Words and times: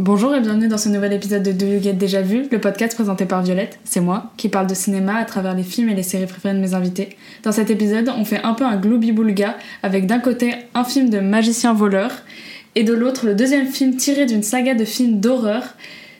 Bonjour 0.00 0.34
et 0.34 0.40
bienvenue 0.40 0.68
dans 0.68 0.78
ce 0.78 0.88
nouvel 0.88 1.12
épisode 1.12 1.42
de 1.42 1.52
Do 1.52 1.66
You 1.66 1.82
Get 1.82 1.92
Déjà 1.92 2.22
Vu, 2.22 2.48
le 2.50 2.58
podcast 2.58 2.94
présenté 2.94 3.26
par 3.26 3.42
Violette, 3.42 3.78
c'est 3.84 4.00
moi, 4.00 4.32
qui 4.38 4.48
parle 4.48 4.66
de 4.66 4.72
cinéma 4.72 5.16
à 5.16 5.26
travers 5.26 5.54
les 5.54 5.62
films 5.62 5.90
et 5.90 5.94
les 5.94 6.02
séries 6.02 6.24
préférées 6.24 6.54
de 6.54 6.58
mes 6.58 6.72
invités. 6.72 7.18
Dans 7.42 7.52
cet 7.52 7.68
épisode, 7.68 8.10
on 8.16 8.24
fait 8.24 8.42
un 8.42 8.54
peu 8.54 8.64
un 8.64 8.78
glooby-boulga, 8.78 9.58
avec 9.82 10.06
d'un 10.06 10.18
côté 10.18 10.54
un 10.72 10.84
film 10.84 11.10
de 11.10 11.20
magicien 11.20 11.74
voleur, 11.74 12.12
et 12.76 12.82
de 12.82 12.94
l'autre 12.94 13.26
le 13.26 13.34
deuxième 13.34 13.66
film 13.66 13.94
tiré 13.96 14.24
d'une 14.24 14.42
saga 14.42 14.74
de 14.74 14.86
films 14.86 15.20
d'horreur. 15.20 15.64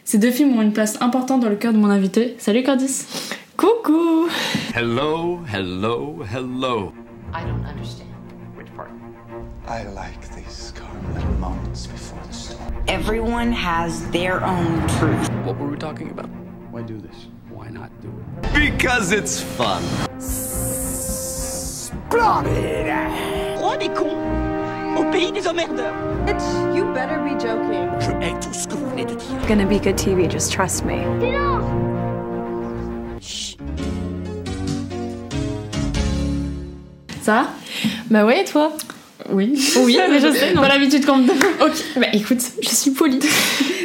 Ces 0.04 0.18
deux 0.18 0.30
films 0.30 0.58
ont 0.58 0.60
une 0.60 0.74
place 0.74 1.00
importante 1.00 1.40
dans 1.40 1.48
le 1.48 1.56
cœur 1.56 1.72
de 1.72 1.78
mon 1.78 1.88
invité. 1.88 2.34
Salut 2.36 2.62
Cordis 2.62 3.06
Coucou 3.56 4.28
Hello, 4.76 5.40
hello, 5.50 6.22
hello. 6.30 6.92
I 7.32 7.44
don't 7.46 7.64
understand. 7.66 8.10
Which 8.58 8.68
part? 8.76 8.90
I 9.66 9.84
like 9.94 10.20
these 10.36 10.69
Everyone 12.90 13.52
has 13.52 14.04
their 14.10 14.44
own 14.44 14.84
truth. 14.98 15.30
What 15.44 15.56
were 15.58 15.68
we 15.68 15.76
talking 15.76 16.10
about? 16.10 16.28
Why 16.72 16.82
do 16.82 16.98
this? 16.98 17.28
Why 17.48 17.68
not 17.68 17.88
do 18.02 18.08
it? 18.08 18.52
Because 18.52 19.12
it's 19.12 19.40
fun. 19.40 19.80
Roi 22.10 23.76
des 23.76 23.90
cons 23.90 24.98
au 24.98 25.04
pays 25.12 25.30
des 25.30 25.46
emmerdeurs. 25.46 25.94
You 26.74 26.92
better 26.92 27.20
be 27.20 27.38
joking. 27.38 27.88
Je 28.00 28.10
hais 28.20 28.34
tout 28.40 28.52
ce 28.52 28.66
que 28.66 28.74
vous 28.74 28.90
venez 28.90 29.04
de 29.04 29.14
dire. 29.14 29.36
It's 29.36 29.46
gonna 29.46 29.66
be 29.66 29.78
good 29.78 29.96
TV, 29.96 30.26
just 30.28 30.50
trust 30.50 30.84
me. 30.84 30.98
Ça 37.22 37.42
va 37.42 37.48
Bah 38.10 38.24
ouais, 38.26 38.40
et 38.40 38.44
toi 38.44 38.72
Oui. 39.32 39.52
Oui, 39.84 39.98
mais 40.10 40.18
je 40.20 40.32
sais, 40.32 40.54
non. 40.54 40.62
Pas 40.62 40.68
l'habitude 40.68 41.04
qu'on 41.06 41.16
me 41.18 41.26
donne. 41.26 41.36
Ok, 41.60 41.72
bah 41.96 42.06
écoute, 42.12 42.40
je 42.62 42.68
suis 42.68 42.90
polie. 42.92 43.20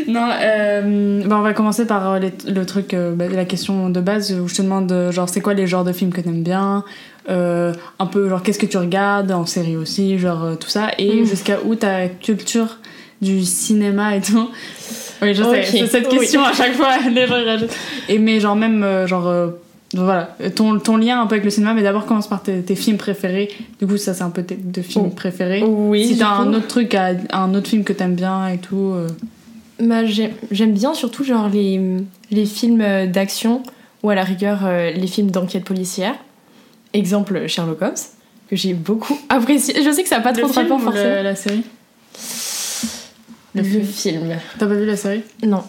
Non, 0.08 0.30
euh, 0.40 1.23
bah 1.26 1.38
on 1.40 1.41
va 1.41 1.53
commencer 1.53 1.88
par 1.88 2.12
euh, 2.12 2.20
les- 2.20 2.52
le 2.53 2.63
truc, 2.63 2.94
euh, 2.94 3.16
bah, 3.16 3.26
la 3.27 3.44
question 3.44 3.89
de 3.89 4.00
base 4.00 4.31
où 4.34 4.47
je 4.47 4.53
te 4.53 4.61
demande, 4.61 4.92
euh, 4.92 5.11
genre, 5.11 5.28
c'est 5.28 5.42
quoi 5.42 5.56
les 5.56 5.66
genres 5.66 5.84
de 5.84 5.94
films 5.94 6.14
que 6.14 6.22
t'aimes 6.22 6.44
bien 6.44 6.84
euh, 7.28 7.73
Un 7.97 8.06
peu, 8.06 8.30
genre, 8.30 8.44
qu'est-ce 8.44 8.59
que 8.59 8.67
tu 8.67 8.78
regardes 8.78 9.31
en 9.31 9.47
série 9.47 9.75
aussi, 9.78 10.19
genre, 10.19 10.59
tout 10.59 10.69
ça, 10.69 10.92
et 11.00 11.22
Mm. 11.22 11.25
jusqu'à 11.25 11.58
où 11.66 11.73
ta 11.73 12.08
culture 12.08 12.78
du 13.19 13.44
cinéma 13.44 14.16
et 14.16 14.22
tout. 14.22 14.47
Oui, 15.23 15.34
je 15.34 15.41
sais, 15.41 15.64
c'est 15.64 15.88
cette 15.88 16.12
oui. 16.12 16.19
question 16.19 16.44
à 16.44 16.53
chaque 16.53 16.73
fois, 16.75 16.97
les 17.12 17.25
gens. 17.25 17.38
Et 18.08 18.19
mais, 18.19 18.39
genre, 18.39 18.56
même, 18.56 19.08
genre, 19.08 19.28
euh, 19.95 20.03
voilà, 20.03 20.35
ton, 20.55 20.79
ton 20.79 20.97
lien 20.97 21.21
un 21.21 21.27
peu 21.27 21.33
avec 21.35 21.45
le 21.45 21.49
cinéma, 21.51 21.73
mais 21.73 21.83
d'abord 21.83 22.05
commence 22.05 22.27
par 22.27 22.41
tes, 22.43 22.61
tes 22.61 22.75
films 22.75 22.97
préférés. 22.97 23.49
Du 23.79 23.88
coup, 23.88 23.97
ça, 23.97 24.13
c'est 24.13 24.23
un 24.23 24.29
peu 24.29 24.43
tes 24.43 24.55
deux 24.55 24.81
films 24.81 25.05
Oh. 25.07 25.15
préférés. 25.15 25.63
Oui. 25.63 26.07
si 26.07 26.17
t'as 26.17 26.27
un 26.29 26.53
autre 26.53 26.67
truc, 26.67 26.93
à- 26.95 27.13
un 27.31 27.53
autre 27.53 27.67
film 27.69 27.83
que 27.83 27.93
t'aimes 27.93 28.16
bien 28.16 28.47
et 28.49 28.57
tout. 28.57 28.91
euh, 28.93 29.07
Bah, 29.79 30.05
j'aime 30.05 30.73
bien 30.73 30.93
surtout 30.93 31.23
genre 31.23 31.49
les, 31.49 31.79
les 32.31 32.45
films 32.45 32.81
euh, 32.81 33.07
d'action 33.07 33.61
ou 34.03 34.09
à 34.09 34.16
la 34.16 34.23
rigueur 34.23 34.59
euh, 34.63 34.91
les 34.91 35.07
films 35.07 35.31
d'enquête 35.31 35.63
policière. 35.66 36.16
Exemple 36.93 37.47
Sherlock 37.47 37.81
Holmes, 37.81 37.93
que 38.49 38.55
j'ai 38.55 38.73
beaucoup 38.73 39.17
apprécié. 39.29 39.75
Je 39.83 39.91
sais 39.91 40.03
que 40.03 40.09
ça 40.09 40.17
n'a 40.17 40.23
pas 40.23 40.31
trop 40.33 40.47
de 40.47 40.53
rapport 40.53 40.79
forcément. 40.81 41.03
le- 41.16 41.23
la 41.23 41.35
série? 41.35 41.63
Le, 43.53 43.61
Le 43.61 43.67
film. 43.67 43.85
film. 43.85 44.35
T'as 44.59 44.66
pas 44.67 44.73
vu 44.73 44.85
la 44.85 44.95
série? 44.97 45.21
Non. 45.45 45.63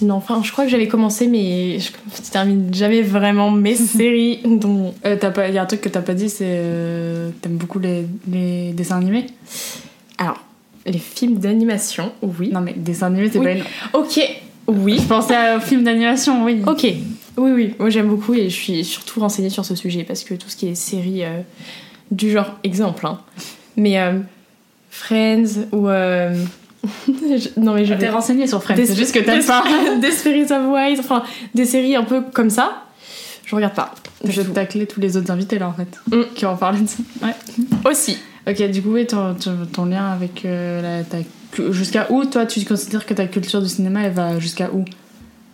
Non, 0.00 0.14
enfin, 0.14 0.40
je 0.44 0.52
crois 0.52 0.64
que 0.64 0.70
j'avais 0.70 0.86
commencé, 0.88 1.26
mais 1.26 1.78
je, 1.80 1.90
je 2.24 2.30
termine 2.30 2.72
jamais 2.72 3.02
vraiment 3.02 3.50
mes 3.50 3.74
séries. 3.76 4.40
dont 4.44 4.94
euh, 5.04 5.16
t'as 5.18 5.30
pas, 5.30 5.48
Il 5.48 5.54
y 5.54 5.58
a 5.58 5.62
un 5.62 5.66
truc 5.66 5.80
que 5.80 5.88
t'as 5.88 6.02
pas 6.02 6.14
dit, 6.14 6.28
c'est 6.30 6.44
euh, 6.46 7.30
t'aimes 7.40 7.56
beaucoup 7.56 7.78
les, 7.80 8.06
les 8.30 8.72
dessins 8.72 8.96
animés? 8.98 9.26
Alors, 10.18 10.42
les 10.86 10.98
films 10.98 11.38
d'animation, 11.38 12.12
oui. 12.22 12.50
Non 12.52 12.60
mais 12.60 12.74
dessins 12.76 13.06
animés, 13.08 13.28
c'est 13.32 13.38
Oui. 13.38 13.44
pas 13.44 13.52
une... 13.52 13.64
Ok, 13.92 14.20
oui. 14.68 14.98
Je 15.00 15.06
pensais 15.06 15.56
aux 15.56 15.60
films 15.60 15.84
d'animation, 15.84 16.44
oui. 16.44 16.62
Ok, 16.66 16.84
oui, 17.36 17.50
oui, 17.52 17.74
moi 17.78 17.90
j'aime 17.90 18.08
beaucoup 18.08 18.34
et 18.34 18.48
je 18.48 18.54
suis 18.56 18.84
surtout 18.84 19.20
renseignée 19.20 19.50
sur 19.50 19.64
ce 19.64 19.74
sujet 19.74 20.04
parce 20.04 20.24
que 20.24 20.34
tout 20.34 20.48
ce 20.48 20.56
qui 20.56 20.68
est 20.68 20.74
série 20.74 21.24
euh, 21.24 21.40
du 22.10 22.30
genre, 22.30 22.56
exemple, 22.64 23.04
hein. 23.06 23.20
mais 23.76 23.98
euh, 23.98 24.18
Friends 24.90 25.66
ou. 25.72 25.88
je- 27.08 27.60
non, 27.60 27.74
mais 27.74 27.84
je 27.84 27.94
T'es 27.94 28.00
vais. 28.06 28.10
renseigné 28.10 28.46
sur 28.46 28.62
Friends, 28.62 28.76
c'est 28.76 28.94
juste 28.96 29.12
que 29.14 29.18
t'aimes 29.20 29.40
des- 29.40 29.46
pas. 29.46 29.64
Desperate 30.00 30.50
Housewives, 30.50 31.00
enfin 31.00 31.22
des 31.54 31.64
séries 31.64 31.96
un 31.96 32.04
peu 32.04 32.22
comme 32.32 32.50
ça, 32.50 32.84
je 33.44 33.54
regarde 33.54 33.74
pas. 33.74 33.94
Je 34.24 34.40
vais 34.40 34.52
tacler 34.52 34.86
tous 34.86 35.00
les 35.00 35.16
autres 35.16 35.30
invités 35.30 35.58
là 35.58 35.68
en 35.68 35.72
fait, 35.72 35.98
Mm. 36.16 36.22
qui 36.34 36.44
vont 36.44 36.56
parler 36.56 36.80
de 36.80 36.88
ça. 36.88 36.98
Ouais. 37.22 37.34
Aussi. 37.90 38.18
Ok, 38.48 38.62
du 38.70 38.80
coup, 38.82 38.92
oui, 38.94 39.06
ton, 39.06 39.84
lien 39.84 40.06
avec 40.10 40.44
euh, 40.44 41.02
la, 41.02 41.18
Jusqu'à 41.72 42.06
où, 42.10 42.24
toi, 42.24 42.44
tu 42.46 42.62
considères 42.64 43.04
que 43.06 43.14
ta 43.14 43.26
culture 43.26 43.60
du 43.62 43.68
cinéma, 43.68 44.02
elle 44.02 44.12
va 44.12 44.38
jusqu'à 44.38 44.70
où? 44.72 44.84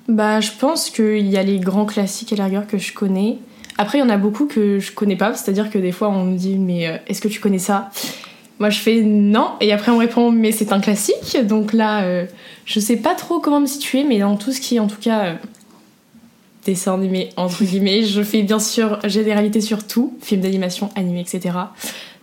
Bah, 0.09 0.41
je 0.41 0.51
pense 0.59 0.91
qu'il 0.91 1.27
y 1.29 1.37
a 1.37 1.43
les 1.43 1.59
grands 1.61 1.87
classiques 1.87 2.33
à 2.33 2.37
la 2.37 2.45
rigueur 2.47 2.67
que 2.67 2.79
je 2.79 2.93
connais. 2.93 3.39
Après, 3.79 3.99
il 3.99 4.01
y 4.01 4.05
en 4.05 4.11
a 4.11 4.17
beaucoup 4.17 4.47
que 4.47 4.79
je 4.81 4.93
connais 4.93 5.17
pas, 5.17 5.35
c'est-à-dire 5.35 5.71
que 5.71 5.79
des 5.79 5.93
fois 5.93 6.09
on 6.11 6.25
me 6.25 6.37
dit, 6.37 6.57
mais 6.59 6.89
euh, 6.89 6.97
est-ce 7.07 7.21
que 7.21 7.29
tu 7.29 7.41
connais 7.41 7.59
ça? 7.61 7.91
Moi 8.61 8.71
je 8.71 8.79
fais 8.79 9.01
non, 9.03 9.51
et 9.61 9.73
après 9.73 9.91
on 9.91 9.95
me 9.97 10.01
répond, 10.01 10.31
mais 10.31 10.53
c'est 10.53 10.73
un 10.73 10.81
classique. 10.81 11.37
Donc 11.45 11.73
là, 11.73 12.05
euh, 12.05 12.25
je 12.65 12.79
sais 12.81 12.97
pas 12.97 13.15
trop 13.15 13.41
comment 13.41 13.61
me 13.61 13.67
situer, 13.67 14.05
mais 14.05 14.19
dans 14.21 14.37
tout 14.37 14.53
ce 14.53 14.61
qui 14.61 14.77
est 14.77 14.79
en 14.81 14.87
tout 14.87 15.01
cas 15.01 15.25
euh, 15.25 15.35
dessin 16.65 16.95
animé, 16.95 17.31
entre 17.37 17.65
guillemets, 17.65 18.05
je 18.05 18.23
fais 18.23 18.43
bien 18.43 18.61
sûr 18.61 18.99
généralité 19.09 19.61
sur 19.61 19.85
tout, 19.87 20.17
film 20.23 20.41
d'animation, 20.41 20.91
animé, 20.95 21.21
etc. 21.21 21.57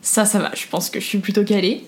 Ça, 0.02 0.24
ça 0.26 0.40
va, 0.40 0.52
je 0.56 0.66
pense 0.68 0.90
que 0.90 1.00
je 1.02 1.06
suis 1.06 1.20
plutôt 1.20 1.44
calée. 1.44 1.84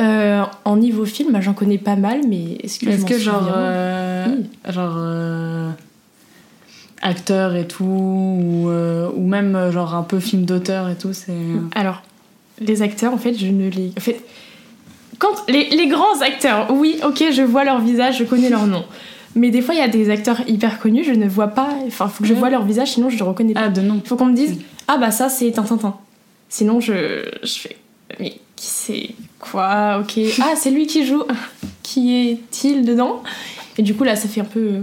Euh, 0.00 0.42
en 0.64 0.76
niveau 0.76 1.04
film, 1.04 1.32
bah, 1.32 1.40
j'en 1.40 1.52
connais 1.54 1.78
pas 1.78 1.96
mal, 1.96 2.20
mais 2.28 2.58
est-ce 2.62 2.78
que 2.78 2.88
Est-ce 2.88 3.00
m'en 3.02 3.08
que 3.08 3.18
genre. 3.18 3.48
euh, 3.54 4.26
Oui. 4.28 4.72
Genre. 4.72 5.74
acteur 7.02 7.56
et 7.56 7.66
tout, 7.66 7.84
ou, 7.84 8.68
ou 8.70 9.26
même 9.26 9.70
genre 9.70 9.94
un 9.94 10.02
peu 10.02 10.20
film 10.20 10.44
d'auteur 10.44 10.88
et 10.88 10.94
tout, 10.96 11.12
c'est. 11.12 11.32
Alors, 11.74 12.02
les 12.60 12.82
acteurs, 12.82 13.12
en 13.12 13.18
fait, 13.18 13.34
je 13.34 13.46
ne 13.46 13.68
les. 13.70 13.92
En 13.96 14.00
fait, 14.00 14.20
quand 15.18 15.44
les, 15.48 15.70
les 15.70 15.86
grands 15.88 16.20
acteurs, 16.20 16.70
oui, 16.72 16.98
ok, 17.04 17.24
je 17.32 17.42
vois 17.42 17.64
leur 17.64 17.80
visage, 17.80 18.18
je 18.18 18.24
connais 18.24 18.50
leur 18.50 18.66
nom. 18.66 18.84
Mais 19.34 19.50
des 19.50 19.60
fois, 19.60 19.74
il 19.74 19.78
y 19.78 19.82
a 19.82 19.88
des 19.88 20.08
acteurs 20.10 20.40
hyper 20.48 20.78
connus, 20.78 21.04
je 21.04 21.12
ne 21.12 21.28
vois 21.28 21.48
pas. 21.48 21.68
Enfin, 21.86 22.08
faut 22.08 22.22
que 22.22 22.28
je 22.28 22.34
vois 22.34 22.48
leur 22.50 22.64
visage, 22.64 22.92
sinon 22.92 23.10
je 23.10 23.16
ne 23.18 23.22
reconnais 23.22 23.52
pas. 23.54 23.64
Ah, 23.64 23.68
de 23.68 23.80
nom. 23.82 24.00
faut 24.04 24.16
qu'on 24.16 24.26
me 24.26 24.34
dise, 24.34 24.52
Oui. 24.58 24.64
ah 24.88 24.96
bah 24.98 25.10
ça, 25.10 25.28
c'est 25.28 25.50
Tintin. 25.52 25.96
Sinon, 26.48 26.80
je, 26.80 27.22
je 27.42 27.52
fais, 27.58 27.76
mais 28.18 28.30
qui 28.56 28.66
c'est? 28.66 29.10
Quoi? 29.38 29.98
Ok. 30.00 30.18
Ah, 30.40 30.54
c'est 30.56 30.70
lui 30.70 30.86
qui 30.86 31.04
joue. 31.04 31.22
Qui 31.82 32.14
est-il 32.30 32.84
dedans? 32.86 33.22
Et 33.78 33.82
du 33.82 33.94
coup, 33.94 34.04
là, 34.04 34.16
ça 34.16 34.26
fait 34.28 34.40
un 34.40 34.44
peu. 34.44 34.80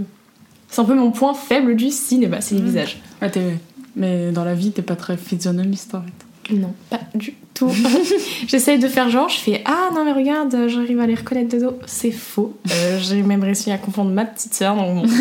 C'est 0.68 0.80
un 0.80 0.84
peu 0.84 0.94
mon 0.94 1.10
point 1.10 1.34
faible 1.34 1.74
du 1.76 1.90
cinéma, 1.90 2.40
c'est 2.40 2.54
les 2.54 2.60
Mm. 2.60 2.66
visages. 2.66 3.00
Ah, 3.20 3.30
t'es- 3.30 3.56
Mais 3.96 4.30
dans 4.32 4.44
la 4.44 4.54
vie, 4.54 4.72
t'es 4.72 4.82
pas 4.82 4.96
très 4.96 5.16
physionomiste 5.16 5.94
en 5.94 6.02
fait. 6.02 6.54
Non, 6.54 6.74
pas 6.90 6.98
du 7.14 7.34
tout. 7.54 7.70
J'essaye 8.48 8.78
de 8.78 8.88
faire 8.88 9.08
genre, 9.08 9.28
je 9.28 9.38
fais 9.38 9.62
Ah 9.64 9.90
non, 9.94 10.04
mais 10.04 10.12
regarde, 10.12 10.68
j'arrive 10.68 11.00
à 11.00 11.06
les 11.06 11.14
reconnaître 11.14 11.54
de 11.56 11.60
dos. 11.64 11.78
C'est 11.86 12.10
faux. 12.10 12.56
Euh, 12.70 12.98
J'ai 13.00 13.22
même 13.22 13.42
réussi 13.42 13.70
à 13.70 13.78
confondre 13.78 14.10
ma 14.10 14.24
petite 14.24 14.54
sœur, 14.54 14.74
donc 14.76 15.06
bon. 15.06 15.08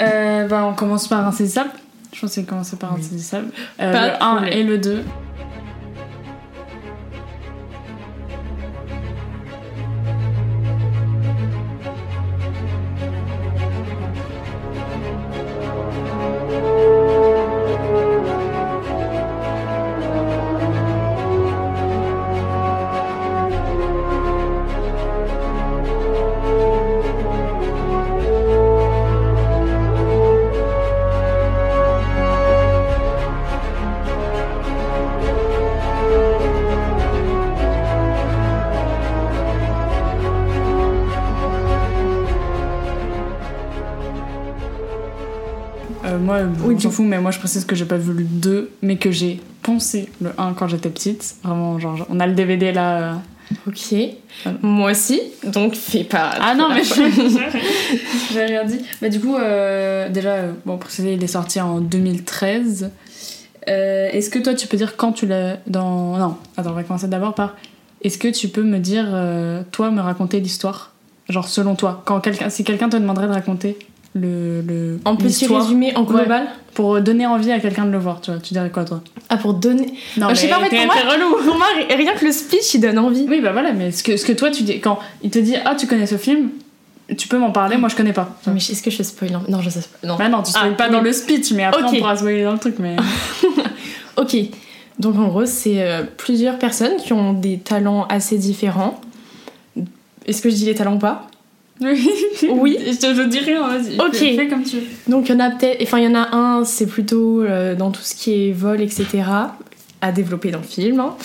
Euh, 0.00 0.46
bah, 0.46 0.66
on 0.70 0.74
commence 0.74 1.08
par 1.08 1.26
Insaisissable. 1.26 1.70
Je 2.12 2.20
pense 2.20 2.34
qu'on 2.36 2.42
commencer 2.44 2.76
par 2.76 2.92
Insaisissable. 2.92 3.46
Euh, 3.80 3.92
Pas 3.92 4.06
le 4.06 4.12
de 4.12 4.22
1 4.22 4.34
problème. 4.36 4.52
et 4.58 4.62
le 4.62 4.78
2. 4.78 5.02
On 46.78 46.80
s'en 46.80 46.90
fout, 46.90 47.04
mais 47.06 47.20
moi 47.20 47.30
je 47.30 47.38
précise 47.38 47.64
que 47.64 47.74
j'ai 47.74 47.84
pas 47.84 47.96
vu 47.96 48.12
le 48.12 48.22
2, 48.24 48.70
mais 48.82 48.96
que 48.96 49.10
j'ai 49.10 49.40
poncé 49.62 50.08
le 50.20 50.30
1 50.38 50.54
quand 50.54 50.68
j'étais 50.68 50.88
petite. 50.90 51.34
Vraiment, 51.42 51.78
genre, 51.78 52.06
on 52.08 52.20
a 52.20 52.26
le 52.26 52.34
DVD 52.34 52.72
là. 52.72 52.98
euh. 52.98 53.14
Ok. 53.66 53.94
Moi 54.62 54.90
aussi, 54.92 55.20
donc 55.46 55.74
fais 55.74 56.04
pas. 56.04 56.32
Ah 56.40 56.54
non, 56.54 56.68
mais 56.68 56.84
je- 56.84 56.94
j'ai 58.32 58.44
rien 58.44 58.64
dit. 58.64 58.80
Bah, 59.00 59.08
du 59.08 59.20
coup, 59.20 59.36
euh, 59.36 60.08
déjà, 60.10 60.34
euh, 60.34 60.52
bon, 60.66 60.76
préciser, 60.78 61.14
il 61.14 61.24
est 61.24 61.26
sorti 61.28 61.60
en 61.60 61.80
2013. 61.80 62.90
Euh, 63.68 64.08
Est-ce 64.12 64.30
que 64.30 64.38
toi, 64.38 64.54
tu 64.54 64.66
peux 64.66 64.76
dire 64.76 64.96
quand 64.96 65.12
tu 65.12 65.26
l'as. 65.26 65.56
Dans... 65.66 66.16
Non, 66.18 66.36
attends, 66.56 66.70
on 66.70 66.74
va 66.74 66.82
commencer 66.84 67.08
d'abord 67.08 67.34
par. 67.34 67.56
Est-ce 68.02 68.18
que 68.18 68.28
tu 68.28 68.48
peux 68.48 68.62
me 68.62 68.78
dire, 68.78 69.06
toi, 69.72 69.90
me 69.90 70.00
raconter 70.00 70.38
l'histoire? 70.40 70.92
Genre 71.28 71.48
selon 71.48 71.74
toi, 71.74 72.02
quand 72.06 72.20
quelqu'un, 72.20 72.48
si 72.48 72.64
quelqu'un 72.64 72.88
te 72.88 72.96
demanderait 72.96 73.26
de 73.26 73.32
raconter 73.32 73.76
le, 74.14 74.62
le 74.62 74.98
En 75.04 75.16
petit 75.16 75.46
résumé, 75.46 75.94
en 75.96 76.02
global. 76.02 76.46
pour 76.74 77.00
donner 77.00 77.26
envie 77.26 77.52
à 77.52 77.60
quelqu'un 77.60 77.84
de 77.84 77.90
le 77.90 77.98
voir, 77.98 78.20
tu 78.20 78.30
vois, 78.30 78.40
tu 78.40 78.54
dirais 78.54 78.70
quoi 78.70 78.84
toi? 78.84 79.02
Ah, 79.28 79.36
pour 79.36 79.54
donner? 79.54 79.92
Non, 80.16 80.28
Ah, 80.30 80.34
je 80.34 80.40
sais 80.40 80.48
pas, 80.48 80.58
fait, 80.64 80.76
pour 80.76 80.86
moi- 80.86 80.94
relou. 81.12 81.36
Pour 81.44 81.56
moi, 81.56 81.66
ri- 81.76 81.94
rien 81.94 82.14
que 82.14 82.24
le 82.24 82.32
speech, 82.32 82.74
il 82.74 82.80
donne 82.80 82.98
envie. 82.98 83.26
Oui, 83.28 83.40
bah 83.40 83.52
voilà, 83.52 83.72
mais 83.72 83.90
ce 83.92 84.02
que, 84.02 84.16
ce 84.16 84.24
que 84.24 84.32
toi 84.32 84.50
tu 84.50 84.62
dis, 84.62 84.80
quand 84.80 84.98
il 85.22 85.30
te 85.30 85.38
dit 85.38 85.54
ah 85.64 85.74
tu 85.74 85.86
connais 85.86 86.06
ce 86.06 86.16
film, 86.16 86.50
tu 87.16 87.28
peux 87.28 87.38
m'en 87.38 87.50
parler, 87.52 87.76
moi 87.76 87.88
je 87.88 87.96
connais 87.96 88.12
pas. 88.12 88.38
Non, 88.46 88.52
mais 88.54 88.58
est-ce 88.60 88.82
que 88.82 88.90
je 88.90 89.02
spoil 89.02 89.38
Non, 89.48 89.60
je 89.60 89.70
sais 89.70 89.80
pas. 89.80 90.06
Non. 90.08 90.16
Bah 90.16 90.28
non, 90.28 90.42
tu 90.42 90.50
spoil 90.52 90.70
Ah, 90.72 90.76
pas 90.76 90.86
oui. 90.86 90.92
dans 90.92 91.00
le 91.00 91.12
speech, 91.12 91.52
mais 91.52 91.64
après 91.64 91.82
Ok. 91.82 91.90
on 91.92 91.96
pourra 91.98 92.16
spoiler 92.16 92.44
dans 92.44 92.52
le 92.52 92.58
truc, 92.58 92.76
mais. 92.78 92.96
Ok. 94.16 94.36
Donc 94.98 95.14
en 95.16 95.28
gros, 95.28 95.46
c'est 95.46 95.80
euh, 95.82 96.02
plusieurs 96.16 96.58
personnes 96.58 96.96
qui 96.96 97.12
ont 97.12 97.32
des 97.32 97.58
talents 97.58 98.04
assez 98.08 98.36
différents. 98.36 99.00
Est-ce 100.26 100.42
que 100.42 100.50
je 100.50 100.56
dis 100.56 100.64
les 100.66 100.74
talents 100.74 100.96
ou 100.96 100.98
pas? 100.98 101.27
Oui. 101.80 102.76
Je 102.86 102.96
te 102.98 103.14
je 103.14 103.22
dis 103.28 103.38
rien, 103.40 103.66
vas-y. 103.66 103.98
Ok. 103.98 104.14
Fais, 104.14 104.36
fais 104.36 104.48
comme 104.48 104.62
tu 104.64 104.76
veux. 104.76 104.82
Donc 105.08 105.28
il 105.28 105.32
y 105.32 105.34
en 105.36 105.40
a 105.40 105.50
peut-être, 105.50 105.82
enfin 105.82 105.98
il 105.98 106.04
y 106.04 106.08
en 106.08 106.14
a 106.14 106.34
un, 106.34 106.64
c'est 106.64 106.86
plutôt 106.86 107.42
euh, 107.42 107.74
dans 107.74 107.90
tout 107.90 108.02
ce 108.02 108.14
qui 108.14 108.48
est 108.48 108.52
vol, 108.52 108.80
etc. 108.80 109.06
à 110.00 110.12
développer 110.12 110.50
dans 110.50 110.58
le 110.58 110.64
film. 110.64 111.00
hein. 111.00 111.16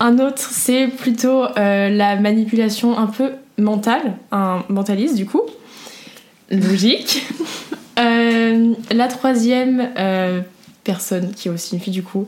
Un 0.00 0.18
autre, 0.18 0.38
c'est 0.38 0.88
plutôt 0.88 1.44
euh, 1.44 1.88
la 1.88 2.16
manipulation 2.16 2.98
un 2.98 3.06
peu 3.06 3.30
mentale, 3.58 4.16
un 4.32 4.62
mentaliste 4.68 5.14
du 5.14 5.26
coup. 5.26 5.42
Logique. 6.50 7.22
Euh, 7.96 8.74
la 8.92 9.06
troisième 9.06 9.90
personne, 10.82 11.30
qui 11.32 11.46
est 11.46 11.50
aussi 11.52 11.76
une 11.76 11.80
fille 11.80 11.92
du 11.92 12.02
coup, 12.02 12.26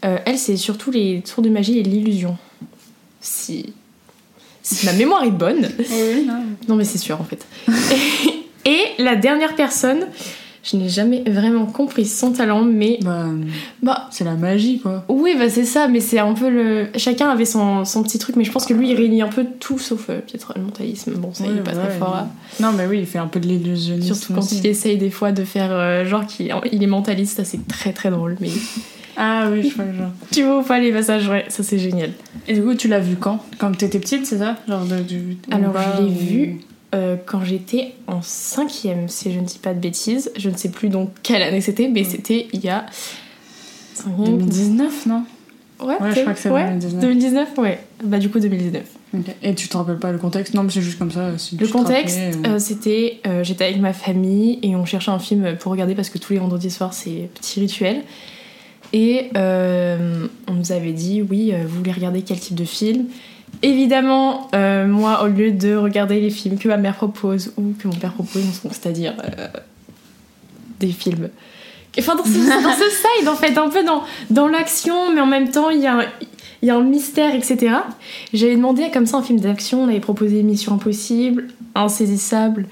elle 0.00 0.38
c'est 0.38 0.56
surtout 0.56 0.90
les 0.90 1.20
tours 1.20 1.42
de 1.42 1.50
magie 1.50 1.78
et 1.78 1.82
l'illusion. 1.82 2.38
Si, 3.20 3.74
si 4.64 4.84
ma 4.86 4.92
mémoire 4.94 5.22
est 5.22 5.30
bonne, 5.30 5.68
Oui, 5.78 6.24
non. 6.26 6.42
non 6.68 6.74
mais 6.76 6.84
c'est 6.84 6.98
sûr 6.98 7.20
en 7.20 7.24
fait. 7.24 7.46
Et 8.66 8.80
la 8.98 9.14
dernière 9.14 9.54
personne, 9.54 10.06
je 10.62 10.78
n'ai 10.78 10.88
jamais 10.88 11.22
vraiment 11.26 11.66
compris 11.66 12.06
son 12.06 12.32
talent, 12.32 12.62
mais 12.64 12.98
Bah, 13.02 13.26
bah 13.82 14.08
c'est 14.10 14.24
la 14.24 14.32
magie 14.34 14.80
quoi. 14.80 15.04
oui 15.10 15.34
bah 15.38 15.50
c'est 15.50 15.66
ça, 15.66 15.86
mais 15.88 16.00
c'est 16.00 16.18
un 16.18 16.32
peu 16.32 16.48
le. 16.48 16.86
Chacun 16.96 17.28
avait 17.28 17.44
son, 17.44 17.84
son 17.84 18.02
petit 18.02 18.18
truc, 18.18 18.36
mais 18.36 18.44
je 18.44 18.50
pense 18.50 18.64
que 18.64 18.72
lui 18.72 18.88
il 18.90 18.96
réunit 18.96 19.20
un 19.20 19.28
peu 19.28 19.44
tout 19.60 19.78
sauf 19.78 20.08
euh, 20.08 20.20
peut-être 20.20 20.54
le 20.56 20.62
mentalisme. 20.62 21.12
Bon 21.16 21.34
ça 21.34 21.44
il 21.46 21.58
est 21.58 21.60
pas 21.60 21.72
ouais, 21.72 21.86
très 21.88 21.98
fort. 21.98 22.16
hein. 22.16 22.28
Non, 22.60 22.72
mais 22.72 22.86
oui, 22.86 23.00
il 23.00 23.06
fait 23.06 23.18
un 23.18 23.26
peu 23.26 23.40
de 23.40 23.46
l'illusionnisme. 23.46 24.14
Surtout 24.14 24.32
quand 24.32 24.40
aussi. 24.40 24.60
il 24.60 24.66
essaye 24.66 24.96
des 24.96 25.10
fois 25.10 25.30
de 25.32 25.44
faire 25.44 25.68
euh, 25.70 26.06
genre 26.06 26.24
qu'il 26.26 26.50
il 26.72 26.82
est 26.82 26.86
mentaliste, 26.86 27.36
ça 27.36 27.44
c'est 27.44 27.68
très 27.68 27.92
très 27.92 28.10
drôle. 28.10 28.38
Mais 28.40 28.48
Ah 29.16 29.48
oui, 29.50 29.68
je 29.68 29.74
vois 29.74 29.84
le 29.84 29.92
genre. 29.96 30.10
tu 30.30 30.42
vois 30.42 30.58
ou 30.58 30.62
pas 30.62 30.78
les 30.80 30.92
passages, 30.92 31.28
ouais, 31.28 31.44
ça 31.48 31.62
c'est 31.62 31.78
génial. 31.78 32.10
Et 32.48 32.54
du 32.54 32.62
coup, 32.62 32.74
tu 32.74 32.88
l'as 32.88 32.98
vu 33.00 33.16
quand? 33.16 33.38
Quand 33.58 33.72
t'étais 33.76 33.98
petite, 33.98 34.26
c'est 34.26 34.38
ça? 34.38 34.56
Genre 34.68 34.84
de, 34.84 35.00
du. 35.00 35.36
Alors, 35.50 35.74
je 35.98 36.02
l'ai 36.02 36.10
vu. 36.10 36.60
Euh, 36.94 37.16
quand 37.26 37.42
j'étais 37.44 37.92
en 38.06 38.22
cinquième, 38.22 39.08
si 39.08 39.32
je 39.32 39.40
ne 39.40 39.44
dis 39.44 39.58
pas 39.58 39.74
de 39.74 39.80
bêtises, 39.80 40.30
je 40.36 40.48
ne 40.48 40.56
sais 40.56 40.70
plus 40.70 40.88
donc 40.90 41.10
quelle 41.24 41.42
année 41.42 41.60
c'était, 41.60 41.88
mais 41.88 42.04
c'était 42.04 42.46
il 42.52 42.60
y 42.64 42.68
a. 42.68 42.86
cinquième, 43.94 44.38
2019, 44.38 45.06
non? 45.06 45.24
Ouais, 45.80 45.96
Ouais, 46.00 46.14
je 46.14 46.20
crois 46.20 46.32
que 46.34 46.38
c'est 46.38 46.50
ouais, 46.50 46.64
2019. 46.68 47.00
2019, 47.00 47.58
ouais. 47.58 47.80
Bah 48.04 48.18
du 48.18 48.30
coup 48.30 48.38
2019. 48.38 48.82
Ok. 49.14 49.20
Et 49.42 49.54
tu 49.56 49.68
te 49.68 49.76
rappelles 49.76 49.98
pas 49.98 50.12
le 50.12 50.18
contexte? 50.18 50.54
Non, 50.54 50.62
mais 50.62 50.70
c'est 50.70 50.80
juste 50.82 50.98
comme 50.98 51.10
ça. 51.10 51.36
si 51.36 51.56
Le 51.56 51.66
contexte, 51.66 52.16
euh. 52.18 52.32
euh, 52.54 52.58
c'était, 52.60 53.20
euh, 53.26 53.42
j'étais 53.42 53.64
avec 53.64 53.80
ma 53.80 53.92
famille 53.92 54.60
et 54.62 54.76
on 54.76 54.84
cherchait 54.86 55.10
un 55.10 55.18
film 55.18 55.56
pour 55.58 55.72
regarder 55.72 55.96
parce 55.96 56.10
que 56.10 56.18
tous 56.18 56.32
les 56.32 56.38
vendredis 56.38 56.70
soirs 56.70 56.94
c'est 56.94 57.28
petit 57.34 57.58
rituel. 57.60 58.02
Et 58.96 59.30
euh, 59.36 60.26
on 60.48 60.52
nous 60.54 60.70
avait 60.72 60.92
dit 60.92 61.20
oui, 61.28 61.52
euh, 61.52 61.64
vous 61.66 61.78
voulez 61.78 61.90
regarder 61.92 62.22
quel 62.22 62.38
type 62.38 62.54
de 62.54 62.64
film 62.64 63.06
Évidemment, 63.62 64.48
euh, 64.54 64.86
moi, 64.86 65.24
au 65.24 65.26
lieu 65.26 65.50
de 65.50 65.74
regarder 65.74 66.20
les 66.20 66.30
films 66.30 66.58
que 66.58 66.68
ma 66.68 66.76
mère 66.76 66.94
propose 66.94 67.52
ou 67.56 67.72
que 67.78 67.88
mon 67.88 67.94
père 67.94 68.12
propose, 68.12 68.42
c'est-à-dire 68.70 69.14
euh, 69.24 69.48
des 70.80 70.88
films. 70.92 71.28
Enfin, 71.98 72.14
dans 72.14 72.24
ce, 72.24 72.30
dans 72.62 72.72
ce 72.72 72.90
side, 72.90 73.28
en 73.28 73.34
fait, 73.34 73.56
un 73.58 73.68
peu 73.68 73.84
dans, 73.84 74.02
dans 74.30 74.46
l'action, 74.48 75.12
mais 75.12 75.20
en 75.20 75.26
même 75.26 75.50
temps, 75.50 75.70
il 75.70 75.80
y 75.80 75.86
a, 75.86 75.98
un- 76.00 76.06
il 76.62 76.68
y 76.68 76.70
a 76.70 76.76
un 76.76 76.82
mystère, 76.84 77.34
etc. 77.34 77.74
J'avais 78.32 78.54
demandé 78.56 78.90
comme 78.92 79.06
ça 79.06 79.16
un 79.18 79.22
film 79.22 79.40
d'action, 79.40 79.82
on 79.82 79.88
avait 79.88 80.00
proposé 80.00 80.42
Mission 80.44 80.74
Impossible, 80.74 81.48
Insaisissable, 81.74 82.66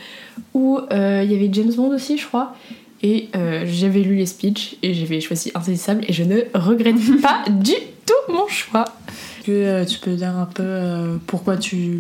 euh, 0.57 1.23
il 1.25 1.33
y 1.33 1.35
avait 1.35 1.49
James 1.53 1.73
Bond 1.75 1.95
aussi, 1.95 2.17
je 2.19 2.27
crois. 2.27 2.55
Et 3.03 3.29
euh, 3.35 3.65
j'avais 3.67 4.01
lu 4.01 4.15
les 4.15 4.27
speeches 4.27 4.77
et 4.83 4.95
j'avais 4.95 5.21
choisi 5.21 5.51
Insaisissable 5.55 6.05
et 6.07 6.13
je 6.13 6.23
ne 6.23 6.41
regrette 6.55 6.97
pas 7.23 7.45
du 7.49 7.75
tout 8.07 8.33
mon 8.33 8.47
choix. 8.49 8.85
Que 9.45 9.51
euh, 9.51 9.85
tu 9.85 9.99
peux 9.99 10.15
dire 10.15 10.37
un 10.37 10.47
peu 10.47 10.63
euh, 10.63 11.17
pourquoi 11.27 11.57
tu 11.57 11.99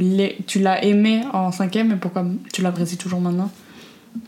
l'as 0.57 0.85
aimé 0.85 1.23
en 1.33 1.51
cinquième 1.51 1.93
et 1.93 1.97
pourquoi 1.97 2.25
tu 2.53 2.63
l'apprécies 2.63 2.97
toujours 2.97 3.21
maintenant? 3.21 3.51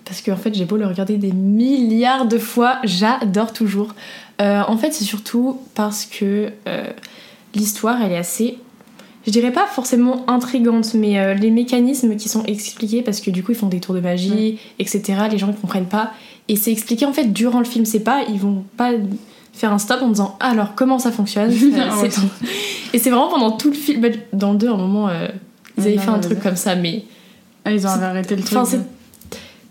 Parce 0.04 0.20
qu'en 0.20 0.36
fait, 0.36 0.54
j'ai 0.54 0.64
beau 0.64 0.76
le 0.76 0.86
regarder 0.86 1.16
des 1.16 1.32
milliards 1.32 2.26
de 2.26 2.38
fois, 2.38 2.78
j'adore 2.84 3.52
toujours. 3.52 3.94
Euh, 4.40 4.62
en 4.66 4.76
fait, 4.76 4.92
c'est 4.92 5.04
surtout 5.04 5.60
parce 5.74 6.06
que 6.06 6.50
euh, 6.68 6.86
l'histoire, 7.54 8.02
elle 8.02 8.12
est 8.12 8.16
assez. 8.16 8.58
Je 9.26 9.30
dirais 9.30 9.52
pas 9.52 9.66
forcément 9.66 10.28
intrigante, 10.28 10.92
mais 10.94 11.18
euh, 11.18 11.34
les 11.34 11.50
mécanismes 11.50 12.16
qui 12.16 12.28
sont 12.28 12.44
expliqués, 12.44 13.02
parce 13.02 13.20
que 13.20 13.30
du 13.30 13.42
coup, 13.42 13.52
ils 13.52 13.58
font 13.58 13.68
des 13.68 13.80
tours 13.80 13.94
de 13.94 14.00
magie, 14.00 14.58
etc., 14.78 15.02
les 15.30 15.38
gens 15.38 15.46
ne 15.46 15.52
comprennent 15.52 15.88
pas. 15.88 16.12
Et 16.48 16.56
c'est 16.56 16.72
expliqué 16.72 17.06
en 17.06 17.12
fait 17.12 17.32
durant 17.32 17.58
le 17.58 17.64
film, 17.64 17.84
c'est 17.84 18.00
pas. 18.00 18.22
Ils 18.28 18.38
vont 18.38 18.64
pas 18.76 18.90
faire 19.52 19.72
un 19.72 19.78
stop 19.78 20.02
en 20.02 20.08
disant 20.08 20.36
Ah, 20.40 20.50
alors 20.50 20.74
comment 20.74 20.98
ça 20.98 21.10
fonctionne 21.12 21.50
Euh, 21.74 21.78
Ah 21.90 22.00
ouais. 22.00 22.10
Et 22.92 22.98
c'est 22.98 23.10
vraiment 23.10 23.28
pendant 23.28 23.52
tout 23.52 23.68
le 23.70 23.74
film. 23.76 24.00
bah, 24.02 24.08
Dans 24.32 24.52
le 24.52 24.58
2, 24.58 24.68
à 24.68 24.72
un 24.72 24.76
moment, 24.76 25.08
euh, 25.08 25.28
ils 25.78 25.84
avaient 25.84 25.98
fait 25.98 26.10
un 26.10 26.18
truc 26.20 26.40
comme 26.40 26.56
ça, 26.56 26.74
mais. 26.76 27.04
Ah, 27.64 27.72
ils 27.72 27.86
ont 27.86 27.90
arrêté 27.90 28.36
le 28.36 28.42
truc. 28.42 28.58
Enfin, 28.58 28.78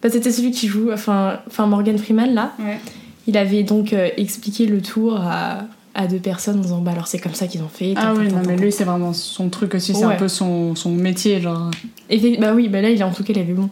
Bah, 0.02 0.10
c'était 0.10 0.32
celui 0.32 0.52
qui 0.52 0.68
joue, 0.68 0.90
enfin, 0.92 1.40
enfin 1.48 1.68
Morgan 1.68 1.98
Freeman 1.98 2.34
là. 2.34 2.52
Ouais. 2.60 2.80
Il 3.28 3.38
avait 3.38 3.64
donc 3.64 3.94
euh, 3.94 4.10
expliqué 4.18 4.66
le 4.66 4.82
tour 4.82 5.16
à, 5.16 5.60
à 5.94 6.08
deux 6.08 6.18
personnes 6.18 6.58
en 6.58 6.62
disant 6.62 6.82
bah 6.82 6.92
alors 6.92 7.08
c'est 7.08 7.20
comme 7.20 7.36
ça 7.36 7.48
qu'ils 7.48 7.62
ont 7.62 7.70
fait. 7.72 7.94
Ah 7.96 8.14
oui, 8.18 8.28
non, 8.30 8.42
mais 8.46 8.58
lui, 8.58 8.72
c'est 8.72 8.84
vraiment 8.84 9.14
son 9.14 9.48
truc 9.50 9.76
aussi, 9.76 9.94
c'est 9.94 10.06
Ouais. 10.06 10.16
un 10.16 10.18
peu 10.18 10.28
son, 10.28 10.76
son 10.76 10.90
métier, 10.90 11.40
genre. 11.40 11.70
Et 12.10 12.20
fait- 12.20 12.38
bah 12.38 12.52
oui, 12.54 12.68
bah 12.68 12.82
là 12.82 12.90
il 12.90 13.02
a 13.02 13.08
en 13.08 13.12
tout 13.12 13.24
cas 13.24 13.32
il 13.34 13.40
avait 13.40 13.54
bon. 13.54 13.70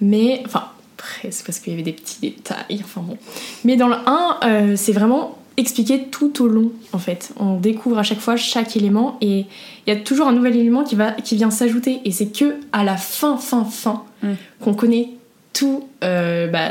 Mais 0.00 0.42
enfin 0.46 0.62
presque 1.18 1.46
parce 1.46 1.58
qu'il 1.58 1.72
y 1.72 1.74
avait 1.74 1.82
des 1.82 1.92
petits 1.92 2.20
détails. 2.20 2.80
Enfin 2.84 3.00
bon. 3.02 3.16
Mais 3.64 3.76
dans 3.76 3.88
le 3.88 3.96
1, 4.06 4.76
c'est 4.76 4.92
vraiment 4.92 5.38
expliqué 5.58 6.04
tout 6.10 6.42
au 6.42 6.48
long 6.48 6.70
en 6.92 6.98
fait. 6.98 7.30
On 7.38 7.56
découvre 7.58 7.98
à 7.98 8.02
chaque 8.02 8.20
fois 8.20 8.36
chaque 8.36 8.76
élément 8.76 9.16
et 9.22 9.46
il 9.86 9.94
y 9.94 9.96
a 9.96 9.96
toujours 9.96 10.28
un 10.28 10.32
nouvel 10.32 10.54
élément 10.56 10.84
qui 10.84 10.96
va 10.96 11.12
qui 11.12 11.34
vient 11.36 11.50
s'ajouter 11.50 12.00
et 12.04 12.10
c'est 12.12 12.26
que 12.26 12.56
à 12.72 12.84
la 12.84 12.96
fin 12.96 13.36
fin 13.38 13.64
fin 13.64 14.02
Mm. 14.22 14.32
qu'on 14.60 14.72
connaît 14.74 15.10
tout 15.52 15.86
euh, 16.02 16.46
bah, 16.48 16.70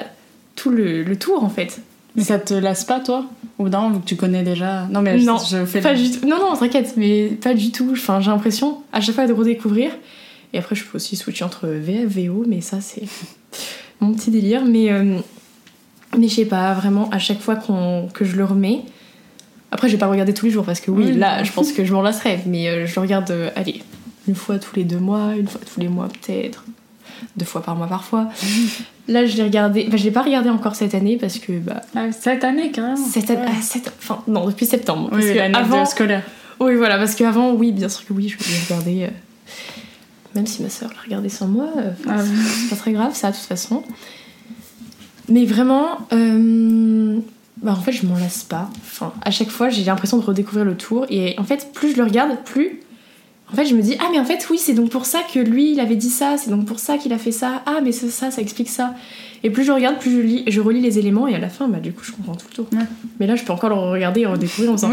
tout 0.56 0.70
le, 0.72 1.04
le 1.04 1.16
tour 1.18 1.44
en 1.44 1.50
fait. 1.50 1.80
Mais 2.16 2.24
ça 2.24 2.40
te 2.40 2.54
lasse 2.56 2.84
pas, 2.86 3.00
toi? 3.00 3.26
Ou 3.60 3.70
non, 3.70 3.90
vu 3.92 4.00
que 4.00 4.06
tu 4.06 4.16
connais 4.16 4.42
déjà 4.42 4.88
Non, 4.90 5.02
mais 5.02 5.20
je- 5.20 5.66
fais 5.66 5.82
Pas 5.82 5.94
le- 5.94 6.00
du 6.00 6.12
tout. 6.12 6.26
Non, 6.28 6.38
non, 6.40 6.56
t'inquiète, 6.58 6.94
mais 6.98 7.28
pas 7.42 7.54
du 7.54 7.72
tout. 7.72 7.90
Enfin, 7.92 8.20
j'ai 8.22 8.32
l'impression 8.32 8.78
à 8.94 9.00
chaque 9.02 9.14
fois 9.16 9.28
de 9.28 9.34
redécouvrir. 9.34 9.92
Et 10.54 10.58
après, 10.58 10.76
je 10.76 10.84
peux 10.86 10.96
aussi 10.96 11.16
switcher 11.18 11.44
entre 11.44 11.68
VF, 11.68 12.06
VO, 12.08 12.46
mais 12.48 12.62
ça, 12.62 12.80
c'est 12.82 13.04
mon 14.00 14.14
petit 14.14 14.32
délire. 14.32 14.64
Mais, 14.66 14.92
euh, 14.92 15.20
mais 16.18 16.28
je 16.28 16.36
sais 16.36 16.46
pas, 16.46 16.74
vraiment, 16.74 17.10
à 17.12 17.20
chaque 17.20 17.40
fois 17.40 17.56
qu'on, 17.56 18.08
que 18.14 18.26
je 18.26 18.36
le 18.36 18.46
remets. 18.46 18.82
Après, 19.72 19.88
je 19.90 19.94
vais 19.94 20.00
pas 20.00 20.08
regarder 20.08 20.34
tous 20.34 20.46
les 20.46 20.52
jours 20.52 20.64
parce 20.66 20.80
que 20.80 20.92
oui, 20.92 21.06
Oui, 21.08 21.14
là, 21.18 21.44
je 21.44 21.52
pense 21.52 21.72
que 21.74 21.84
je 21.84 21.92
m'en 21.94 22.02
lasserai. 22.02 22.40
Mais 22.46 22.68
euh, 22.70 22.86
je 22.88 22.96
le 22.96 23.02
regarde, 23.02 23.30
euh, 23.32 23.50
allez, 23.56 23.82
une 24.28 24.36
fois 24.36 24.58
tous 24.60 24.76
les 24.76 24.84
deux 24.86 25.00
mois, 25.00 25.34
une 25.38 25.48
fois 25.48 25.60
tous 25.72 25.80
les 25.80 25.88
mois 25.90 26.08
peut-être, 26.08 26.64
deux 27.36 27.46
fois 27.46 27.62
par 27.62 27.76
mois 27.76 27.88
parfois. 27.88 28.30
Là, 29.08 29.26
je 29.26 29.36
l'ai 29.38 29.44
regardé. 29.44 29.88
Bah, 29.90 29.98
je 29.98 30.04
l'ai 30.04 30.12
pas 30.12 30.22
regardé 30.24 30.50
encore 30.50 30.76
cette 30.76 30.96
année 30.96 31.18
parce 31.18 31.38
que 31.40 31.52
bah, 31.60 31.82
Ah, 31.96 32.12
cette 32.12 32.44
année, 32.44 32.72
carrément. 32.72 32.96
cette 32.96 33.30
année, 33.30 33.42
Ouais. 33.42 33.48
ah, 33.52 33.62
cette- 33.62 33.92
enfin 34.00 34.24
non, 34.28 34.48
depuis 34.48 34.66
septembre. 34.66 35.10
Oui, 35.12 35.22
que 35.22 35.38
l'année 35.38 35.56
avant, 35.56 35.86
scolaire. 35.86 36.24
oui, 36.60 36.76
voilà, 36.76 36.98
parce 36.98 37.14
qu'avant, 37.16 37.52
oui, 37.54 37.72
bien 37.72 37.90
sûr 37.90 38.06
que 38.06 38.14
oui, 38.14 38.30
je 38.30 38.38
vais 38.38 38.46
le 38.52 38.64
regarder. 38.66 39.04
euh, 39.04 39.10
même 40.36 40.46
si 40.48 40.62
ma 40.62 40.70
soeur 40.70 40.90
l'a 40.92 41.02
regardé 41.04 41.30
sans 41.30 41.48
moi, 41.48 41.70
euh, 41.78 41.92
Ah, 42.08 42.18
oui. 42.22 42.30
c'est 42.46 42.70
pas 42.70 42.76
très 42.76 42.92
grave, 42.92 43.16
ça, 43.16 43.32
de 43.32 43.36
toute 43.36 43.46
façon. 43.46 43.84
Mais 45.30 45.46
vraiment, 45.46 46.00
euh, 46.14 47.18
bah, 47.64 47.72
en 47.78 47.82
fait, 47.82 47.92
je 47.92 48.06
m'en 48.06 48.18
lasse 48.18 48.44
pas. 48.44 48.70
Enfin, 48.84 49.14
à 49.24 49.32
chaque 49.32 49.50
fois, 49.50 49.70
j'ai 49.70 49.84
l'impression 49.84 50.18
de 50.18 50.24
redécouvrir 50.24 50.66
le 50.66 50.76
tour. 50.76 51.06
Et 51.10 51.36
en 51.40 51.44
fait, 51.44 51.72
plus 51.74 51.92
je 51.94 51.98
le 51.98 52.04
regarde, 52.04 52.38
plus. 52.46 52.82
En 53.52 53.56
fait, 53.56 53.66
je 53.66 53.76
me 53.76 53.82
dis, 53.82 53.96
ah, 54.00 54.06
mais 54.12 54.20
en 54.20 54.26
fait, 54.26 54.46
oui, 54.50 54.58
c'est 54.58 54.74
donc 54.74 54.90
pour 54.90 55.06
ça 55.06 55.20
que 55.34 55.40
lui, 55.40 55.72
il 55.72 55.80
avait 55.80 55.96
dit 55.96 56.10
ça, 56.10 56.36
c'est 56.38 56.50
donc 56.50 56.66
pour 56.66 56.80
ça 56.80 56.98
qu'il 56.98 57.14
a 57.14 57.18
fait 57.18 57.32
ça. 57.32 57.62
Ah, 57.66 57.80
mais 57.84 57.92
c'est 57.92 58.10
ça, 58.10 58.30
ça 58.32 58.42
explique 58.42 58.70
ça. 58.70 58.94
Et 59.44 59.50
plus 59.52 59.64
je 59.64 59.72
regarde, 59.72 60.00
plus 60.00 60.12
je 60.12 60.20
lis, 60.20 60.44
je 60.48 60.60
relis 60.62 60.82
les 60.82 60.98
éléments, 60.98 61.28
et 61.28 61.36
à 61.36 61.40
la 61.40 61.50
fin, 61.50 61.68
bah, 61.68 61.80
du 61.80 61.92
coup, 61.94 62.04
je 62.04 62.12
comprends 62.12 62.34
tout 62.36 62.48
le 62.50 62.56
tour. 62.56 62.68
Ouais. 62.74 62.80
Mais 63.20 63.28
là, 63.28 63.36
je 63.36 63.44
peux 63.44 63.54
encore 63.54 63.70
le 63.70 63.76
regarder 63.76 64.22
et 64.22 64.26
redécouvrir 64.26 64.72
en 64.72 64.76
disant, 64.76 64.92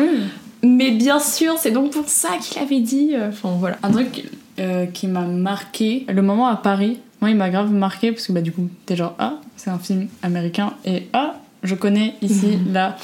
mais 0.62 0.90
bien 0.92 1.18
sûr, 1.18 1.54
c'est 1.58 1.70
donc 1.72 1.90
pour 1.92 2.08
ça 2.08 2.28
qu'il 2.40 2.62
avait 2.62 2.80
dit. 2.80 3.10
euh, 3.14 3.30
Enfin 3.30 3.56
voilà. 3.58 3.78
Un 3.82 3.90
truc 3.90 4.24
euh, 4.62 4.86
qui 4.86 5.08
m'a 5.08 5.22
marqué, 5.22 6.06
le 6.08 6.22
moment 6.22 6.46
à 6.46 6.56
Paris, 6.56 6.98
moi 7.20 7.30
il 7.30 7.36
m'a 7.36 7.50
grave 7.50 7.70
marqué 7.72 8.12
parce 8.12 8.26
que 8.26 8.32
bah 8.32 8.40
du 8.40 8.52
coup 8.52 8.68
t'es 8.86 8.96
genre 8.96 9.14
ah 9.18 9.34
c'est 9.56 9.70
un 9.70 9.78
film 9.78 10.08
américain 10.22 10.74
et 10.84 11.08
ah 11.12 11.34
je 11.62 11.74
connais 11.74 12.14
ici 12.22 12.58
la, 12.72 12.96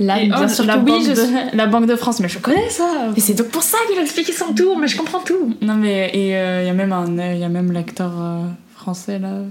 Là, 0.00 0.22
et, 0.22 0.26
bien 0.26 0.46
oh, 0.46 0.48
sûr 0.48 0.64
la, 0.64 0.78
oui, 0.78 0.84
banque 0.84 1.02
je 1.04 1.10
de, 1.10 1.56
la 1.56 1.66
Banque 1.66 1.86
de 1.86 1.94
France, 1.94 2.20
mais 2.20 2.28
je 2.28 2.38
connais 2.38 2.70
ça. 2.70 3.12
Mais 3.14 3.20
c'est 3.20 3.34
donc 3.34 3.48
pour 3.48 3.62
ça 3.62 3.76
qu'il 3.88 3.98
a 3.98 4.02
expliqué 4.02 4.32
son 4.32 4.54
tour, 4.54 4.78
mais 4.78 4.88
je 4.88 4.96
comprends 4.96 5.20
tout. 5.20 5.54
Non 5.60 5.74
mais 5.74 6.10
et 6.14 6.30
il 6.30 6.66
y 6.66 6.70
a 6.70 6.72
même 6.72 6.92
un, 6.92 7.06
il 7.34 7.38
y 7.38 7.44
a 7.44 7.48
même 7.48 7.70
l'acteur 7.70 8.12
euh, 8.18 8.46
français 8.76 9.18
là. 9.18 9.42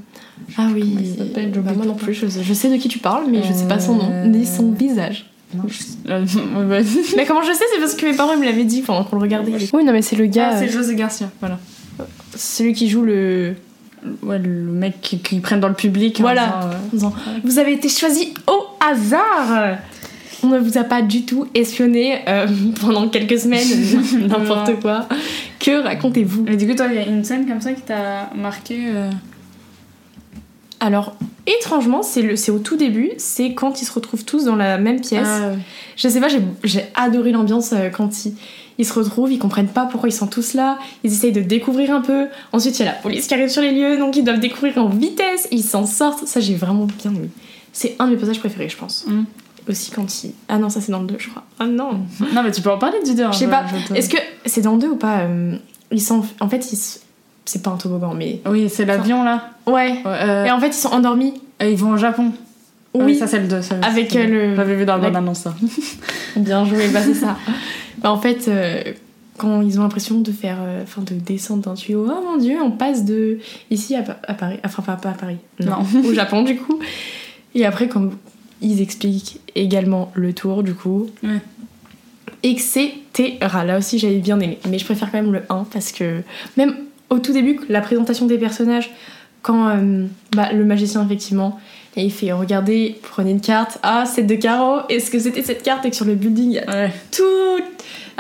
Ah 0.58 0.68
oui, 0.74 0.84
il 0.84 1.52
Bah, 1.62 1.72
moi 1.76 1.86
non 1.86 1.94
plus, 1.96 2.14
je 2.14 2.28
sais, 2.28 2.44
je 2.44 2.54
sais 2.54 2.70
de 2.70 2.78
qui 2.78 2.88
tu 2.88 3.00
parles, 3.00 3.26
mais 3.30 3.44
je 3.44 3.54
sais 3.54 3.68
pas 3.68 3.80
son 3.80 3.96
nom, 3.96 4.10
Euh, 4.12 4.26
ni 4.26 4.46
son 4.46 4.72
visage. 4.72 5.30
Non, 5.54 5.64
je- 5.68 6.12
euh, 6.12 6.22
ouais, 6.22 6.82
bah- 6.84 6.90
Mais 7.18 7.26
comment 7.26 7.42
je 7.42 7.52
sais 7.52 7.64
C'est 7.74 7.80
parce 7.80 7.96
que 7.96 8.06
mes 8.06 8.14
parents 8.16 8.38
me 8.38 8.46
l'avaient 8.46 8.66
dit 8.66 8.82
pendant 8.82 9.04
qu'on 9.04 9.16
le 9.16 9.22
regardait. 9.24 9.52
Oui, 9.74 9.84
non, 9.84 9.92
mais 9.94 10.02
c'est 10.02 10.16
le 10.16 10.28
gars, 10.28 10.52
Ah, 10.54 10.58
c'est 10.60 10.70
euh, 10.70 10.72
José 10.72 10.96
Garcia, 10.96 11.30
voilà. 11.40 11.58
celui 12.36 12.74
qui 12.74 12.90
joue 12.90 13.02
le. 13.04 13.56
Ouais, 14.24 14.40
le 14.40 14.50
mec 14.50 15.02
qui, 15.02 15.20
qui 15.20 15.40
prennent 15.42 15.60
dans 15.60 15.68
le 15.68 15.74
public. 15.74 16.20
en 16.20 16.24
Voilà. 16.24 16.46
disant, 16.94 17.08
euh, 17.08 17.12
en 17.12 17.12
disant, 17.12 17.14
Vous 17.44 17.60
avez 17.60 17.74
été 17.74 17.90
choisi 17.90 18.34
au 18.48 18.64
hasard 18.80 19.78
On 20.42 20.48
ne 20.48 20.58
vous 20.60 20.78
a 20.78 20.86
pas 20.86 21.02
du 21.02 21.24
tout 21.26 21.48
espionné 21.54 22.20
euh, 22.30 22.48
pendant 22.82 23.10
quelques 23.10 23.38
semaines, 23.40 23.68
n'importe 24.28 24.80
quoi. 24.80 25.08
Que 25.60 25.84
racontez-vous? 25.84 26.44
Mais 26.48 26.56
du 26.56 26.66
coup, 26.68 26.76
toi, 26.76 26.86
il 26.90 26.96
y 26.96 27.00
a 27.00 27.06
une 27.08 27.26
scène 27.26 27.46
comme 27.46 27.60
ça 27.60 27.74
qui 27.74 27.82
t'a 27.82 28.30
marqué. 28.36 28.78
euh, 28.86 29.10
Alors, 30.80 31.16
étrangement, 31.46 32.04
c'est 32.04 32.52
au 32.52 32.60
tout 32.60 32.78
début, 32.78 33.12
c'est 33.18 33.54
quand 33.54 33.82
ils 33.82 33.86
se 33.86 33.92
retrouvent 33.92 34.24
tous 34.24 34.46
dans 34.46 34.56
la 34.56 34.78
même 34.78 35.02
pièce. 35.02 35.28
ah, 35.30 35.52
Je 35.98 36.08
sais 36.08 36.20
pas, 36.22 36.28
j'ai- 36.64 36.86
adoré 36.96 37.32
l'ambiance 37.32 37.74
euh, 37.74 37.90
quand 37.90 38.26
ils, 38.26 38.34
ils 38.78 38.86
se 38.86 38.94
retrouvent, 38.94 39.32
ils 39.32 39.40
comprennent 39.40 39.68
pas 39.68 39.86
pourquoi 39.86 40.08
ils 40.08 40.14
sont 40.14 40.28
tous 40.28 40.54
là, 40.54 40.78
ils 41.04 41.12
essayent 41.12 41.34
de 41.34 41.42
découvrir 41.42 41.94
un 41.94 42.02
peu. 42.02 42.28
Ensuite, 42.54 42.80
il 42.80 42.86
y 42.86 42.88
a 42.88 42.92
la 42.92 42.98
police 42.98 43.28
qui 43.28 43.34
arrive 43.34 43.50
sur 43.50 43.62
les 43.62 43.72
lieux, 43.72 43.98
donc 43.98 44.16
ils 44.16 44.24
doivent 44.24 44.40
découvrir 44.40 44.78
en 44.78 44.88
vitesse, 44.88 45.48
ils 45.52 45.64
s'en 45.64 45.86
sortent. 45.86 46.26
Ça, 46.28 46.40
j'ai 46.40 46.56
vraiment 46.56 46.86
bien 46.86 47.12
aimé. 47.14 47.30
C'est 47.74 47.96
un 48.00 48.06
de 48.08 48.12
mes 48.12 48.18
passages 48.18 48.40
préférés, 48.40 48.70
je 48.70 48.78
pense. 48.78 49.06
Mm. 49.08 49.24
Aussi 49.68 49.92
quand 49.92 50.24
ils. 50.24 50.32
Ah 50.48 50.58
non, 50.58 50.70
ça 50.70 50.80
c'est 50.82 50.92
dans 50.92 51.02
le 51.02 51.08
2, 51.08 51.16
je 51.20 51.30
crois. 51.30 51.44
Ah 51.60 51.68
non 51.68 52.00
Non, 52.34 52.42
mais 52.44 52.52
tu 52.52 52.62
peux 52.62 52.72
en 52.72 52.78
parler 52.80 52.98
du 53.06 53.14
deux. 53.14 53.24
hein, 53.26 53.32
Je 53.34 53.40
sais 53.40 53.48
pas, 53.48 53.64
te- 53.88 53.94
est-ce 53.94 54.10
que 54.10 54.18
c'est 54.46 54.62
dans 54.62 54.74
le 54.74 54.80
2 54.80 54.88
ou 54.88 54.96
pas 54.96 55.20
euh, 55.24 55.56
Ils 55.92 56.02
sont. 56.02 56.24
En 56.40 56.48
fait, 56.50 56.72
ils. 56.72 56.78
C'est 57.52 57.64
pas 57.64 57.72
un 57.72 57.78
toboggan, 57.78 58.14
mais. 58.14 58.42
Oui, 58.46 58.70
c'est 58.70 58.86
l'avion 58.86 59.24
là. 59.24 59.50
Ouais. 59.66 59.96
Euh, 60.06 60.46
Et 60.46 60.52
en 60.52 60.60
fait, 60.60 60.68
ils 60.68 60.74
sont 60.74 60.90
endormis. 60.90 61.34
et 61.60 61.72
ils 61.72 61.78
vont 61.78 61.94
au 61.94 61.98
Japon. 61.98 62.32
Ah 62.94 63.00
Oui, 63.04 63.16
ça 63.16 63.26
c'est 63.26 63.40
le 63.40 63.48
2. 63.48 63.62
ça, 63.64 63.76
Avec, 63.82 64.12
c'est 64.12 64.24
euh, 64.26 64.50
le- 64.52 64.56
J'avais 64.56 64.76
vu 64.76 64.86
dans 64.86 64.98
la 64.98 65.02
la- 65.04 65.10
bande 65.10 65.16
annonce 65.18 65.40
ça. 65.40 65.56
Bien 66.36 66.64
joué, 66.66 66.90
bah 66.90 67.00
c'est 67.04 67.16
ça. 67.16 67.38
Bah, 68.04 68.12
en 68.12 68.18
fait, 68.20 68.48
euh, 68.48 68.84
quand 69.38 69.62
ils 69.64 69.80
ont 69.80 69.84
l'impression 69.84 70.20
de 70.20 70.32
faire, 70.32 70.58
euh, 70.62 70.84
enfin 70.84 71.02
de 71.02 71.16
descendre 71.16 71.64
d'un 71.64 71.74
tuyau, 71.74 72.06
oh 72.08 72.22
mon 72.24 72.38
dieu, 72.38 72.58
on 72.62 72.70
passe 72.72 73.04
de 73.04 73.40
ici 73.72 73.96
à, 73.96 74.04
à 74.28 74.34
Paris, 74.36 74.58
enfin 74.64 74.84
pas, 74.84 74.94
pas 74.96 75.10
à 75.10 75.14
Paris, 75.14 75.38
non, 75.60 75.78
au 76.08 76.14
Japon 76.14 76.44
du 76.44 76.56
coup. 76.56 76.80
Et 77.56 77.66
après, 77.66 77.88
quand 77.90 78.10
ils 78.62 78.80
expliquent 78.82 79.40
également 79.56 80.12
le 80.14 80.34
tour 80.34 80.62
du 80.64 80.76
coup, 80.76 81.08
Ouais. 81.24 81.40
etc. 82.44 82.94
Là 83.66 83.78
aussi, 83.78 84.00
j'avais 84.00 84.18
bien 84.20 84.40
aimé, 84.40 84.60
mais 84.70 84.80
je 84.80 84.86
préfère 84.86 85.12
quand 85.12 85.22
même 85.22 85.34
le 85.34 85.42
1 85.50 85.66
parce 85.72 85.92
que 85.92 86.22
même 86.58 86.76
au 87.10 87.20
tout 87.20 87.34
début, 87.34 87.60
la 87.70 87.82
présentation 87.82 88.26
des 88.26 88.38
personnages, 88.38 88.92
quand 89.42 89.68
euh, 89.70 90.06
bah, 90.36 90.52
le 90.54 90.66
magicien 90.66 91.04
effectivement. 91.06 91.60
Et 91.96 92.04
il 92.04 92.12
fait 92.12 92.32
regardez, 92.32 93.00
prenez 93.12 93.32
une 93.32 93.42
carte. 93.42 93.80
Ah, 93.84 94.04
c'est 94.06 94.24
de 94.24 94.36
carreaux. 94.36 94.82
Est-ce 94.90 95.10
que 95.10 95.18
c'était 95.20 95.42
cette 95.44 95.64
carte 95.64 95.86
et 95.86 95.90
que 95.90 95.96
sur 95.96 96.06
le 96.06 96.14
building? 96.16 96.62
Ouais. 96.68 96.92
tout. 97.12 97.24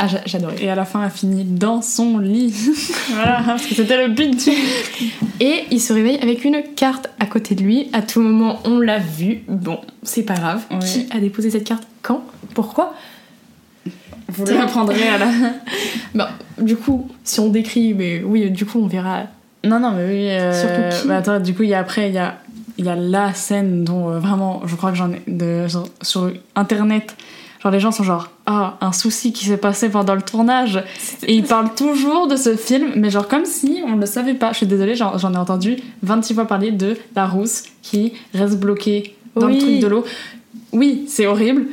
Ah, 0.01 0.07
j'a- 0.07 0.21
j'adorais. 0.25 0.55
Et 0.63 0.69
à 0.69 0.75
la 0.75 0.85
fin, 0.85 1.03
elle 1.03 1.11
finit 1.11 1.43
dans 1.43 1.81
son 1.81 2.17
lit. 2.17 2.53
voilà, 3.13 3.41
parce 3.45 3.65
que 3.65 3.75
c'était 3.75 4.07
le 4.07 4.13
but 4.13 4.31
du. 4.43 4.51
Et 5.41 5.65
il 5.71 5.79
se 5.79 5.93
réveille 5.93 6.17
avec 6.21 6.45
une 6.45 6.61
carte 6.75 7.09
à 7.19 7.25
côté 7.25 7.53
de 7.53 7.61
lui. 7.63 7.89
À 7.93 8.01
tout 8.01 8.21
moment, 8.21 8.59
on 8.65 8.79
l'a 8.79 8.97
vu. 8.97 9.43
Bon, 9.47 9.79
c'est 10.03 10.23
pas 10.23 10.35
grave. 10.35 10.63
Ouais. 10.71 10.79
Qui 10.79 11.05
a 11.15 11.19
déposé 11.19 11.49
cette 11.51 11.65
carte? 11.65 11.83
Quand? 12.01 12.23
Pourquoi? 12.55 12.93
Vous 14.29 14.45
le 14.45 14.59
reprendrez 14.59 15.07
à 15.07 15.17
la. 15.17 15.27
Bah, 16.15 16.29
du 16.59 16.75
coup, 16.75 17.07
si 17.23 17.39
on 17.39 17.49
décrit, 17.49 17.93
mais 17.93 18.21
oui, 18.25 18.49
du 18.49 18.65
coup, 18.65 18.79
on 18.81 18.87
verra. 18.87 19.23
Non, 19.63 19.79
non, 19.79 19.91
mais 19.91 20.05
oui. 20.07 20.29
euh, 20.29 20.53
Surtout 20.53 21.01
qui 21.01 21.07
bah, 21.07 21.17
attends, 21.17 21.39
du 21.39 21.53
coup, 21.53 21.63
il 21.63 21.69
y 21.69 21.73
a 21.75 21.79
après, 21.79 22.09
il 22.09 22.15
y 22.15 22.17
a, 22.17 22.37
y 22.77 22.87
a 22.89 22.95
la 22.95 23.33
scène 23.33 23.83
dont 23.83 24.09
euh, 24.09 24.19
vraiment, 24.19 24.61
je 24.65 24.75
crois 24.75 24.89
que 24.91 24.97
j'en 24.97 25.11
ai. 25.11 25.21
De, 25.27 25.67
genre, 25.67 25.87
sur 26.01 26.31
internet, 26.55 27.15
genre 27.61 27.71
les 27.71 27.79
gens 27.79 27.91
sont 27.91 28.03
genre, 28.03 28.29
ah, 28.47 28.77
un 28.81 28.91
souci 28.91 29.33
qui 29.33 29.45
s'est 29.45 29.57
passé 29.57 29.89
pendant 29.89 30.15
le 30.15 30.21
tournage. 30.23 30.83
Et 31.27 31.35
ils 31.35 31.43
parlent 31.43 31.75
toujours 31.75 32.27
de 32.27 32.35
ce 32.35 32.55
film, 32.55 32.91
mais 32.95 33.09
genre 33.11 33.27
comme 33.27 33.45
si 33.45 33.81
on 33.85 33.95
ne 33.95 33.99
le 34.01 34.05
savait 34.07 34.33
pas. 34.33 34.51
Je 34.53 34.57
suis 34.57 34.65
désolée, 34.67 34.95
j'en 34.95 35.17
j'en 35.19 35.33
ai 35.33 35.37
entendu 35.37 35.77
26 36.01 36.33
fois 36.33 36.45
parler 36.45 36.71
de 36.71 36.97
la 37.15 37.27
rousse 37.27 37.63
qui 37.83 38.13
reste 38.33 38.59
bloquée 38.59 39.15
dans 39.35 39.45
Oui. 39.47 39.53
le 39.55 39.59
truc 39.59 39.79
de 39.81 39.87
l'eau. 39.87 40.05
Oui, 40.71 41.05
c'est 41.07 41.27
horrible. 41.27 41.65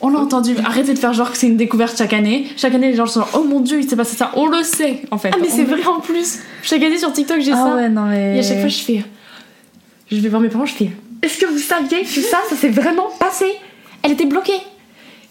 On 0.00 0.10
l'a 0.10 0.18
entendu, 0.18 0.54
arrêtez 0.64 0.92
de 0.92 0.98
faire 0.98 1.12
genre 1.14 1.30
que 1.32 1.38
c'est 1.38 1.46
une 1.46 1.56
découverte 1.56 1.96
chaque 1.96 2.12
année. 2.12 2.46
Chaque 2.56 2.74
année, 2.74 2.90
les 2.90 2.96
gens 2.96 3.06
sont 3.06 3.24
oh 3.34 3.44
mon 3.44 3.60
dieu, 3.60 3.80
il 3.80 3.88
s'est 3.88 3.96
passé 3.96 4.14
ça. 4.16 4.30
On 4.34 4.46
le 4.46 4.62
sait, 4.62 5.02
en 5.10 5.16
fait. 5.18 5.30
Ah, 5.32 5.38
mais 5.40 5.48
c'est 5.48 5.64
vrai 5.64 5.84
en 5.86 6.00
plus 6.00 6.40
Chaque 6.62 6.82
année 6.82 6.98
sur 6.98 7.12
TikTok, 7.12 7.40
j'ai 7.40 7.52
Ah 7.52 7.56
ça. 7.56 7.74
ouais, 7.76 7.88
non 7.88 8.02
mais. 8.06 8.36
Et 8.36 8.38
à 8.40 8.42
chaque 8.42 8.60
fois, 8.60 8.68
je 8.68 8.78
fais. 8.82 9.04
Je 10.10 10.20
vais 10.20 10.28
voir 10.28 10.40
mes 10.42 10.48
parents, 10.48 10.66
je 10.66 10.74
fais. 10.74 10.90
Est-ce 11.22 11.38
que 11.38 11.46
vous 11.46 11.58
saviez 11.58 12.02
que 12.02 12.20
ça, 12.20 12.38
ça 12.48 12.56
s'est 12.56 12.68
vraiment 12.68 13.08
passé? 13.18 13.46
Elle 14.02 14.12
était 14.12 14.26
bloquée 14.26 14.60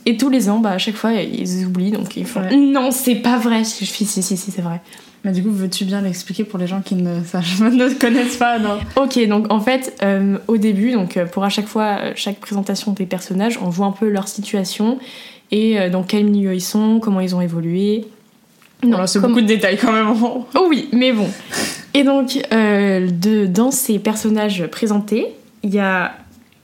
Et 0.06 0.18
tous 0.18 0.30
les 0.30 0.50
ans, 0.50 0.60
bah, 0.60 0.72
à 0.72 0.78
chaque 0.78 0.96
fois, 0.96 1.14
ils 1.14 1.66
oublient, 1.66 1.92
donc 1.92 2.16
ils 2.16 2.26
font. 2.26 2.42
Ouais. 2.42 2.56
Non, 2.56 2.92
c'est 2.92 3.16
pas 3.16 3.38
vrai 3.38 3.64
Je 3.64 3.86
fais 3.86 4.06
si, 4.06 4.22
si, 4.22 4.38
si, 4.38 4.52
c'est 4.52 4.62
vrai. 4.62 4.82
Mais 5.24 5.32
du 5.32 5.42
coup, 5.42 5.50
veux-tu 5.50 5.86
bien 5.86 6.02
l'expliquer 6.02 6.44
pour 6.44 6.60
les 6.60 6.68
gens 6.68 6.82
qui 6.82 6.94
ne, 6.94 7.24
sachent- 7.24 7.60
ne 7.60 7.92
connaissent 8.00 8.38
pas 8.38 8.60
non? 8.60 8.78
Ok, 8.96 9.18
donc 9.28 9.52
en 9.52 9.60
fait, 9.60 9.98
euh, 10.04 10.38
au 10.48 10.58
début, 10.58 10.92
donc 10.92 11.18
euh, 11.18 11.26
pour 11.26 11.44
à 11.44 11.50
chaque 11.50 11.66
fois, 11.66 11.98
euh, 12.00 12.12
chaque 12.16 12.40
présentation 12.40 12.92
des 12.92 13.08
personnages, 13.08 13.58
on 13.60 13.70
voit 13.70 13.88
un 13.88 13.92
peu 13.92 14.08
leur 14.08 14.28
situation 14.28 15.00
et 15.52 15.80
euh, 15.80 15.90
dans 15.90 16.04
quel 16.04 16.26
milieu 16.26 16.54
ils 16.54 16.62
sont, 16.62 17.00
comment 17.02 17.22
ils 17.22 17.36
ont 17.36 17.42
évolué. 17.42 18.06
Non, 18.84 19.08
C'est 19.08 19.20
comme- 19.20 19.32
beaucoup 19.32 19.42
de 19.42 19.48
détails 19.48 19.78
quand 19.80 19.92
même. 19.92 20.14
Oh 20.22 20.46
oui, 20.70 20.90
mais 20.94 21.12
bon. 21.12 21.28
Et 21.96 22.04
donc, 22.04 22.38
euh, 22.54 23.10
de, 23.10 23.48
dans 23.48 23.72
ces 23.72 23.98
personnages 23.98 24.68
présentés, 24.68 25.26
il 25.64 25.74
y 25.74 25.80
a 25.80 26.14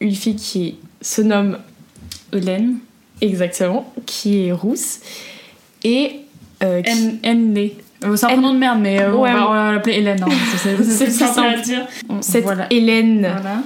une 0.01 0.13
fille 0.13 0.35
qui 0.35 0.75
se 1.01 1.23
nomme 1.23 1.57
Hélène. 2.31 2.75
Exactement, 3.21 3.91
qui 4.05 4.47
est 4.47 4.51
rousse, 4.51 4.99
et 5.83 6.21
euh, 6.63 6.81
qui- 6.81 7.19
N. 7.23 7.69
Euh, 8.03 8.15
c'est 8.15 8.25
un 8.25 8.29
N- 8.29 8.35
prénom 8.39 8.53
de 8.53 8.57
merde, 8.59 8.79
mais 8.81 8.99
euh, 8.99 9.13
Ouais, 9.13 9.29
on, 9.29 9.33
va, 9.33 9.65
va 9.67 9.71
l'appeler 9.73 9.97
Hélène. 9.97 10.23
hein, 10.23 10.27
c'est- 10.57 10.75
plus 11.05 11.11
simple 11.17 11.39
à 11.47 11.57
dire. 11.61 11.87
cette 12.21 12.43
Voilà. 12.43 12.65
Hélène 12.71 13.19
Voilà. 13.21 13.61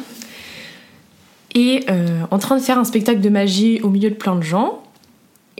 est 1.53 1.89
euh, 1.89 2.21
en 2.31 2.37
train 2.39 2.57
de 2.57 2.61
faire 2.61 2.77
un 2.77 2.83
spectacle 2.83 3.21
de 3.21 3.29
magie 3.29 3.79
au 3.81 3.89
milieu 3.89 4.09
de 4.09 4.15
plein 4.15 4.35
de 4.35 4.41
gens. 4.43 4.81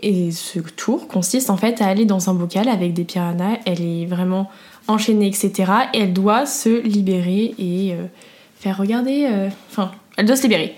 Et 0.02 0.32
ce 0.32 0.60
tour 0.60 1.08
consiste 1.08 1.50
en 1.50 1.56
fait 1.58 1.82
à 1.82 1.88
aller 1.88 2.04
dans 2.06 2.30
un 2.30 2.34
bocal 2.34 2.68
avec 2.68 2.94
des 2.94 3.06
piranhas. 3.06 3.60
Elle 3.66 3.82
est 3.82 4.06
vraiment 4.06 4.50
enchaînée, 4.88 5.28
etc. 5.28 5.72
Et 5.94 6.00
elle 6.02 6.14
doit 6.14 6.46
se 6.46 6.82
libérer 6.82 7.56
et 7.58 7.94
euh, 7.94 8.04
faire 8.60 8.78
regarder. 8.78 9.26
Enfin, 9.72 9.92
elle 10.18 10.26
doit 10.26 10.36
se 10.36 10.44
libérer. 10.44 10.76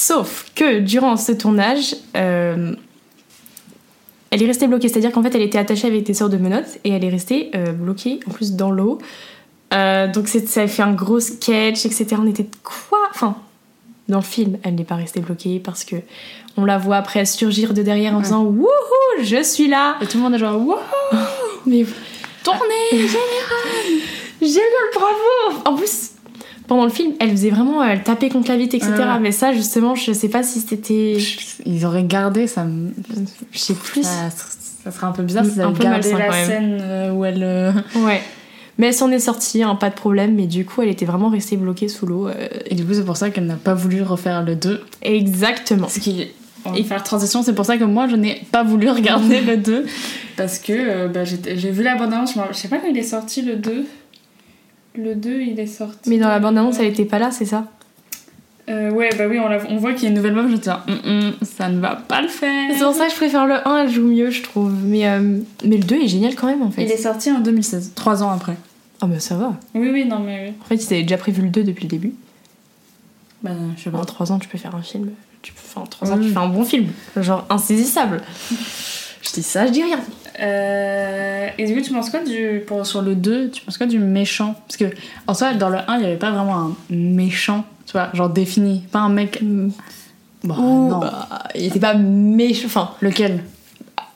Sauf 0.00 0.46
que 0.54 0.78
durant 0.78 1.16
ce 1.16 1.32
tournage, 1.32 1.96
euh, 2.16 2.72
elle 4.30 4.42
est 4.44 4.46
restée 4.46 4.68
bloquée. 4.68 4.86
C'est-à-dire 4.88 5.10
qu'en 5.10 5.24
fait, 5.24 5.34
elle 5.34 5.42
était 5.42 5.58
attachée 5.58 5.88
avec 5.88 6.04
des 6.04 6.14
sortes 6.14 6.30
de 6.30 6.36
menottes 6.36 6.78
et 6.84 6.90
elle 6.90 7.02
est 7.04 7.08
restée 7.08 7.50
euh, 7.56 7.72
bloquée 7.72 8.20
en 8.28 8.30
plus 8.30 8.52
dans 8.52 8.70
l'eau. 8.70 8.98
Euh, 9.74 10.06
donc 10.06 10.28
ça 10.28 10.62
a 10.62 10.68
fait 10.68 10.82
un 10.82 10.92
gros 10.92 11.18
sketch, 11.18 11.84
etc. 11.84 12.06
On 12.16 12.28
était 12.28 12.44
de 12.44 12.56
quoi? 12.62 13.00
Enfin, 13.10 13.38
dans 14.08 14.18
le 14.18 14.22
film, 14.24 14.56
elle 14.62 14.76
n'est 14.76 14.84
pas 14.84 14.94
restée 14.94 15.18
bloquée 15.18 15.58
parce 15.58 15.84
que 15.84 15.96
on 16.56 16.64
la 16.64 16.78
voit 16.78 16.96
après 16.98 17.24
surgir 17.24 17.74
de 17.74 17.82
derrière 17.82 18.12
en 18.14 18.18
Ouais. 18.18 18.22
faisant 18.22 18.44
Wouhou, 18.44 18.68
je 19.24 19.42
suis 19.42 19.66
là 19.66 19.96
Et 20.00 20.06
tout 20.06 20.18
le 20.18 20.22
monde 20.22 20.34
est 20.34 20.38
genre, 20.38 20.60
wow, 20.64 20.76
Mais 21.66 21.84
tournez 22.44 22.60
génial, 24.40 24.62
bravo 24.94 25.60
En 25.64 25.74
plus, 25.74 26.10
pendant 26.68 26.84
le 26.84 26.90
film, 26.90 27.12
elle 27.18 27.30
faisait 27.30 27.50
vraiment, 27.50 27.82
elle 27.82 28.02
tapait 28.04 28.28
contre 28.28 28.48
la 28.50 28.56
vitre, 28.56 28.76
etc. 28.76 28.92
Mais 29.20 29.32
ça, 29.32 29.52
justement, 29.52 29.94
je 29.96 30.12
sais 30.12 30.28
pas 30.28 30.42
si 30.44 30.60
c'était. 30.60 31.16
Ils 31.66 31.84
auraient 31.84 32.04
gardé 32.04 32.46
ça. 32.46 32.64
me- 32.64 32.92
Je 33.52 33.58
sais 33.58 33.74
plus. 33.74 34.04
Ça, 34.04 34.30
ça 34.84 34.90
serait 34.92 35.06
un 35.06 35.12
peu 35.12 35.22
bizarre 35.24 35.44
s'ils 35.44 35.60
Un 35.60 35.68
avaient 35.70 35.82
gardé 35.82 36.12
la 36.12 36.44
scène 36.46 36.78
euh, 36.80 37.10
où 37.12 37.24
elle. 37.24 37.42
euh, 37.42 37.72
Ouais. 37.96 38.22
Mais 38.80 38.86
elle 38.86 38.94
s'en 38.94 39.10
est 39.10 39.18
sortie, 39.18 39.64
hein, 39.64 39.74
pas 39.74 39.90
de 39.90 39.94
problème. 39.96 40.36
Mais 40.36 40.46
du 40.46 40.64
coup, 40.64 40.82
elle 40.82 40.88
était 40.88 41.04
vraiment 41.06 41.30
restée 41.30 41.56
bloquée 41.56 41.88
sous 41.88 42.06
l'eau. 42.06 42.28
euh, 42.28 42.34
Et 42.66 42.76
du 42.76 42.84
coup, 42.84 42.94
c'est 42.94 43.04
pour 43.04 43.16
ça 43.16 43.30
qu'elle 43.30 43.46
n'a 43.46 43.56
pas 43.56 43.74
voulu 43.74 44.02
refaire 44.02 44.44
le 44.44 44.54
2. 44.54 44.80
Exactement. 45.02 45.88
Ce 45.88 45.98
qui 45.98 46.28
va 46.64 46.72
faire 46.84 47.02
transition, 47.02 47.42
c'est 47.42 47.54
pour 47.54 47.64
ça 47.64 47.76
que 47.78 47.84
moi 47.84 48.06
je 48.08 48.16
n'ai 48.16 48.42
pas 48.52 48.62
voulu 48.62 48.88
regarder 48.90 49.40
le 49.46 49.56
2 49.56 49.86
parce 50.36 50.58
que 50.58 50.72
euh, 50.72 51.08
bah, 51.08 51.24
j'ai 51.24 51.70
vu 51.70 51.82
la 51.82 51.96
bande-annonce, 51.96 52.34
je, 52.34 52.38
m'en- 52.38 52.46
je 52.52 52.56
sais 52.56 52.68
pas 52.68 52.76
quand 52.78 52.88
il 52.88 52.98
est 52.98 53.02
sorti 53.02 53.42
le 53.42 53.56
2. 53.56 53.84
Le 54.98 55.14
2 55.14 55.40
il 55.42 55.60
est 55.60 55.66
sorti. 55.66 56.10
Mais 56.10 56.18
dans 56.18 56.28
la 56.28 56.40
bande-annonce, 56.40 56.78
elle 56.80 56.86
était 56.86 57.04
pas 57.04 57.18
là, 57.18 57.30
c'est 57.30 57.44
ça 57.44 57.66
Euh, 58.68 58.90
ouais, 58.90 59.08
bah 59.16 59.24
oui, 59.28 59.38
on, 59.38 59.48
la- 59.48 59.64
on 59.70 59.76
voit 59.76 59.92
qu'il 59.94 60.02
y 60.02 60.06
a 60.06 60.08
une 60.10 60.16
nouvelle 60.16 60.34
meuf, 60.34 60.50
je 60.50 60.56
dis, 60.56 60.68
Hum, 60.68 60.98
hum, 61.06 61.32
ça 61.42 61.68
ne 61.68 61.78
va 61.80 61.96
pas 61.96 62.20
le 62.20 62.28
faire. 62.28 62.70
C'est 62.76 62.84
pour 62.84 62.94
ça 62.94 63.06
que 63.06 63.12
je 63.12 63.16
préfère 63.16 63.46
le 63.46 63.66
1, 63.66 63.84
elle 63.84 63.90
joue 63.90 64.02
mieux, 64.06 64.30
je 64.30 64.42
trouve. 64.42 64.72
Mais, 64.84 65.06
euh, 65.08 65.38
mais 65.64 65.76
le 65.76 65.84
2 65.84 65.96
est 66.02 66.08
génial 66.08 66.34
quand 66.34 66.48
même, 66.48 66.62
en 66.62 66.70
fait. 66.70 66.82
Il 66.82 66.90
est 66.90 66.96
sorti 66.96 67.30
en 67.30 67.40
2016, 67.40 67.92
3 67.94 68.22
ans 68.22 68.30
après. 68.30 68.56
Ah, 69.00 69.06
bah 69.06 69.20
ça 69.20 69.36
va. 69.36 69.54
Oui, 69.74 69.88
oui, 69.92 70.04
non, 70.04 70.18
mais 70.18 70.48
oui. 70.48 70.54
En 70.60 70.64
fait, 70.64 70.74
ils 70.74 70.92
avaient 70.92 71.02
déjà 71.02 71.16
prévu 71.16 71.42
le 71.42 71.48
2 71.50 71.62
depuis 71.62 71.84
le 71.84 71.88
début. 71.90 72.12
Bah, 73.42 73.52
je 73.76 73.84
sais 73.84 73.90
pas. 73.90 73.98
En 73.98 74.04
3 74.04 74.32
ans, 74.32 74.38
tu 74.40 74.48
peux 74.48 74.58
faire 74.58 74.74
un 74.74 74.82
film. 74.82 75.10
Tu 75.42 75.52
peux, 75.52 75.60
enfin, 75.64 75.82
en 75.82 75.86
3 75.86 76.10
ans, 76.10 76.16
Oui. 76.18 76.26
tu 76.26 76.32
fais 76.32 76.38
un 76.38 76.48
bon 76.48 76.64
film. 76.64 76.88
Genre 77.16 77.46
insaisissable. 77.48 78.20
je 79.22 79.32
dis 79.32 79.42
ça, 79.44 79.66
je 79.68 79.72
dis 79.72 79.82
rien. 79.84 80.00
Euh, 80.40 81.48
et 81.58 81.66
du 81.66 81.74
coup, 81.74 81.80
tu 81.80 81.92
penses 81.92 82.10
quoi 82.10 82.20
du. 82.20 82.62
Pour, 82.66 82.86
sur 82.86 83.02
le 83.02 83.14
2, 83.14 83.50
tu 83.50 83.62
penses 83.64 83.78
quoi 83.78 83.86
du 83.86 83.98
méchant? 83.98 84.54
Parce 84.66 84.76
que, 84.76 84.84
en 85.26 85.34
soi, 85.34 85.54
dans 85.54 85.68
le 85.68 85.78
1, 85.78 85.96
il 85.96 86.00
n'y 86.00 86.06
avait 86.06 86.16
pas 86.16 86.30
vraiment 86.30 86.56
un 86.58 86.76
méchant, 86.90 87.64
tu 87.86 87.92
vois, 87.92 88.10
genre 88.14 88.28
défini. 88.30 88.84
Pas 88.92 89.00
un 89.00 89.08
mec. 89.08 89.42
Bah, 90.44 90.54
Ou, 90.58 90.88
non. 90.90 90.98
bah, 91.00 91.28
il 91.54 91.64
était 91.66 91.80
pas 91.80 91.94
méchant. 91.94 92.66
Enfin, 92.66 92.90
Lequel? 93.00 93.42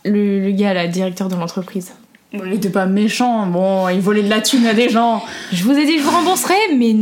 Le, 0.04 0.40
le 0.44 0.50
gars, 0.52 0.74
là, 0.74 0.86
directeur 0.88 1.28
de 1.28 1.34
l'entreprise. 1.36 1.92
Bon, 2.32 2.42
Il 2.46 2.54
était 2.54 2.70
pas 2.70 2.86
méchant, 2.86 3.46
bon, 3.46 3.88
il 3.90 4.00
volait 4.00 4.22
de 4.22 4.30
la 4.30 4.40
thune 4.40 4.66
à 4.66 4.72
des 4.74 4.88
gens. 4.88 5.22
Je 5.52 5.64
vous 5.64 5.72
ai 5.72 5.84
dit, 5.84 5.98
je 5.98 6.02
vous 6.02 6.10
rembourserai, 6.10 6.54
mais. 6.78 6.94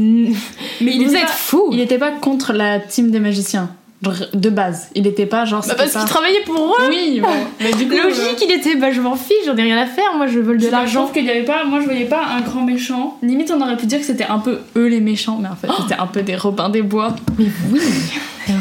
Mais 0.80 0.96
vous 0.96 1.02
était 1.04 1.18
êtes 1.20 1.26
pas- 1.26 1.32
fous 1.32 1.68
Il 1.72 1.78
était 1.80 1.98
pas 1.98 2.10
contre 2.10 2.52
la 2.52 2.80
team 2.80 3.10
des 3.12 3.20
magiciens, 3.20 3.70
de 4.02 4.48
base. 4.50 4.88
Il 4.94 5.06
était 5.06 5.26
pas 5.26 5.44
genre. 5.44 5.62
Bah, 5.68 5.74
parce 5.76 5.92
qu'il 5.92 6.04
travaillait 6.06 6.42
pour 6.46 6.56
eux 6.80 6.88
Oui, 6.88 7.20
bon. 7.20 7.28
Mais 7.60 7.72
du 7.72 7.86
coup. 7.86 7.94
euh, 7.94 8.04
Logique, 8.04 8.42
il 8.42 8.50
était, 8.50 8.76
bah 8.76 8.90
je 8.92 9.00
m'en 9.00 9.14
fiche, 9.14 9.36
j'en 9.44 9.56
ai 9.56 9.62
rien 9.62 9.76
à 9.76 9.84
faire, 9.86 10.14
moi 10.16 10.26
je 10.26 10.38
vole 10.38 10.58
Je 10.58 10.64
de 10.64 10.66
je 10.66 10.72
l'argent. 10.72 11.02
trouve 11.02 11.12
qu'il 11.12 11.24
y 11.26 11.30
avait 11.30 11.42
pas, 11.44 11.64
moi 11.64 11.80
je 11.80 11.84
voyais 11.84 12.06
pas 12.06 12.22
un 12.36 12.40
grand 12.40 12.62
méchant. 12.62 13.18
Limite, 13.22 13.52
on 13.54 13.60
aurait 13.60 13.76
pu 13.76 13.84
dire 13.86 13.98
que 13.98 14.04
c'était 14.06 14.24
un 14.24 14.38
peu 14.38 14.58
eux 14.76 14.86
les 14.86 15.00
méchants, 15.00 15.38
mais 15.40 15.48
en 15.48 15.54
fait 15.56 15.68
c'était 15.82 16.00
un 16.00 16.06
peu 16.06 16.22
des 16.22 16.34
Robins 16.36 16.70
des 16.70 16.82
Bois. 16.82 17.14
Mais 17.38 17.46
oui 17.72 17.80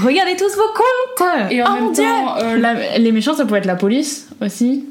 Regardez 0.05 0.35
tous 0.35 0.55
vos 0.55 0.73
comptes 0.75 1.51
Et 1.51 1.63
en 1.63 1.67
Oh 1.69 1.73
même 1.73 1.83
mon 1.85 1.91
dieu 1.91 2.03
temps, 2.03 2.37
euh, 2.39 2.57
la- 2.57 2.97
les 2.99 3.11
méchants 3.11 3.33
ça 3.33 3.45
pouvait 3.45 3.59
être 3.59 3.65
la 3.65 3.75
police 3.75 4.27
aussi. 4.41 4.85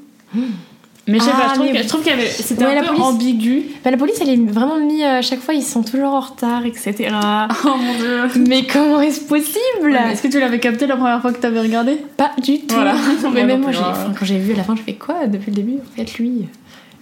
Mais 1.09 1.19
je 1.19 1.25
sais 1.25 1.31
Ah, 1.35 1.41
pas, 1.41 1.49
je 1.49 1.55
trouve 1.55 1.69
je 1.83 1.89
trouve 1.89 2.03
qu'il 2.03 2.11
y 2.11 2.15
avait, 2.15 2.27
c'était 2.29 2.65
Ouais, 2.65 2.73
un 2.73 2.75
la 2.77 2.81
peu 2.83 2.89
police. 2.89 3.03
ambigu. 3.03 3.63
Bah 3.85 3.91
la 3.91 3.97
police 3.97 4.19
elle 4.21 4.29
est 4.29 4.37
vraiment 4.51 4.77
mis 4.79 5.03
euh, 5.03 5.19
à 5.19 5.23
chaque 5.23 5.41
fois, 5.41 5.55
ils 5.55 5.63
sont 5.63 5.83
toujours 5.83 6.13
en 6.13 6.21
retard, 6.21 6.65
etc. 6.67 6.95
Oh 7.65 7.69
mon 7.77 7.95
dieu. 7.99 8.45
mais 8.47 8.65
comment 8.67 9.01
est-ce 9.01 9.21
possible? 9.23 9.97
Est-ce 10.11 10.23
que 10.23 10.29
tu 10.29 10.39
l'avais 10.39 10.61
capté 10.61 10.87
la 10.87 10.97
première 10.97 11.21
fois 11.21 11.33
que 11.33 11.39
t'avais 11.39 11.61
regardé? 11.61 11.97
Pas 12.17 12.33
du 12.43 12.61
tout 12.61 12.75
Voilà. 12.75 12.95
Mais 13.35 13.45
même 13.45 13.61
non 13.63 13.71
moi, 13.71 13.81
enfin, 13.91 14.13
quand 14.19 14.25
j'ai 14.27 14.39
vu 14.39 14.53
à 14.53 14.57
la 14.57 14.63
fin, 14.65 14.77
je 14.77 14.83
fais 14.83 14.95
quoi 14.95 15.27
depuis 15.27 15.51
le 15.51 15.57
début 15.57 15.77
En 15.79 15.97
fait, 15.97 16.19
lui? 16.19 16.47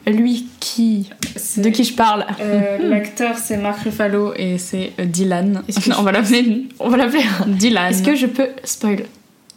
Lui 0.06 0.46
qui? 0.60 1.10
De 1.56 1.68
qui 1.70 1.82
je 1.82 1.92
parle? 1.94 2.26
Euh, 2.40 2.78
L'acteur 2.88 3.36
c'est 3.36 3.56
Mark 3.56 3.80
Ruffalo 3.82 4.34
et 4.36 4.56
c'est 4.56 4.92
euh, 5.00 5.04
Dylan. 5.04 5.62
Est-ce 5.68 5.80
que 5.80 5.98
on 5.98 6.02
va 6.04 6.12
l'appeler 6.12 6.68
On 6.78 6.88
va 6.88 6.96
l'appeler. 6.96 7.24
Dylan. 7.48 7.90
Est-ce 7.90 8.04
que 8.04 8.14
je 8.14 8.26
peux 8.26 8.46
spoil 8.62 9.02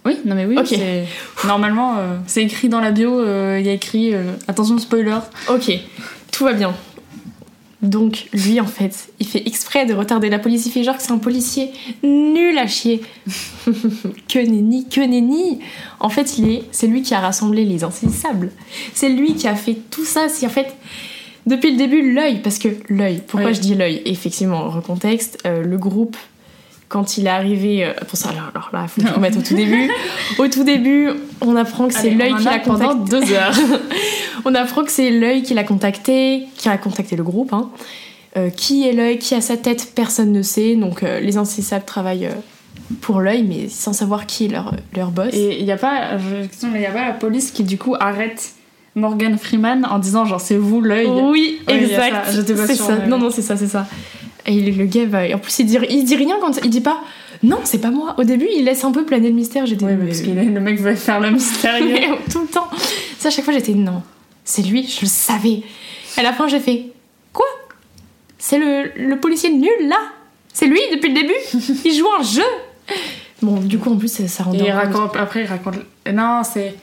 Oui, 0.09 0.17
non 0.25 0.35
mais 0.35 0.45
oui. 0.45 0.57
Ok. 0.57 0.67
c'est- 0.67 1.05
Normalement, 1.47 1.97
euh, 1.97 2.17
c'est 2.27 2.43
écrit 2.43 2.67
dans 2.69 2.79
la 2.81 2.91
bio. 2.91 3.19
euh, 3.19 3.57
Il 3.59 3.65
y 3.65 3.69
a 3.69 3.73
écrit 3.73 4.13
euh, 4.13 4.23
attention 4.47 4.77
spoiler. 4.77 5.17
Ok, 5.49 5.71
tout 6.31 6.43
va 6.43 6.53
bien. 6.53 6.73
Donc, 7.81 8.27
lui, 8.33 8.59
en 8.59 8.65
fait, 8.65 9.07
il 9.21 9.25
fait 9.25 9.41
exprès 9.47 9.85
de 9.85 9.93
retarder 9.93 10.29
la 10.29 10.37
police. 10.39 10.65
Il 10.65 10.71
fait 10.73 10.83
genre 10.83 10.97
que 10.97 11.01
c'est 11.03 11.13
un 11.13 11.17
policier 11.17 11.71
nul 12.03 12.57
à 12.57 12.67
chier. 12.67 13.01
que 14.27 14.39
nenni, 14.39 14.85
que 14.89 14.99
nenni. 14.99 15.59
En 16.01 16.09
fait, 16.09 16.37
il 16.37 16.49
est, 16.49 16.63
c'est 16.71 16.87
lui 16.87 17.03
qui 17.03 17.13
a 17.13 17.21
rassemblé 17.21 17.63
les 17.63 17.85
insaisissables. 17.85 18.51
C'est 18.93 19.07
lui 19.07 19.35
qui 19.35 19.47
a 19.47 19.55
fait 19.55 19.77
tout 19.91 20.03
ça. 20.03 20.27
C'est 20.27 20.45
en 20.45 20.49
fait, 20.49 20.75
depuis 21.45 21.71
le 21.71 21.77
début, 21.77 22.13
l'œil. 22.13 22.41
Parce 22.43 22.59
que 22.59 22.67
l'œil, 22.89 23.21
pourquoi 23.25 23.53
je 23.53 23.61
dis 23.61 23.75
l'œil? 23.75 24.01
Effectivement, 24.05 24.69
recontexte, 24.69 25.37
le 25.45 25.77
groupe, 25.77 26.17
quand 26.89 27.17
il 27.17 27.27
est 27.27 27.29
arrivé. 27.29 27.85
euh, 27.85 27.93
pour 28.07 28.17
ça, 28.17 28.29
alors, 28.29 28.49
alors 28.53 28.69
là, 28.73 28.83
il 28.85 28.89
faut 28.89 29.07
tout 29.07 29.15
remettre 29.15 29.37
au 29.37 29.41
tout 29.41 29.53
début. 29.55 29.89
Au 30.37 30.47
tout 30.47 30.63
début, 30.65 31.09
on 31.41 31.55
apprend 31.55 31.87
que 31.87 31.93
c'est 31.93 32.09
l'œil 32.09 32.33
qui 32.35 32.43
l'a 32.43 32.59
pendant 32.59 32.89
contacté. 32.97 33.09
deux 33.27 33.33
heures. 33.33 33.53
On 34.45 34.55
apprend 34.55 34.83
que 34.85 34.91
c'est 34.91 35.11
l'œil 35.11 35.43
qui 35.43 35.53
l'a 35.53 35.65
contacté, 35.65 36.45
qui 36.55 36.69
a 36.69 36.77
contacté 36.77 37.15
le 37.17 37.23
groupe. 37.23 37.51
hein. 37.53 37.69
Euh, 38.37 38.49
qui 38.49 38.87
est 38.87 38.93
l'œil, 38.93 39.17
qui 39.19 39.33
a 39.35 39.41
sa 39.41 39.57
tête, 39.57 39.91
personne 39.95 40.31
ne 40.31 40.41
sait. 40.43 40.75
Donc 40.75 41.03
euh, 41.03 41.19
les 41.19 41.35
insaisissables 41.37 41.83
travaillent 41.83 42.27
euh, 42.27 42.95
pour 43.01 43.19
l'œil, 43.19 43.43
mais 43.43 43.67
sans 43.69 43.91
savoir 43.91 44.25
qui 44.27 44.45
est 44.45 44.47
leur, 44.47 44.73
leur 44.95 45.11
boss. 45.11 45.33
Et 45.33 45.59
il 45.59 45.65
y 45.65 45.71
a 45.73 45.77
pas, 45.77 46.17
je- 46.17 46.67
mais 46.67 46.81
y 46.81 46.85
a 46.85 46.91
pas 46.91 47.05
la 47.07 47.13
police 47.13 47.51
qui 47.51 47.63
du 47.63 47.77
coup 47.77 47.95
arrête 47.99 48.51
Morgan 48.95 49.37
Freeman 49.37 49.85
en 49.89 49.99
disant 49.99 50.23
genre 50.25 50.39
c'est 50.39 50.55
vous 50.57 50.79
l'œil. 50.79 51.07
Oui, 51.07 51.59
exact. 51.67 52.27
j'étais 52.33 52.55
pas 52.55 52.65
sûre, 52.67 52.85
ça. 52.85 52.95
mais- 52.97 53.07
Non, 53.07 53.17
non, 53.17 53.29
c'est 53.31 53.41
ça, 53.41 53.57
c'est 53.57 53.67
ça. 53.67 53.87
Et 54.49 54.71
le 54.71 54.85
gars 54.85 55.05
va. 55.05 55.35
En 55.35 55.37
plus, 55.37 55.59
il 55.59 55.65
dit, 55.67 55.77
il 55.89 56.03
dit 56.03 56.15
rien 56.15 56.37
quand 56.41 56.59
il 56.63 56.71
dit 56.71 56.81
pas. 56.81 57.01
Non, 57.43 57.59
c'est 57.63 57.77
pas 57.77 57.91
moi. 57.91 58.15
Au 58.17 58.23
début, 58.23 58.47
il 58.57 58.65
laisse 58.65 58.83
un 58.83 58.91
peu 58.91 59.05
planer 59.05 59.29
le 59.29 59.35
mystère. 59.35 59.65
J'étais. 59.67 59.85
Parce 59.85 60.21
que 60.21 60.31
le 60.31 60.59
mec 60.59 60.79
veut 60.79 60.95
faire 60.95 61.19
le 61.19 61.29
mystérieux. 61.29 62.15
Tout 62.31 62.41
le 62.41 62.47
temps. 62.47 62.67
Ça, 63.19 63.27
à 63.27 63.31
chaque 63.31 63.45
fois, 63.45 63.53
j'étais 63.53 63.73
non. 63.73 64.01
C'est 64.43 64.63
lui, 64.63 64.87
je 64.87 65.01
le 65.01 65.07
savais. 65.07 65.61
À 66.17 66.23
la 66.23 66.33
fin, 66.33 66.47
j'ai 66.47 66.59
fait 66.59 66.87
Quoi? 67.31 67.45
C'est 68.39 68.57
le, 68.57 68.91
le 68.97 69.19
policier 69.19 69.53
nul 69.53 69.69
là? 69.87 69.99
C'est 70.51 70.65
lui 70.65 70.79
depuis 70.91 71.13
le 71.13 71.21
début? 71.21 71.79
Il 71.85 71.93
joue 71.93 72.07
un 72.19 72.23
jeu? 72.23 72.41
Bon, 73.43 73.59
du 73.59 73.77
coup, 73.77 73.91
en 73.91 73.97
plus, 73.97 74.11
ça, 74.11 74.27
ça 74.27 74.43
rend 74.43 74.53
Et 74.53 74.57
il 74.57 74.71
raconte, 74.71 75.15
après 75.15 75.43
il 75.43 75.45
raconte. 75.45 75.75
Non, 76.11 76.41
c'est. 76.43 76.73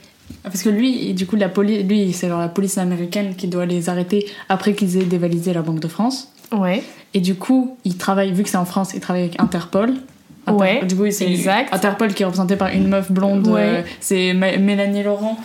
Parce 0.43 0.63
que 0.63 0.69
lui, 0.69 1.13
du 1.15 1.27
coup, 1.27 1.37
la 1.37 1.49
police, 1.49 1.85
lui, 1.85 2.13
c'est 2.13 2.29
genre 2.29 2.41
la 2.41 2.49
police 2.49 2.79
américaine 2.79 3.35
qui 3.37 3.49
doit 3.49 3.67
les 3.67 3.89
arrêter 3.89 4.27
après 4.49 4.75
qu'ils 4.75 4.97
aient 4.97 5.05
dévalisé 5.05 5.53
la 5.53 5.63
Banque 5.63 5.81
de 5.81 5.89
France. 5.89 6.33
Ouais. 6.53 6.83
Et 7.15 7.21
du 7.21 7.35
coup, 7.35 7.77
il 7.85 7.97
travaille, 7.97 8.33
vu 8.33 8.43
que 8.43 8.49
c'est 8.49 8.57
en 8.57 8.65
France, 8.65 8.93
il 8.95 9.01
travaille 9.01 9.23
avec 9.23 9.41
Interpol. 9.41 9.95
Inter- 10.47 10.59
Ouais, 10.59 10.85
Du 10.85 10.95
coup, 10.95 11.11
c'est 11.11 11.27
exact. 11.29 11.75
Interpol 11.75 12.15
qui 12.15 12.23
est 12.23 12.27
représenté 12.27 12.55
par 12.57 12.69
une 12.69 12.89
meuf 12.89 13.11
blonde. 13.11 13.49
Ouais. 13.49 13.61
euh, 13.63 13.83
c'est 14.01 14.33
Mélanie 14.33 15.03
Laurent. 15.03 15.37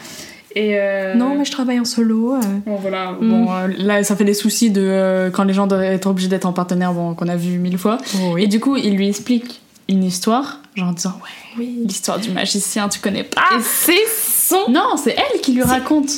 Et 0.53 0.77
euh, 0.77 1.15
Non, 1.15 1.33
mais 1.35 1.45
je 1.45 1.51
travaille 1.51 1.79
en 1.79 1.85
solo. 1.85 2.35
euh. 2.35 2.39
Bon 2.67 2.75
voilà, 2.75 3.13
Mm. 3.13 3.29
bon 3.29 3.51
euh, 3.51 3.67
là 3.77 4.03
ça 4.03 4.15
fait 4.17 4.25
les 4.25 4.33
soucis 4.33 4.69
de 4.69 5.31
quand 5.33 5.45
les 5.45 5.53
gens 5.53 5.65
doivent 5.65 5.81
être 5.83 6.07
obligés 6.07 6.27
d'être 6.27 6.45
en 6.45 6.51
partenaire, 6.51 6.91
bon 6.93 7.15
qu'on 7.15 7.29
a 7.29 7.37
vu 7.37 7.57
mille 7.57 7.77
fois. 7.77 7.97
Et 8.37 8.47
du 8.47 8.59
coup 8.59 8.75
il 8.75 8.95
lui 8.97 9.07
explique 9.07 9.61
une 9.87 10.03
histoire, 10.03 10.59
genre 10.75 10.89
en 10.89 10.91
disant 10.91 11.13
ouais 11.23 11.29
Oui. 11.57 11.79
l'histoire 11.87 12.19
du 12.19 12.31
magicien 12.31 12.89
tu 12.89 12.99
connais 12.99 13.23
pas. 13.23 13.43
Et 13.57 13.61
c'est 13.63 13.93
son. 14.09 14.69
Non 14.69 14.97
c'est 15.01 15.15
elle 15.17 15.39
qui 15.41 15.53
lui 15.53 15.63
raconte. 15.63 16.09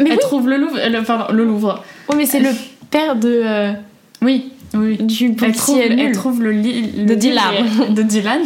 Mais 0.00 0.10
elle 0.10 0.12
oui. 0.12 0.18
trouve 0.20 0.48
le 0.50 0.58
Louvre, 0.58 0.78
pardon 1.06 1.32
le 1.34 1.44
Louvre. 1.44 1.82
Ouais, 2.10 2.16
mais 2.16 2.26
c'est 2.26 2.40
le 2.40 2.50
père 2.90 3.16
de. 3.16 3.72
Oui 4.22 4.50
oui. 4.74 4.96
du 4.96 5.36
Elle 5.42 5.52
trouve, 5.54 5.78
elle 5.78 6.12
trouve 6.12 6.42
le, 6.42 6.52
le 6.52 7.04
De 7.04 7.14
Dylan. 7.14 7.52
de 7.94 8.02
Dylan. 8.02 8.40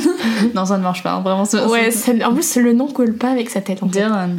non 0.55 0.65
ça 0.65 0.77
ne 0.77 0.83
marche 0.83 1.05
pas 1.05 1.13
hein, 1.13 1.21
vraiment. 1.21 1.45
ça- 1.45 1.69
Ouais, 1.69 1.93
ça- 1.93 2.13
c'est- 2.13 2.25
en 2.25 2.33
plus, 2.35 2.57
le 2.57 2.73
nom 2.73 2.89
colle 2.89 3.15
pas 3.15 3.31
avec 3.31 3.49
sa 3.49 3.61
tête 3.61 3.83
en 3.85 3.89
fait. 3.89 4.01
Dylan. 4.01 4.39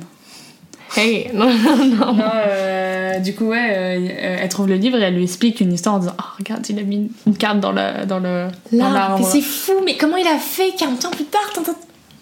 Hey, 0.98 1.30
non, 1.34 1.46
non, 1.50 1.86
non. 1.86 2.18
Euh, 2.22 3.20
du 3.20 3.36
coup, 3.36 3.46
ouais, 3.46 3.70
euh, 3.72 4.38
elle 4.42 4.50
trouve 4.50 4.68
le 4.68 4.76
livre 4.76 4.98
et 4.98 5.02
elle 5.02 5.16
lui 5.16 5.24
explique 5.24 5.60
une 5.62 5.74
histoire 5.74 5.96
en 5.96 6.00
disant 6.00 6.14
Oh, 6.20 6.24
regarde, 6.40 6.66
il 6.70 6.80
a 6.80 6.84
mis 6.84 7.10
une- 7.26 7.38
carte 7.38 7.60
dans 7.60 7.72
le. 7.72 8.06
Dans 8.06 8.20
le 8.20 8.48
l'arbre. 8.72 9.26
c'est 9.30 9.42
fou, 9.42 9.74
mais 9.86 9.96
comment 9.98 10.18
il 10.18 10.28
a 10.28 10.38
fait 10.38 10.72
40 10.78 11.06
ans 11.06 11.12
plus 11.12 11.26
tard? 11.26 11.42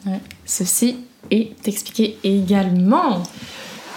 Ouais. 0.05 0.19
Ceci 0.45 0.97
est 1.31 1.67
expliqué 1.67 2.17
également. 2.23 3.23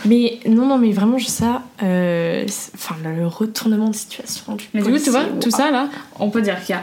Mais 0.04 0.38
non, 0.48 0.66
non, 0.66 0.78
mais 0.78 0.92
vraiment, 0.92 1.18
je- 1.18 1.26
ça, 1.26 1.62
euh, 1.82 2.44
enfin, 2.74 2.94
le 3.04 3.26
retournement 3.26 3.88
de 3.88 3.94
situation 3.94 4.54
du 4.54 4.68
Mais 4.74 4.82
du 4.82 4.90
coup, 4.90 4.98
tu 4.98 5.10
vois, 5.10 5.24
tout 5.40 5.48
waouh. 5.50 5.56
ça 5.56 5.70
là, 5.70 5.88
on 6.18 6.30
peut 6.30 6.42
dire 6.42 6.60
qu'il 6.64 6.74
y 6.74 6.78
a 6.78 6.82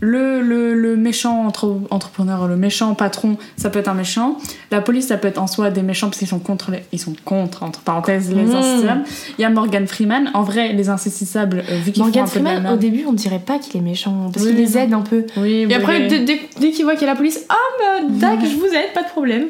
le, 0.00 0.40
le, 0.42 0.74
le 0.74 0.96
méchant 0.96 1.46
entre- 1.46 1.78
entrepreneur, 1.90 2.48
le 2.48 2.56
méchant 2.56 2.94
patron, 2.94 3.36
ça 3.56 3.70
peut 3.70 3.78
être 3.78 3.88
un 3.88 3.94
méchant. 3.94 4.36
La 4.72 4.80
police, 4.80 5.06
ça 5.06 5.16
peut 5.16 5.28
être 5.28 5.38
en 5.38 5.46
soi 5.46 5.70
des 5.70 5.82
méchants 5.82 6.08
parce 6.08 6.18
qu'ils 6.18 6.26
sont 6.28 6.40
contre, 6.40 6.72
les, 6.72 6.80
ils 6.92 6.98
sont 6.98 7.14
contre 7.24 7.62
entre 7.62 7.80
parenthèses, 7.80 8.28
les 8.34 8.42
Mmh. 8.42 8.54
insaisissables. 8.56 9.04
Il 9.38 9.42
y 9.42 9.44
a 9.44 9.50
Morgan 9.50 9.86
Freeman. 9.86 10.30
En 10.34 10.42
vrai, 10.42 10.72
les 10.72 10.88
insaisissables, 10.88 11.62
euh, 11.70 11.76
vu 11.78 11.92
qu'ils 11.92 12.02
font 12.02 12.08
Morgan 12.08 12.24
un 12.24 12.26
peu 12.28 12.40
de 12.40 12.44
Freeman, 12.44 12.66
au 12.74 12.76
début, 12.76 13.04
on 13.06 13.12
dirait 13.12 13.38
pas 13.38 13.58
qu'il 13.58 13.76
est 13.80 13.84
méchant, 13.84 14.30
parce 14.32 14.44
Oui, 14.44 14.50
qu'il 14.52 14.60
les 14.60 14.76
aide 14.76 14.92
un 14.92 15.00
peu. 15.02 15.24
Oui, 15.36 15.60
Et 15.60 15.66
mais- 15.66 15.74
après, 15.74 16.08
dès, 16.08 16.20
dès- 16.24 16.40
dès 16.60 16.70
qu'il 16.72 16.84
voit 16.84 16.94
qu'il 16.94 17.06
y 17.06 17.10
a 17.10 17.12
la 17.12 17.16
police, 17.16 17.44
ah 17.48 17.54
bah, 17.78 18.06
tac, 18.20 18.40
je 18.44 18.56
vous 18.56 18.66
aide, 18.66 18.92
pas 18.94 19.04
de 19.04 19.08
problème. 19.08 19.44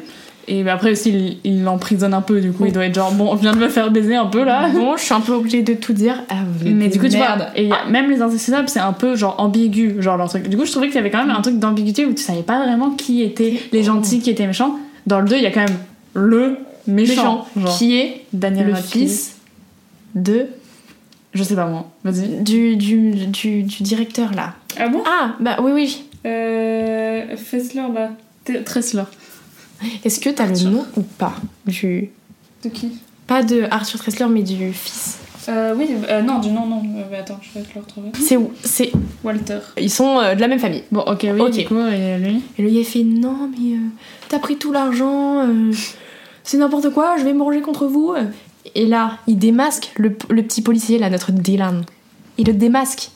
Et 0.48 0.62
bah, 0.62 0.74
après 0.74 0.92
aussi, 0.92 1.38
il- 1.44 1.62
l'emprisonne 1.64 2.12
un 2.14 2.20
peu. 2.20 2.40
Du 2.40 2.52
coup, 2.52 2.66
il 2.66 2.72
doit 2.72 2.84
être 2.86 2.94
genre 2.94 3.12
bon, 3.12 3.30
on 3.30 3.34
vient 3.34 3.52
de 3.52 3.58
me 3.58 3.68
faire 3.68 3.90
baiser 3.90 4.14
un 4.16 4.26
peu 4.26 4.44
là. 4.44 4.68
Bon, 4.74 4.96
je 4.96 5.02
suis 5.02 5.14
un 5.14 5.20
peu 5.20 5.32
obligée 5.32 5.62
de 5.62 5.74
tout 5.74 5.92
dire. 5.92 6.22
Ah, 6.28 6.34
Mais 6.64 6.88
du 6.88 6.98
coup, 6.98 7.08
tu 7.08 7.16
vois, 7.16 7.36
et 7.56 7.62
il 7.64 7.68
y 7.68 7.72
a- 7.72 7.86
même 7.90 8.10
les 8.10 8.20
insaisissables, 8.22 8.68
c'est 8.68 8.80
un 8.80 8.92
peu 8.92 9.16
genre 9.16 9.36
ambigu, 9.38 9.96
genre 10.00 10.16
leur 10.16 10.28
truc. 10.28 10.48
Du 10.48 10.56
coup, 10.56 10.64
je 10.66 10.70
trouvais 10.70 10.86
qu'il 10.88 10.96
y 10.96 10.98
avait 10.98 11.10
quand 11.10 11.24
même 11.24 11.34
un 11.34 11.40
truc 11.42 11.58
d'ambiguïté 11.58 12.04
où 12.06 12.12
tu 12.12 12.22
savais 12.22 12.42
pas 12.42 12.58
vraiment 12.64 12.90
qui 12.90 13.22
étaient 13.22 13.54
les 13.72 13.82
gentils, 13.82 14.20
qui 14.20 14.30
étaient 14.30 14.46
méchants. 14.46 14.78
Dans 15.06 15.20
le 15.20 15.28
2, 15.28 15.36
il 15.36 15.42
y 15.42 15.46
a 15.46 15.50
quand 15.50 15.64
même 15.66 15.78
le 16.14 16.56
méchant, 16.86 17.14
méchant, 17.14 17.46
genre 17.56 17.78
qui 17.78 17.96
est 17.98 18.22
Daniel 18.32 18.66
le 18.66 18.72
Radcliffe. 18.74 19.08
fils 19.10 19.36
de 20.14 20.46
Je 21.32 21.42
sais 21.42 21.54
pas 21.56 21.66
moi, 21.66 21.86
vas-y. 22.04 22.42
du, 22.42 22.76
du, 22.76 23.10
du, 23.26 23.62
du 23.62 23.82
directeur 23.82 24.32
là. 24.34 24.54
Ah 24.78 24.88
bon? 24.88 25.02
Ah, 25.06 25.34
bah 25.40 25.56
oui, 25.62 25.72
oui. 25.74 26.04
Euh. 26.26 27.36
Fessler 27.36 27.82
là. 27.94 28.10
Tressler. 28.64 29.04
Est-ce 30.04 30.20
que 30.20 30.30
t'as 30.30 30.46
le 30.46 30.52
Arthur. 30.52 30.70
nom 30.70 30.86
ou 30.96 31.02
pas 31.02 31.34
du... 31.66 32.10
De 32.62 32.68
qui? 32.70 32.92
Pas 33.26 33.42
de 33.42 33.64
Arthur 33.70 33.98
Tressler, 33.98 34.26
mais 34.28 34.42
du 34.42 34.72
fils. 34.72 35.18
euh, 35.48 35.74
Oui, 35.76 35.88
euh, 36.08 36.22
non, 36.22 36.38
du 36.40 36.50
non, 36.50 36.66
non. 36.66 36.82
Euh, 36.96 37.04
bah, 37.10 37.18
attends, 37.20 37.38
je 37.42 37.58
vais 37.58 37.64
te 37.64 37.74
le 37.74 37.80
retrouver. 37.80 38.10
C'est 38.20 38.36
où? 38.36 38.52
C'est... 38.62 38.92
Walter. 39.22 39.58
Ils 39.78 39.90
sont 39.90 40.18
euh, 40.18 40.34
de 40.34 40.40
la 40.40 40.48
même 40.48 40.58
famille. 40.58 40.82
Bon, 40.92 41.00
ok, 41.00 41.20
oui, 41.32 41.40
Ok. 41.40 41.50
du 41.52 41.64
coup, 41.66 41.78
et 41.78 42.18
lui? 42.18 42.42
Et 42.58 42.62
le 42.62 42.70
gars 42.70 42.84
fait 42.84 43.02
non, 43.02 43.48
mais 43.50 43.76
euh, 43.76 43.80
t'as 44.28 44.38
pris 44.38 44.56
tout 44.56 44.72
l'argent, 44.72 45.40
euh, 45.46 45.72
c'est 46.44 46.56
n'importe 46.58 46.90
quoi, 46.90 47.16
je 47.18 47.24
vais 47.24 47.32
me 47.32 47.42
ranger 47.42 47.60
contre 47.62 47.86
vous. 47.86 48.14
Et 48.74 48.86
là, 48.86 49.18
il 49.26 49.38
démasque 49.38 49.92
le, 49.96 50.16
le 50.30 50.42
petit 50.42 50.62
policier, 50.62 50.98
là, 50.98 51.10
notre 51.10 51.32
Dylan. 51.32 51.84
Il 52.38 52.46
le 52.46 52.54
démasque. 52.54 53.10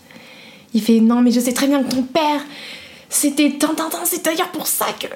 Il 0.74 0.82
fait 0.82 1.00
non, 1.00 1.20
mais 1.22 1.30
je 1.30 1.40
sais 1.40 1.52
très 1.54 1.66
bien 1.66 1.82
que 1.82 1.90
ton 1.90 2.02
père 2.02 2.42
C'était 3.08 3.50
Tintin, 3.58 3.88
c'est 4.04 4.22
d'ailleurs 4.24 4.50
pour 4.50 4.66
ça 4.66 4.86
que. 5.00 5.06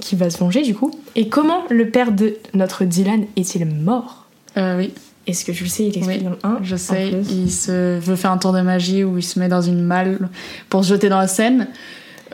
Qui 0.00 0.14
va 0.16 0.30
se 0.30 0.38
venger 0.38 0.62
du 0.62 0.74
coup. 0.74 0.90
Et 1.16 1.28
comment 1.28 1.62
le 1.70 1.88
père 1.90 2.12
de 2.12 2.36
notre 2.54 2.84
Dylan 2.84 3.24
est-il 3.36 3.66
mort? 3.66 4.26
Euh, 4.56 4.76
oui, 4.78 4.92
Est-ce 5.26 5.44
que 5.44 5.52
je 5.52 5.64
le 5.64 5.68
sais? 5.70 5.84
Il 5.84 5.96
explique 5.98 6.18
Oui, 6.20 6.24
dans 6.24 6.30
le 6.50 6.56
1. 6.56 6.58
je 6.62 6.76
sais. 6.76 7.10
Il 7.30 7.50
se 7.50 7.98
veut 7.98 8.16
faire 8.16 8.30
un 8.30 8.38
tour 8.38 8.52
de 8.52 8.60
magie 8.60 9.02
où 9.04 9.18
il 9.18 9.22
se 9.22 9.38
met 9.38 9.48
dans 9.48 9.62
une 9.62 9.82
malle 9.82 10.28
pour 10.68 10.84
se 10.84 10.90
jeter 10.90 11.08
dans 11.08 11.18
la 11.18 11.26
Seine. 11.28 11.68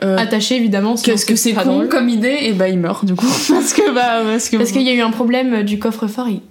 Euh, 0.03 0.17
Attaché 0.17 0.55
évidemment. 0.55 0.93
Qu'est-ce 0.95 1.25
que 1.25 1.35
c'est 1.35 1.53
con 1.53 1.87
comme 1.89 2.09
idée? 2.09 2.37
Et 2.41 2.53
bah 2.53 2.69
il 2.69 2.77
meurt 2.77 3.03
du 3.05 3.15
coup 3.15 3.25
parce 3.49 3.73
que 3.73 3.91
bah 3.91 4.21
parce 4.23 4.49
que 4.49 4.57
Parce 4.57 4.71
qu'il 4.71 4.83
y 4.83 4.89
a 4.89 4.93
eu 4.93 5.01
un 5.01 5.09
problème 5.11 5.53
euh, 5.55 5.63
du 5.63 5.79
coffre-fort. 5.79 6.27
il- 6.29 6.41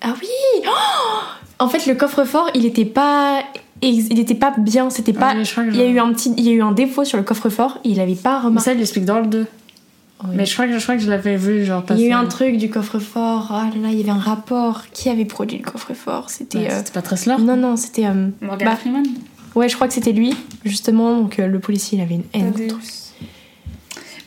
Ah 0.00 0.14
oui 0.20 0.28
Oh 0.64 0.64
En 1.58 1.68
fait, 1.68 1.86
le 1.86 1.94
coffre-fort, 1.96 2.50
il 2.54 2.64
était 2.66 2.84
pas. 2.84 3.42
Il 3.84 4.20
était 4.20 4.36
pas 4.36 4.54
bien, 4.56 4.90
c'était 4.90 5.12
pas. 5.12 5.32
Ah 5.32 5.34
oui, 5.36 5.68
il 5.72 5.76
y 5.76 5.82
a 5.82 5.86
eu 5.86 5.98
un 5.98 6.12
petit, 6.12 6.32
il 6.36 6.44
y 6.46 6.50
a 6.50 6.52
eu 6.52 6.62
un 6.62 6.70
défaut 6.70 7.04
sur 7.04 7.18
le 7.18 7.24
coffre-fort. 7.24 7.78
Il 7.82 7.98
avait 7.98 8.14
pas 8.14 8.38
Mais 8.38 8.46
remarqué. 8.46 8.64
ça 8.66 8.72
il 8.74 8.78
l'explique 8.78 9.04
dans 9.04 9.18
le 9.18 9.26
2. 9.26 9.46
Oui. 10.28 10.34
Mais 10.36 10.46
je 10.46 10.52
crois 10.54 10.66
que 10.66 10.78
je 10.78 10.82
crois 10.82 10.96
que 10.96 11.02
je 11.02 11.10
l'avais 11.10 11.36
vu 11.36 11.64
genre 11.64 11.84
Il 11.90 12.00
y 12.00 12.04
a 12.06 12.08
eu 12.08 12.12
un 12.12 12.26
truc 12.26 12.56
du 12.56 12.70
coffre-fort. 12.70 13.48
Ah 13.50 13.68
là 13.74 13.80
là, 13.80 13.88
il 13.90 13.98
y 13.98 14.02
avait 14.02 14.10
un 14.10 14.18
rapport. 14.18 14.82
Qui 14.92 15.08
avait 15.08 15.24
produit 15.24 15.58
le 15.58 15.64
coffre-fort 15.64 16.30
C'était. 16.30 16.58
Ouais, 16.58 16.70
euh, 16.70 16.78
C'était 16.78 16.92
pas 16.92 17.02
Tressler 17.02 17.36
Non 17.40 17.56
non, 17.56 17.76
c'était. 17.76 18.06
euh, 18.06 18.28
Morgan 18.40 18.68
bah, 18.68 18.76
Freeman? 18.76 19.04
Ouais, 19.54 19.68
je 19.68 19.74
crois 19.74 19.86
que 19.88 19.94
c'était 19.94 20.12
lui, 20.12 20.34
justement. 20.64 21.16
Donc 21.16 21.38
euh, 21.38 21.46
le 21.46 21.58
policier, 21.58 21.98
il 21.98 22.02
avait 22.02 22.14
une 22.14 22.24
haine. 22.32 22.52
contre 22.52 22.76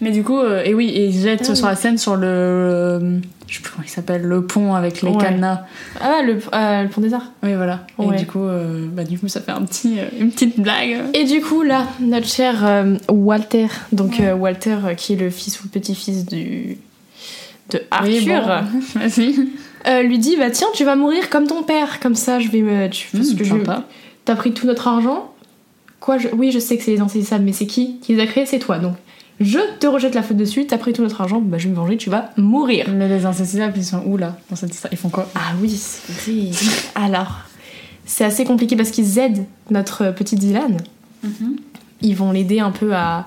Mais 0.01 0.11
du 0.11 0.23
coup, 0.23 0.37
euh, 0.39 0.61
et 0.63 0.73
oui, 0.73 0.89
et 0.89 1.05
il 1.07 1.13
jette 1.21 1.47
Ah 1.49 1.55
sur 1.55 1.65
oui. 1.65 1.71
la 1.71 1.75
scène 1.75 1.97
sur 1.97 2.15
le. 2.15 2.27
euh, 2.27 3.17
je 3.47 3.55
sais 3.55 3.61
plus 3.61 3.71
comment 3.71 3.85
il 3.85 3.89
s'appelle, 3.89 4.23
le 4.23 4.45
pont 4.45 4.73
avec 4.73 5.01
les 5.01 5.09
Ouais. 5.09 5.17
cadenas. 5.21 5.61
Ah, 6.01 6.21
le, 6.25 6.37
euh, 6.53 6.83
le 6.83 6.89
pont 6.89 6.99
des 7.01 7.13
arts. 7.13 7.31
Oui, 7.43 7.53
voilà. 7.53 7.85
Ouais. 7.97 8.15
Et 8.15 8.19
du 8.19 8.25
coup, 8.25 8.43
euh, 8.43 8.87
bah, 8.91 9.03
du 9.03 9.17
coup, 9.19 9.27
ça 9.27 9.39
fait 9.41 9.51
un 9.51 9.61
petit, 9.61 9.97
une 10.19 10.31
petite 10.31 10.59
blague. 10.59 10.97
Et 11.13 11.23
du 11.23 11.41
coup, 11.41 11.61
là, 11.61 11.85
notre 12.01 12.27
cher 12.27 12.85
Walter, 13.09 13.67
donc 13.91 14.21
Walter 14.37 14.77
qui 14.97 15.13
est 15.13 15.17
le 15.17 15.29
fils 15.29 15.59
ou 15.61 15.63
le 15.65 15.69
petit-fils 15.69 16.25
du 16.25 16.77
de 17.71 17.81
Arthur, 17.89 18.11
Oui, 18.13 18.25
bon. 18.95 18.99
Vas-y. 18.99 20.03
lui 20.07 20.19
dit 20.19 20.35
bah 20.37 20.51
tiens, 20.51 20.67
tu 20.75 20.83
vas 20.83 20.95
mourir 20.95 21.29
comme 21.31 21.47
ton 21.47 21.63
père, 21.63 21.99
comme 21.99 22.13
ça, 22.15 22.39
je 22.39 22.49
vais 22.49 22.61
me, 22.61 22.87
tu, 22.89 23.07
parce 23.15 23.29
Mmh, 23.31 23.35
que 23.37 23.43
je- 23.43 23.55
t'as 24.25 24.35
pris 24.35 24.51
tout 24.53 24.67
notre 24.67 24.87
argent. 24.87 25.31
Quoi 25.99 26.17
je- 26.19 26.27
Oui, 26.33 26.51
je 26.51 26.59
sais 26.59 26.77
que 26.77 26.83
c'est 26.83 26.91
les 26.91 26.99
insaisissables, 26.99 27.43
mais 27.43 27.53
c'est 27.53 27.65
qui 27.65 27.99
qui 28.01 28.13
les 28.15 28.21
a 28.21 28.27
créés? 28.27 28.45
C'est 28.45 28.59
toi, 28.59 28.77
donc. 28.79 28.93
Je 29.41 29.59
te 29.79 29.87
rejette 29.87 30.15
la 30.15 30.23
faute 30.23 30.37
dessus, 30.37 30.65
t'as 30.65 30.77
pris 30.77 30.93
tout 30.93 31.01
notre 31.01 31.19
argent, 31.19 31.41
bah 31.41 31.57
je 31.57 31.65
vais 31.65 31.71
me 31.71 31.75
venger, 31.75 31.97
tu 31.97 32.09
vas 32.09 32.29
mourir. 32.37 32.85
Mais 32.89 33.09
les 33.09 33.25
insaisissables, 33.25 33.73
ils 33.75 33.83
sont 33.83 34.01
où 34.05 34.15
là 34.17 34.37
dans 34.49 34.55
cette 34.55 34.73
histoire? 34.73 34.93
Ils 34.93 34.97
font 34.97 35.09
quoi? 35.09 35.27
Ah 35.35 35.51
oui, 35.61 35.77
vrai. 36.17 36.51
Alors, 36.95 37.39
c'est 38.05 38.23
assez 38.23 38.45
compliqué 38.45 38.75
parce 38.77 38.91
qu'ils 38.91 39.19
aident 39.19 39.45
notre 39.71 40.11
petit 40.11 40.35
Dylan. 40.35 40.77
Ils 42.01 42.15
vont 42.15 42.31
l'aider 42.31 42.59
un 42.59 42.71
peu 42.71 42.93
à, 42.93 43.25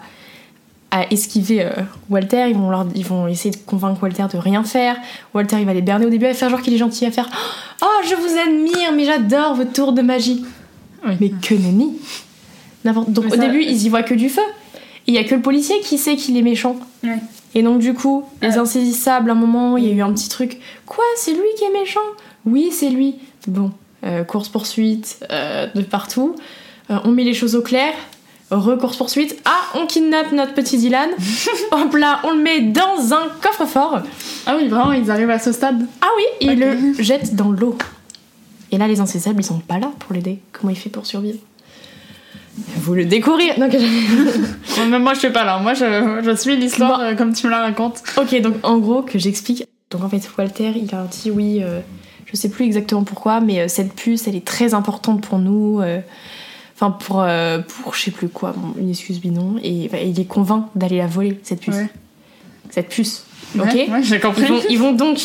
à 0.91 1.11
esquiver 1.13 1.65
euh, 1.65 1.71
Walter. 2.09 2.47
Ils 2.49 2.57
vont, 2.57 2.71
leur, 2.71 2.87
ils 2.95 3.05
vont 3.05 3.27
essayer 3.27 3.51
de 3.51 3.57
convaincre 3.67 4.03
Walter 4.03 4.25
de 4.33 4.39
rien 4.39 4.63
faire. 4.65 4.97
Walter, 5.35 5.57
il 5.59 5.67
va 5.67 5.75
les 5.75 5.83
berner 5.83 6.07
au 6.07 6.11
début, 6.11 6.27
à 6.27 6.33
faire 6.35 6.49
genre 6.49 6.63
qu'il 6.63 6.73
est 6.75 6.79
gentil, 6.79 7.05
à 7.07 7.11
faire 7.11 7.29
Oh, 7.83 7.87
je 8.09 8.15
vous 8.15 8.39
admire, 8.39 8.93
mais 8.95 9.05
j'adore 9.05 9.55
vos 9.57 9.65
tours 9.65 9.93
de 9.93 10.03
magie. 10.03 10.45
Oui. 11.07 11.15
Mais 11.21 11.31
que 11.31 11.55
nenni 11.55 11.97
Donc 12.85 13.25
Mais 13.25 13.27
au 13.27 13.31
ça- 13.31 13.37
début, 13.37 13.63
ils 13.63 13.85
y 13.85 13.89
voient 13.89 14.03
que 14.05 14.15
du 14.15 14.29
feu. 14.29 14.43
Il 15.09 15.15
y 15.15 15.19
a 15.19 15.25
que 15.25 15.35
le 15.35 15.41
policier 15.43 15.81
qui 15.81 15.99
sait 15.99 16.15
qu'il 16.17 16.37
est 16.37 16.43
méchant. 16.43 16.77
Ouais. 17.03 17.19
Et 17.57 17.63
donc 17.63 17.81
du 17.81 17.95
coup, 17.95 18.25
les 18.43 18.57
Euh. 18.57 18.61
insaisissables, 18.63 19.31
à 19.31 19.33
un 19.33 19.37
moment, 19.37 19.77
il 19.77 19.87
y 19.87 19.91
a 19.91 19.93
eu 19.95 20.03
un 20.03 20.13
petit 20.13 20.29
truc. 20.29 20.59
Quoi, 20.87 21.05
c'est 21.17 21.33
lui 21.33 21.49
qui 21.57 21.65
est 21.65 21.73
méchant? 21.73 21.99
Oui, 22.47 22.71
c'est 22.71 22.91
lui. 22.91 23.17
Bon, 23.49 23.73
euh, 24.05 24.23
course-poursuite 24.23 25.27
euh, 25.33 25.67
de 25.75 25.83
partout. 25.83 26.37
Euh, 26.91 26.99
on 27.05 27.11
met 27.11 27.25
les 27.25 27.35
choses 27.35 27.57
au 27.57 27.63
clair. 27.63 27.93
Recourse-poursuite. 28.51 29.37
Ah, 29.45 29.79
on 29.79 29.87
kidnappe 29.87 30.33
notre 30.33 30.55
petit 30.55 30.79
Dylan. 30.79 31.11
Hop 31.73 31.95
là, 31.95 32.21
on 32.25 32.31
le 32.33 32.43
met 32.43 32.61
dans 32.63 33.13
un 33.13 33.29
coffre-fort. 33.43 34.01
Ah 34.47 34.57
oui, 34.57 34.69
vraiment, 34.69 34.93
ils 34.93 35.11
arrivent 35.11 35.29
à 35.31 35.39
ce 35.39 35.53
stade. 35.53 35.87
Ah 36.01 36.07
oui, 36.17 36.25
et 36.41 36.53
il 36.53 36.65
Ok. 36.65 36.79
le 36.99 37.03
jette 37.03 37.35
dans 37.35 37.51
l'eau. 37.51 37.77
Et 38.71 38.79
là, 38.79 38.87
les 38.89 39.01
insaisissables, 39.01 39.41
ils 39.41 39.45
sont 39.45 39.59
pas 39.61 39.79
là 39.79 39.91
pour 39.99 40.13
l'aider. 40.15 40.39
Comment 40.53 40.71
il 40.71 40.77
fait 40.77 40.89
pour 40.91 41.05
survivre? 41.07 41.39
Vous 42.77 42.95
le 42.95 43.05
découvrir. 43.05 43.55
J'ai- 43.71 44.85
Même 44.87 45.03
moi, 45.03 45.15
je 45.15 45.19
suis 45.21 45.31
pas 45.31 45.45
là. 45.45 45.59
Moi, 45.59 45.75
je, 45.75 46.21
je 46.25 46.37
suis 46.37 46.57
l'histoire 46.57 46.99
Bon. 46.99 47.05
euh, 47.05 47.15
comme 47.15 47.33
tu 47.35 47.47
me 47.47 47.51
la 47.51 47.61
racontes. 47.61 48.03
Ok, 48.17 48.41
donc 48.41 48.55
en 48.63 48.79
gros, 48.79 49.03
que 49.03 49.19
j'explique. 49.19 49.65
Donc 49.91 50.03
en 50.05 50.09
fait, 50.09 50.21
Walter, 50.37 50.73
il 50.77 50.95
a 50.95 51.05
dit 51.05 51.31
oui, 51.31 51.61
euh, 51.63 51.81
je 52.27 52.37
sais 52.37 52.49
plus 52.49 52.65
exactement 52.65 53.05
pourquoi, 53.05 53.41
mais 53.41 53.61
euh, 53.61 53.69
cette 53.69 53.95
puce, 53.95 54.27
elle 54.29 54.37
est 54.37 54.45
très 54.47 54.75
importante 54.75 55.23
pour 55.27 55.39
nous. 55.39 55.81
euh, 55.81 56.01
Enfin, 56.81 56.93
pour, 56.93 57.27
pour 57.83 57.95
je 57.97 58.01
sais 58.05 58.13
plus 58.13 58.29
quoi, 58.29 58.53
bon, 58.57 58.73
une 58.81 58.91
excuse 58.91 59.19
bidon. 59.21 59.57
Et 59.65 59.89
bah, 59.89 59.99
il 60.01 60.21
est 60.21 60.27
convainc 60.27 60.67
d'aller 60.77 60.99
la 60.99 61.09
voler, 61.09 61.41
cette 61.43 61.61
puce. 61.61 61.75
Ouais. 61.75 61.89
Cette 62.71 62.89
puce. 62.89 63.25
Ok? 63.59 63.65
Ouais, 63.75 63.89
j'ai 64.03 64.21
compris. 64.21 64.43
ils, 64.43 64.49
vont, 64.49 64.61
ils 64.71 64.79
vont 64.79 64.93
donc 64.93 65.19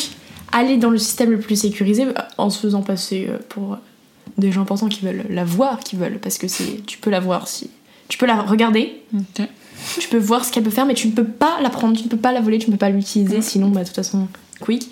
aller 0.50 0.78
dans 0.78 0.90
le 0.90 0.98
système 0.98 1.30
le 1.30 1.38
plus 1.38 1.54
sécurisé 1.54 2.06
en 2.38 2.50
se 2.50 2.58
faisant 2.58 2.82
passer 2.82 3.28
pour 3.50 3.78
des 4.38 4.50
gens 4.52 4.62
importants 4.62 4.88
qui 4.88 5.04
veulent 5.04 5.24
la 5.30 5.44
voir, 5.44 5.80
qui 5.80 5.96
veulent, 5.96 6.18
parce 6.18 6.38
que 6.38 6.48
c'est, 6.48 6.84
tu 6.86 6.98
peux 6.98 7.10
la 7.10 7.20
voir 7.20 7.46
si. 7.48 7.70
Tu 8.08 8.18
peux 8.18 8.26
la 8.26 8.42
regarder, 8.42 9.00
tu 9.98 10.08
peux 10.08 10.18
voir 10.18 10.44
ce 10.44 10.52
qu'elle 10.52 10.62
peut 10.64 10.70
faire, 10.70 10.86
mais 10.86 10.94
tu 10.94 11.06
ne 11.08 11.12
peux 11.12 11.24
pas 11.24 11.60
la 11.62 11.70
prendre, 11.70 11.96
tu 11.96 12.04
ne 12.04 12.08
peux 12.08 12.16
pas 12.16 12.32
la 12.32 12.40
voler, 12.40 12.58
tu 12.58 12.66
ne 12.68 12.72
peux 12.72 12.78
pas 12.78 12.90
l'utiliser, 12.90 13.40
sinon, 13.42 13.70
bah, 13.70 13.80
de 13.82 13.86
toute 13.86 13.96
façon, 13.96 14.28
quick. 14.60 14.90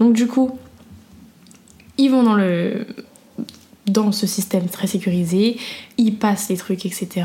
Donc, 0.00 0.12
du 0.14 0.26
coup, 0.26 0.58
ils 1.98 2.08
vont 2.10 2.22
dans 2.22 2.34
le 2.34 2.86
dans 3.86 4.12
ce 4.12 4.26
système 4.26 4.66
très 4.68 4.86
sécurisé, 4.86 5.56
ils 5.96 6.14
passent 6.14 6.50
les 6.50 6.58
trucs, 6.58 6.84
etc. 6.84 7.24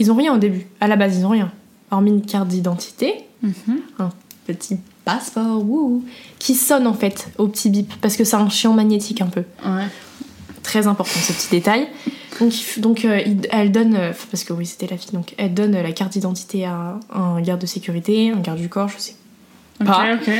Ils 0.00 0.10
ont 0.10 0.16
rien 0.16 0.34
au 0.34 0.38
début, 0.38 0.66
à 0.80 0.88
la 0.88 0.96
base, 0.96 1.16
ils 1.16 1.24
ont 1.24 1.28
rien. 1.30 1.52
Hormis 1.92 2.10
une 2.10 2.22
carte 2.26 2.48
d'identité, 2.48 3.14
Mhm. 3.42 3.78
un 4.00 4.10
petit 4.48 4.78
passeport, 5.04 5.62
wouh, 5.64 6.04
qui 6.40 6.54
sonne 6.56 6.86
en 6.88 6.94
fait 6.94 7.28
au 7.38 7.46
petit 7.46 7.70
bip, 7.70 7.92
parce 8.00 8.16
que 8.16 8.24
c'est 8.24 8.34
un 8.34 8.48
chiant 8.48 8.72
magnétique 8.74 9.20
un 9.20 9.26
peu 9.28 9.44
Ouais. 9.64 9.84
Très 10.66 10.88
important 10.88 11.20
ce 11.20 11.32
petit 11.32 11.48
détail. 11.50 11.86
Donc, 12.40 12.52
donc 12.78 13.04
euh, 13.04 13.22
elle 13.50 13.72
donne, 13.72 13.94
euh, 13.94 14.12
parce 14.30 14.44
que 14.44 14.52
oui 14.52 14.66
c'était 14.66 14.88
la 14.88 14.98
fille, 14.98 15.12
donc 15.12 15.34
elle 15.38 15.54
donne 15.54 15.74
euh, 15.76 15.82
la 15.82 15.92
carte 15.92 16.12
d'identité 16.12 16.64
à 16.66 16.98
un 17.14 17.40
garde 17.40 17.60
de 17.60 17.66
sécurité, 17.66 18.30
un 18.30 18.40
garde 18.40 18.58
du 18.58 18.68
corps, 18.68 18.88
je 18.88 18.98
sais. 18.98 19.14
Ok, 19.80 19.86
Pas. 19.86 20.14
ok. 20.14 20.30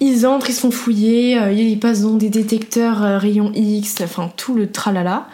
Ils 0.00 0.26
entrent, 0.26 0.48
ils 0.48 0.54
se 0.54 0.60
font 0.60 0.70
fouiller, 0.70 1.36
euh, 1.38 1.52
ils 1.52 1.78
passent 1.80 2.02
dans 2.02 2.14
des 2.14 2.30
détecteurs 2.30 3.02
euh, 3.02 3.18
rayons 3.18 3.50
X, 3.54 3.96
enfin 4.02 4.30
tout 4.36 4.54
le 4.54 4.70
tralala. 4.70 5.26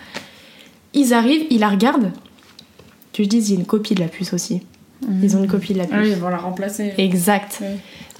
Ils 0.94 1.12
arrivent, 1.12 1.46
ils 1.50 1.60
la 1.60 1.68
regardent. 1.68 2.10
Que 3.12 3.22
je 3.22 3.28
dise, 3.28 3.50
il 3.50 3.54
y 3.54 3.56
a 3.56 3.60
une 3.60 3.66
copie 3.66 3.94
de 3.94 4.00
la 4.00 4.08
puce 4.08 4.32
aussi. 4.32 4.62
Ils 5.22 5.36
ont 5.36 5.42
une 5.42 5.50
copie 5.50 5.74
de 5.74 5.78
la 5.78 5.84
puce. 5.84 5.94
Ah 5.96 6.02
oui, 6.02 6.10
ils 6.10 6.16
vont 6.16 6.28
la 6.28 6.38
remplacer. 6.38 6.94
Exact. 6.98 7.62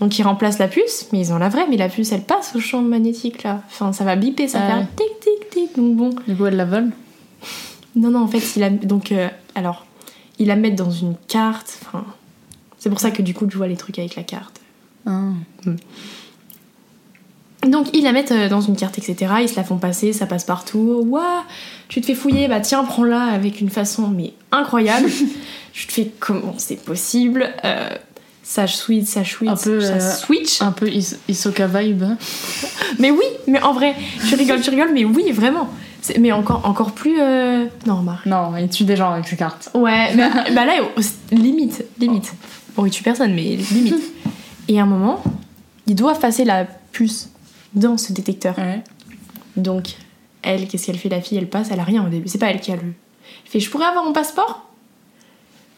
Donc 0.00 0.18
ils 0.18 0.22
remplacent 0.22 0.58
la 0.58 0.68
puce, 0.68 1.08
mais 1.12 1.20
ils 1.20 1.32
ont 1.32 1.38
la 1.38 1.48
vraie, 1.48 1.66
mais 1.70 1.76
la 1.76 1.88
puce 1.88 2.12
elle 2.12 2.22
passe 2.22 2.54
au 2.56 2.60
champ 2.60 2.82
magnétique 2.82 3.42
là. 3.42 3.62
Enfin 3.68 3.92
ça 3.92 4.04
va 4.04 4.16
biper, 4.16 4.48
ça 4.48 4.58
va 4.58 4.64
Ah 4.64 4.68
faire 4.78 4.86
tic 4.96 5.20
tic 5.20 5.50
tic. 5.50 5.76
Donc 5.76 5.96
bon. 5.96 6.10
Du 6.26 6.36
coup, 6.36 6.46
elle 6.46 6.56
la 6.56 6.64
vole. 6.64 6.90
Non, 7.96 8.10
non, 8.10 8.22
en 8.22 8.28
fait, 8.28 8.42
il 8.56 8.60
la... 8.60 8.70
donc, 8.70 9.12
euh, 9.12 9.28
alors, 9.54 9.86
il 10.38 10.48
la 10.48 10.56
met 10.56 10.70
dans 10.70 10.90
une 10.90 11.14
carte. 11.28 11.78
Enfin, 11.82 12.04
c'est 12.78 12.90
pour 12.90 13.00
ça 13.00 13.10
que 13.10 13.22
du 13.22 13.34
coup, 13.34 13.46
tu 13.46 13.56
vois 13.56 13.68
les 13.68 13.76
trucs 13.76 13.98
avec 13.98 14.16
la 14.16 14.24
carte. 14.24 14.60
Ah. 15.06 15.30
Donc, 17.68 17.88
ils 17.94 18.02
la 18.02 18.12
mettent 18.12 18.32
euh, 18.32 18.48
dans 18.48 18.60
une 18.60 18.76
carte, 18.76 18.98
etc. 18.98 19.32
Ils 19.42 19.48
se 19.48 19.56
la 19.56 19.64
font 19.64 19.78
passer, 19.78 20.12
ça 20.12 20.26
passe 20.26 20.44
partout. 20.44 21.04
Ouah, 21.06 21.44
tu 21.88 22.00
te 22.00 22.06
fais 22.06 22.14
fouiller, 22.14 22.48
bah 22.48 22.60
tiens, 22.60 22.84
prends-la 22.84 23.22
avec 23.22 23.60
une 23.60 23.70
façon 23.70 24.08
mais 24.08 24.32
incroyable. 24.50 25.08
je 25.74 25.86
te 25.86 25.92
fais 25.92 26.10
comment 26.20 26.54
c'est 26.56 26.82
possible 26.82 27.50
euh, 27.64 27.90
Ça 28.42 28.66
switch, 28.66 29.06
ça 29.06 29.24
switch, 29.24 29.50
Un 29.50 29.56
peu, 29.56 29.80
ça 29.80 29.92
euh, 29.94 30.14
switch. 30.14 30.62
Un 30.62 30.72
peu 30.72 30.88
is 30.88 31.16
Isoka 31.28 31.66
vibe. 31.66 32.04
Mais 33.00 33.10
oui, 33.10 33.24
mais 33.48 33.60
en 33.60 33.72
vrai, 33.72 33.94
tu 34.28 34.34
rigoles, 34.36 34.60
tu 34.60 34.70
rigoles, 34.70 34.92
mais 34.94 35.04
oui, 35.04 35.32
vraiment. 35.32 35.68
Mais 36.20 36.30
encore, 36.32 36.64
encore 36.64 36.92
plus. 36.92 37.18
euh, 37.20 37.66
Non, 37.86 37.96
remarque. 37.96 38.26
Non, 38.26 38.56
il 38.56 38.68
tue 38.68 38.84
des 38.84 38.94
gens 38.94 39.10
avec 39.10 39.26
ses 39.26 39.36
cartes. 39.36 39.70
Ouais, 39.74 40.12
mais, 40.14 40.28
bah 40.54 40.64
là, 40.64 40.74
limite, 41.32 41.84
limite. 41.98 42.32
Bon, 42.76 42.86
il 42.86 42.90
tue 42.90 43.02
personne, 43.02 43.34
mais 43.34 43.56
limite. 43.56 43.96
Et 44.68 44.78
à 44.78 44.84
un 44.84 44.86
moment, 44.86 45.22
ils 45.86 45.94
doivent 45.94 46.20
passer 46.20 46.44
la 46.44 46.64
puce 46.92 47.30
dans 47.74 47.96
ce 47.98 48.12
détecteur. 48.12 48.56
Ouais. 48.58 48.82
Donc, 49.56 49.94
elle, 50.42 50.68
qu'est-ce 50.68 50.86
qu'elle 50.86 50.98
fait 50.98 51.08
La 51.08 51.20
fille, 51.20 51.38
elle 51.38 51.48
passe, 51.48 51.68
elle 51.72 51.80
a 51.80 51.84
rien 51.84 52.04
au 52.06 52.08
début. 52.08 52.28
C'est 52.28 52.38
pas 52.38 52.50
elle 52.50 52.60
qui 52.60 52.70
a 52.70 52.76
le. 52.76 52.82
Elle 52.82 53.50
fait 53.50 53.60
Je 53.60 53.70
pourrais 53.70 53.86
avoir 53.86 54.04
mon 54.04 54.12
passeport? 54.12 54.70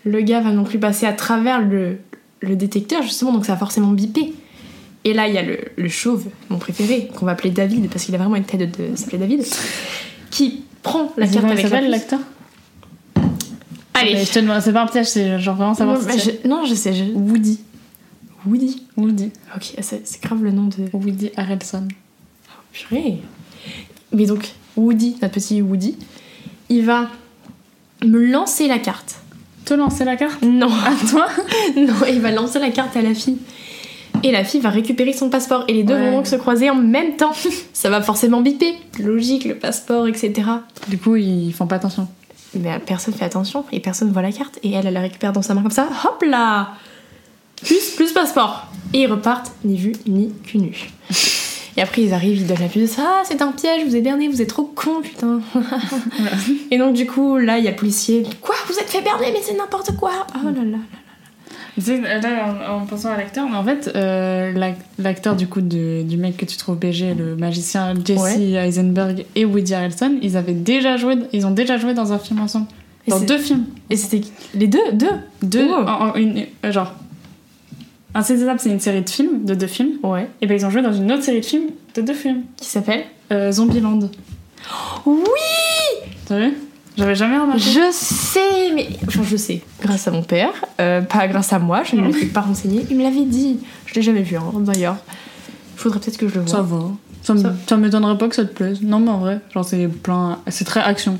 Le 0.06 0.22
gars 0.22 0.40
va 0.40 0.52
non 0.52 0.64
plus 0.64 0.78
passer 0.78 1.04
à 1.04 1.12
travers 1.12 1.60
le, 1.60 1.98
le 2.40 2.56
détecteur, 2.56 3.02
justement, 3.02 3.32
donc 3.32 3.44
ça 3.44 3.52
va 3.52 3.58
forcément 3.58 3.88
biper. 3.92 4.32
Et 5.04 5.12
là, 5.12 5.28
il 5.28 5.34
y 5.34 5.38
a 5.38 5.42
le, 5.42 5.58
le 5.76 5.88
chauve, 5.88 6.26
mon 6.48 6.58
préféré, 6.58 7.08
qu'on 7.14 7.26
va 7.26 7.32
appeler 7.32 7.50
David, 7.50 7.88
parce 7.90 8.04
qu'il 8.04 8.14
a 8.14 8.18
vraiment 8.18 8.36
une 8.36 8.44
tête 8.44 8.60
de, 8.78 8.90
de 8.92 8.96
s'appeler 8.96 9.18
David, 9.18 9.44
qui 10.30 10.62
prend 10.82 11.12
la 11.16 11.26
carte 11.28 11.44
avec 11.44 11.68
la 11.68 11.80
l'acteur 11.82 12.20
Allez 13.94 14.14
Mais 14.14 14.24
Je 14.24 14.32
te 14.32 14.38
demande, 14.38 14.60
c'est 14.60 14.72
pas 14.72 14.82
un 14.82 14.86
piège, 14.86 15.06
c'est 15.06 15.38
genre 15.40 15.56
vraiment 15.56 15.74
savoir 15.74 16.00
non, 16.00 16.08
si 16.10 16.18
je- 16.20 16.48
non, 16.48 16.64
je 16.66 16.74
sais. 16.74 16.92
je- 16.92 17.04
Woody. 17.12 17.60
Woody. 18.46 18.82
Woody. 18.96 19.30
Ok, 19.56 19.74
c'est 19.80 20.06
c'est 20.06 20.22
grave 20.22 20.44
le 20.44 20.52
nom 20.52 20.64
de. 20.64 20.88
Woody 20.92 21.30
Harrelson. 21.36 21.88
Purée. 22.72 23.18
Mais 24.12 24.26
donc, 24.26 24.50
Woody, 24.76 25.16
notre 25.22 25.34
petit 25.34 25.62
Woody, 25.62 25.96
il 26.68 26.84
va 26.84 27.08
me 28.04 28.24
lancer 28.30 28.68
la 28.68 28.78
carte 28.78 29.16
te 29.66 29.74
lancer 29.74 30.04
la 30.04 30.16
carte 30.16 30.40
Non, 30.42 30.70
À 30.70 30.94
toi 31.10 31.26
non, 31.76 31.92
il 32.08 32.20
va 32.22 32.30
lancer 32.30 32.58
la 32.58 32.70
carte 32.70 32.96
à 32.96 33.02
la 33.02 33.12
fille. 33.14 33.36
Et 34.22 34.32
la 34.32 34.44
fille 34.44 34.60
va 34.60 34.70
récupérer 34.70 35.12
son 35.12 35.28
passeport. 35.28 35.64
Et 35.68 35.74
les 35.74 35.82
deux 35.82 35.94
Ouais. 35.94 36.10
vont 36.10 36.16
donc 36.18 36.26
se 36.26 36.36
croiser 36.36 36.70
en 36.70 36.74
même 36.76 37.16
temps. 37.16 37.32
Ça 37.74 37.90
va 37.90 38.00
forcément 38.00 38.40
biper. 38.40 38.74
Logique, 38.98 39.44
le 39.44 39.56
passeport, 39.56 40.08
etc. 40.08 40.32
Du 40.88 40.96
coup, 40.96 41.16
ils 41.16 41.52
font 41.52 41.66
pas 41.66 41.76
attention. 41.76 42.08
Mais 42.54 42.78
personne 42.78 43.12
fait 43.12 43.26
attention 43.26 43.64
et 43.72 43.80
personne 43.80 44.10
voit 44.12 44.22
la 44.22 44.32
carte. 44.32 44.58
Et 44.62 44.72
elle, 44.72 44.86
elle 44.86 44.94
la 44.94 45.00
récupère 45.02 45.32
dans 45.32 45.42
sa 45.42 45.52
main 45.52 45.60
comme 45.62 45.70
ça. 45.70 45.88
Hop 46.06 46.22
là 46.26 46.70
Plus, 47.62 47.90
plus 47.96 48.12
passeport. 48.12 48.66
Et 48.94 49.02
ils 49.02 49.06
repartent, 49.10 49.52
ni 49.64 49.76
vu, 49.76 49.92
ni 50.06 50.32
cul 50.44 50.58
nu. 50.58 50.88
Et 51.76 51.82
après, 51.82 52.02
ils 52.02 52.14
arrivent, 52.14 52.38
ils 52.40 52.46
donnent 52.46 52.60
la 52.60 52.68
puce. 52.68 52.96
Ah, 52.98 53.22
c'est 53.24 53.42
un 53.42 53.52
piège, 53.52 53.84
vous 53.86 53.94
êtes 53.96 54.02
berné, 54.02 54.28
vous 54.28 54.40
êtes 54.40 54.48
trop 54.48 54.64
con, 54.64 55.02
putain. 55.02 55.40
et 56.70 56.78
donc, 56.78 56.94
du 56.94 57.06
coup, 57.06 57.36
là, 57.36 57.58
il 57.58 57.64
y 57.64 57.68
a 57.68 57.70
le 57.72 57.76
policier. 57.76 58.22
Quoi 58.40 58.54
Vous 58.66 58.74
êtes 58.78 58.88
fait 58.88 59.02
berner, 59.02 59.26
mais 59.32 59.40
c'est 59.42 59.56
n'importe 59.56 59.94
quoi. 59.96 60.26
Oh 60.34 60.46
là 60.46 60.64
là. 60.64 60.78
Tu 61.74 61.82
sais, 61.82 62.00
là, 62.00 62.56
en, 62.70 62.82
en 62.82 62.86
pensant 62.86 63.10
à 63.10 63.18
l'acteur, 63.18 63.46
mais 63.50 63.56
en 63.56 63.64
fait, 63.64 63.90
euh, 63.94 64.50
l'ac- 64.52 64.78
l'acteur 64.98 65.36
du 65.36 65.46
coup 65.46 65.60
de- 65.60 66.02
du 66.04 66.16
mec 66.16 66.38
que 66.38 66.46
tu 66.46 66.56
trouves 66.56 66.78
BG, 66.78 67.12
le 67.12 67.36
magicien 67.36 67.92
Jesse 68.02 68.18
Ouais. 68.22 68.40
Eisenberg 68.66 69.26
et 69.34 69.44
Woody 69.44 69.74
Harrelson, 69.74 70.16
ils 70.22 70.38
avaient 70.38 70.54
déjà 70.54 70.96
joué, 70.96 71.16
ils 71.34 71.46
ont 71.46 71.50
déjà 71.50 71.76
joué 71.76 71.92
dans 71.92 72.14
un 72.14 72.18
film 72.18 72.40
ensemble. 72.40 72.66
Et 73.06 73.10
Dans 73.10 73.20
deux 73.20 73.36
films. 73.36 73.66
Et 73.90 73.96
c'était 73.96 74.26
les 74.54 74.66
deux? 74.68 74.80
Deux? 74.94 75.10
Deux, 75.42 75.68
Oh. 75.70 75.74
en- 75.86 76.08
en 76.08 76.14
une, 76.14 76.46
genre. 76.70 76.94
Insaisissable, 78.16 78.58
c'est 78.60 78.70
une 78.70 78.80
série 78.80 79.02
de 79.02 79.08
films, 79.10 79.44
de 79.44 79.54
deux 79.54 79.66
films. 79.66 79.92
Ouais. 80.02 80.28
Et 80.40 80.46
ben 80.46 80.54
ils 80.58 80.64
ont 80.64 80.70
joué 80.70 80.82
dans 80.82 80.92
une 80.92 81.10
autre 81.12 81.22
série 81.22 81.40
de 81.40 81.44
films, 81.46 81.68
de 81.94 82.02
deux 82.02 82.14
films. 82.14 82.42
Qui 82.56 82.66
s'appelle 82.68 83.04
Euh, 83.32 83.52
Zombieland. 83.52 84.00
Oui 85.04 85.20
T'as 86.26 86.38
vu? 86.38 86.54
J'avais 86.96 87.14
jamais 87.14 87.36
remarqué. 87.38 87.60
Je 87.60 87.90
sais, 87.92 88.72
mais. 88.74 88.88
Enfin, 89.06 89.20
je 89.22 89.36
sais. 89.36 89.60
Grâce 89.82 90.08
à 90.08 90.10
mon 90.10 90.22
père, 90.22 90.50
euh, 90.80 91.02
pas 91.02 91.28
grâce 91.28 91.52
à 91.52 91.58
moi, 91.58 91.82
je 91.84 91.94
ne 91.94 92.00
me 92.00 92.12
suis 92.12 92.26
pas 92.26 92.40
renseignée. 92.40 92.86
Il 92.90 92.96
me 92.96 93.02
l'avait 93.02 93.24
dit. 93.26 93.58
Je 93.84 93.94
l'ai 93.94 94.02
jamais 94.02 94.22
vu, 94.22 94.36
hein, 94.36 94.44
d'ailleurs. 94.60 94.96
Il 95.74 95.78
faudrait 95.80 96.00
peut-être 96.00 96.16
que 96.16 96.26
je 96.26 96.34
le 96.36 96.40
vois. 96.40 96.50
Ça 96.50 96.62
va. 96.62 96.78
Ça, 97.22 97.36
Ça- 97.36 97.52
ça 97.68 97.76
m'étonnerait 97.76 98.16
pas 98.16 98.28
que 98.28 98.34
ça 98.34 98.44
te 98.46 98.54
plaise. 98.54 98.80
Non, 98.82 98.98
mais 99.00 99.10
en 99.10 99.18
vrai, 99.18 99.40
genre 99.52 99.64
c'est 99.64 99.86
plein. 99.88 100.38
C'est 100.48 100.64
très 100.64 100.80
action. 100.80 101.18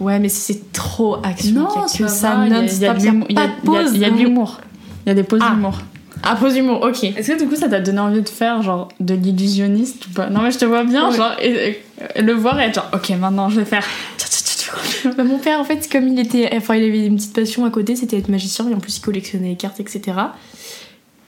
Ouais, 0.00 0.18
mais 0.18 0.28
c'est 0.28 0.72
trop 0.72 1.18
action. 1.22 1.52
Non, 1.54 1.68
il 1.94 2.00
y 2.00 2.04
a 2.04 2.06
que 2.08 2.10
ça 2.10 2.44
il 2.44 2.50
y 2.52 2.54
a- 2.56 3.42
y 3.42 3.44
a 3.44 3.48
pause. 3.64 3.90
il 3.94 4.00
y 4.00 4.04
a 4.04 4.10
de 4.10 4.16
l'humour. 4.16 4.60
Il 5.06 5.10
y 5.10 5.12
a 5.12 5.14
des 5.14 5.22
pauses 5.22 5.40
Ah. 5.44 5.50
d'humour. 5.54 5.78
Ah, 6.22 6.36
pause 6.36 6.54
d'humour, 6.54 6.80
ok. 6.82 7.04
Est-ce 7.04 7.32
que 7.32 7.38
du 7.42 7.48
coup 7.48 7.56
ça 7.56 7.68
t'a 7.68 7.80
donné 7.80 7.98
envie 8.00 8.22
de 8.22 8.28
faire 8.28 8.62
genre 8.62 8.88
de 9.00 9.14
l'illusionniste 9.14 10.06
ou 10.06 10.10
pas? 10.10 10.30
Non, 10.30 10.42
mais 10.42 10.50
je 10.52 10.58
te 10.58 10.64
vois 10.64 10.84
bien, 10.84 11.10
Ouais. 11.10 11.16
genre, 11.16 11.32
et- 11.42 11.80
et- 12.16 12.22
le 12.22 12.32
voir 12.32 12.60
et 12.60 12.64
être 12.64 12.74
genre, 12.76 12.90
ok, 12.94 13.10
maintenant 13.18 13.48
je 13.48 13.60
vais 13.60 13.66
faire. 13.66 13.84
Bah, 15.16 15.24
mon 15.24 15.38
père, 15.38 15.58
en 15.60 15.64
fait, 15.64 15.86
comme 15.90 16.06
il 16.08 16.18
était. 16.20 16.48
Enfin, 16.54 16.76
il 16.76 16.84
avait 16.84 17.06
une 17.06 17.16
petite 17.16 17.34
passion 17.34 17.64
à 17.64 17.70
côté, 17.70 17.94
c'était 17.96 18.16
être 18.18 18.28
magicien, 18.28 18.68
et 18.70 18.74
en 18.74 18.78
plus, 18.78 18.96
il 18.98 19.00
collectionnait 19.00 19.48
les 19.50 19.56
cartes, 19.56 19.80
etc. 19.80 20.16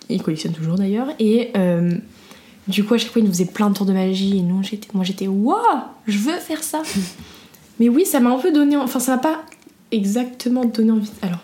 Il 0.08 0.22
collectionne 0.22 0.52
toujours 0.52 0.76
d'ailleurs. 0.76 1.08
Et 1.18 1.50
euh, 1.56 1.90
du 2.68 2.84
coup, 2.84 2.94
à 2.94 2.98
chaque 2.98 3.10
fois, 3.10 3.20
il 3.20 3.24
nous 3.24 3.32
faisait 3.32 3.44
plein 3.46 3.68
de 3.70 3.74
tours 3.74 3.84
de 3.86 3.92
magie. 3.92 4.38
Et 4.38 4.42
nous, 4.42 4.62
j'étais, 4.62 4.86
moi, 4.94 5.04
j'étais, 5.04 5.26
waouh, 5.26 5.56
je 6.06 6.16
veux 6.18 6.38
faire 6.38 6.62
ça. 6.62 6.82
Mais 7.80 7.88
oui, 7.88 8.06
ça 8.06 8.20
m'a 8.20 8.30
un 8.30 8.38
peu 8.38 8.52
donné. 8.52 8.76
Enfin, 8.76 9.00
ça 9.00 9.12
m'a 9.16 9.18
pas 9.18 9.42
exactement 9.90 10.64
donné 10.64 10.92
envie. 10.92 11.10
Alors. 11.20 11.40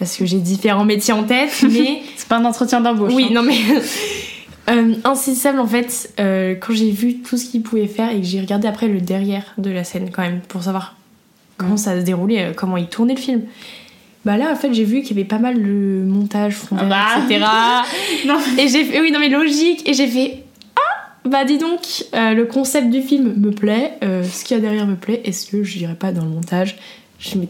Parce 0.00 0.16
que 0.16 0.24
j'ai 0.26 0.38
différents 0.38 0.84
métiers 0.84 1.14
en 1.14 1.22
tête, 1.22 1.62
mais. 1.70 2.02
C'est 2.16 2.26
pas 2.26 2.38
un 2.38 2.44
entretien 2.44 2.80
d'embauche. 2.80 3.12
Oui, 3.14 3.26
hein. 3.30 3.34
non 3.34 3.42
mais. 3.42 3.58
euh, 4.70 4.94
insaisissable, 5.04 5.60
en 5.60 5.66
fait, 5.66 6.12
euh, 6.18 6.56
quand 6.56 6.72
j'ai 6.72 6.90
vu 6.90 7.18
tout 7.18 7.36
ce 7.36 7.44
qu'il 7.48 7.62
pouvait 7.62 7.86
faire 7.86 8.10
et 8.10 8.20
que 8.20 8.26
j'ai 8.26 8.40
regardé 8.40 8.66
après 8.66 8.88
le 8.88 9.00
derrière 9.00 9.44
de 9.58 9.70
la 9.70 9.84
scène, 9.84 10.10
quand 10.12 10.22
même, 10.22 10.40
pour 10.48 10.62
savoir 10.64 10.96
comment 11.58 11.76
ça 11.76 12.00
se 12.00 12.04
déroulait, 12.04 12.46
euh, 12.46 12.52
comment 12.56 12.76
il 12.78 12.86
tournait 12.88 13.14
le 13.14 13.20
film. 13.20 13.42
Bah 14.24 14.36
là, 14.36 14.50
en 14.52 14.56
fait, 14.56 14.72
j'ai 14.74 14.84
vu 14.84 15.00
qu'il 15.02 15.16
y 15.16 15.20
avait 15.20 15.28
pas 15.28 15.38
mal 15.38 15.62
de 15.62 16.02
montage, 16.06 16.54
fond 16.54 16.76
Ah 16.78 16.84
bah. 16.84 17.06
etc. 17.26 17.44
Non. 18.26 18.38
Et 18.58 18.68
j'ai 18.68 18.84
fait, 18.84 19.00
oui, 19.00 19.10
non 19.12 19.18
mais 19.18 19.28
logique, 19.30 19.88
et 19.88 19.94
j'ai 19.94 20.06
fait. 20.06 20.44
Ah 20.76 21.28
Bah 21.28 21.44
dis 21.44 21.56
donc, 21.58 21.80
euh, 22.14 22.32
le 22.34 22.44
concept 22.44 22.90
du 22.90 23.00
film 23.02 23.32
me 23.36 23.50
plaît, 23.50 23.92
euh, 24.02 24.22
ce 24.22 24.44
qu'il 24.44 24.56
y 24.56 24.60
a 24.60 24.62
derrière 24.62 24.86
me 24.86 24.96
plaît, 24.96 25.22
est-ce 25.24 25.46
que 25.50 25.62
je 25.62 25.78
dirais 25.78 25.94
pas 25.94 26.12
dans 26.12 26.22
le 26.24 26.30
montage 26.30 26.76
Je 27.18 27.38
me- 27.38 27.46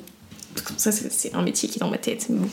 Ça, 0.76 0.90
c'est 0.92 1.34
un 1.34 1.42
métier 1.42 1.68
qui 1.68 1.78
est 1.78 1.80
dans 1.80 1.90
ma 1.90 1.98
tête. 1.98 2.26
mais 2.28 2.38
bon. 2.38 2.48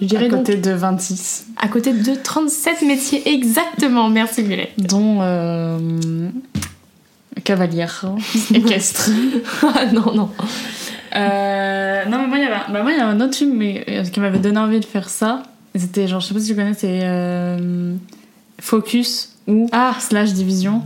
Je 0.00 0.06
À 0.06 0.08
dirais 0.08 0.28
donc 0.28 0.46
côté 0.46 0.56
de 0.56 0.70
26, 0.70 1.46
à 1.58 1.68
côté 1.68 1.92
de 1.92 2.14
37 2.14 2.82
métiers 2.82 3.28
exactement, 3.34 4.08
merci 4.08 4.42
Violette. 4.42 4.72
dont 4.78 5.18
euh, 5.20 5.78
cavalière 7.44 8.06
équestre. 8.54 9.10
Ah 9.62 9.84
non, 9.92 10.14
non. 10.14 10.30
Euh, 11.16 12.04
non, 12.06 12.18
mais 12.22 12.26
moi, 12.28 12.38
il 12.38 12.44
y 12.44 12.46
avait, 12.46 12.72
bah, 12.72 12.82
moi, 12.82 12.92
il 12.92 12.98
y 12.98 13.00
a 13.00 13.06
un 13.08 13.20
autre 13.20 13.34
film 13.36 13.56
mais, 13.56 13.84
euh, 13.88 14.04
qui 14.04 14.20
m'avait 14.20 14.38
donné 14.38 14.58
envie 14.58 14.80
de 14.80 14.84
faire 14.86 15.08
ça. 15.10 15.42
C'était 15.74 16.08
genre, 16.08 16.20
je 16.20 16.28
sais 16.28 16.34
pas 16.34 16.40
si 16.40 16.46
tu 16.48 16.54
connais, 16.54 16.74
c'est 16.74 17.00
euh, 17.02 17.94
Focus 18.60 19.36
ou 19.46 19.68
Ah, 19.72 19.94
Slash 20.00 20.32
Division. 20.32 20.82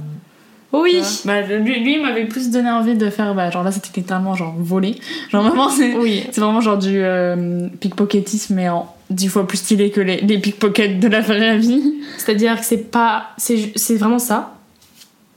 Oui 0.82 1.00
Bah, 1.24 1.42
lui, 1.42 1.80
lui, 1.80 1.94
il 1.94 2.02
m'avait 2.02 2.24
plus 2.26 2.50
donné 2.50 2.70
envie 2.70 2.94
de 2.94 3.10
faire, 3.10 3.34
bah, 3.34 3.50
genre 3.50 3.62
là, 3.62 3.70
c'était 3.72 3.90
littéralement 4.00 4.34
genre 4.34 4.54
voler. 4.58 4.96
Genre 5.30 5.42
vraiment, 5.42 5.68
c'est 5.68 5.94
Oui. 5.96 6.24
c'est 6.32 6.40
vraiment 6.40 6.60
genre 6.60 6.78
du 6.78 6.96
euh, 7.02 7.68
pickpocketisme, 7.80 8.54
mais 8.54 8.68
en 8.68 8.92
dix 9.10 9.28
fois 9.28 9.46
plus 9.46 9.58
stylé 9.58 9.90
que 9.90 10.00
les, 10.00 10.20
les 10.22 10.38
pickpockets 10.38 10.98
de 11.00 11.08
la 11.08 11.20
vraie 11.20 11.58
vie. 11.58 11.94
C'est-à-dire 12.18 12.58
que 12.58 12.64
c'est 12.66 12.90
pas. 12.90 13.30
C'est 13.36 13.72
vraiment 13.96 14.18
ça. 14.18 14.54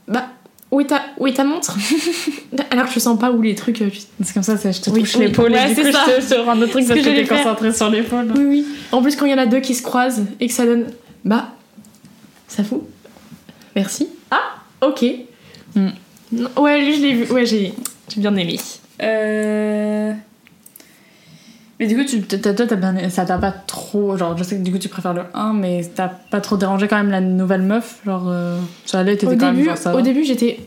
Bah, 0.08 0.26
où 0.70 0.80
est 0.82 0.86
ta, 0.86 1.00
où 1.18 1.26
est 1.26 1.32
ta 1.34 1.44
montre? 1.44 1.76
Alors 2.70 2.86
que 2.86 2.92
je 2.92 2.98
sens 2.98 3.18
pas 3.18 3.30
où 3.30 3.40
les 3.40 3.54
trucs. 3.54 3.80
euh, 3.82 3.88
C'est 4.22 4.34
comme 4.34 4.42
ça, 4.42 4.56
c'est 4.56 4.72
je 4.72 4.82
te 4.82 4.90
Oui, 4.90 5.00
touche 5.00 5.16
oui. 5.16 5.26
l'épaule 5.26 5.52
Ouais, 5.52 5.64
et 5.70 5.74
du 5.74 5.74
c'est 5.76 5.84
coup, 5.90 5.92
ça. 5.92 6.04
je 6.20 6.26
te, 6.28 6.34
te 6.34 6.40
rends 6.40 6.54
le 6.54 6.66
truc 6.68 6.82
Ce 6.82 6.88
parce 6.88 7.00
que 7.00 7.04
que 7.04 7.10
t'es 7.10 7.14
j'allais 7.16 7.26
faire. 7.26 7.42
concentré 7.42 7.72
sur 7.72 7.88
l'épaule. 7.90 8.32
Oui, 8.36 8.44
oui. 8.46 8.66
En 8.92 9.00
plus, 9.02 9.16
quand 9.16 9.24
il 9.26 9.30
y 9.32 9.34
en 9.34 9.38
a 9.38 9.46
deux 9.46 9.60
qui 9.60 9.74
se 9.74 9.82
croisent 9.82 10.24
et 10.40 10.46
que 10.46 10.52
ça 10.52 10.66
donne. 10.66 10.86
Bah, 11.24 11.48
ça 12.48 12.64
fout. 12.64 12.82
Merci. 13.76 14.08
Ah, 14.30 14.40
ok. 14.86 15.04
Non, 15.76 16.48
Ouais, 16.56 16.80
lui, 16.84 16.96
je 16.96 17.00
l'ai 17.02 17.14
vu. 17.14 17.32
Ouais, 17.32 17.46
j'ai 17.46 17.72
j'ai 18.08 18.20
bien 18.20 18.34
aimé. 18.36 18.58
Euh... 19.02 20.12
Mais 21.80 21.86
du 21.86 21.96
coup, 21.96 22.04
tu, 22.04 22.20
toi, 22.22 22.52
t'as 22.66 22.74
bien, 22.76 23.08
ça 23.08 23.24
t'a 23.24 23.38
pas 23.38 23.52
trop. 23.52 24.16
Genre, 24.16 24.36
je 24.36 24.42
sais 24.42 24.56
que 24.56 24.62
du 24.62 24.72
coup, 24.72 24.78
tu 24.78 24.88
préfères 24.88 25.14
le 25.14 25.22
1, 25.32 25.52
mais 25.52 25.82
t'as 25.94 26.08
pas 26.08 26.40
trop 26.40 26.56
dérangé 26.56 26.88
quand 26.88 26.96
même 26.96 27.10
la 27.10 27.20
nouvelle 27.20 27.62
meuf. 27.62 28.00
Genre, 28.04 28.24
euh, 28.28 28.58
ça 28.84 29.00
allait, 29.00 29.16
t'étais 29.16 29.26
Au 29.34 29.36
quand 29.36 29.46
même 29.46 29.54
début, 29.54 29.68
genre 29.68 29.76
ça. 29.78 29.94
au 29.94 30.00
début 30.00 30.24
j'étais. 30.24 30.58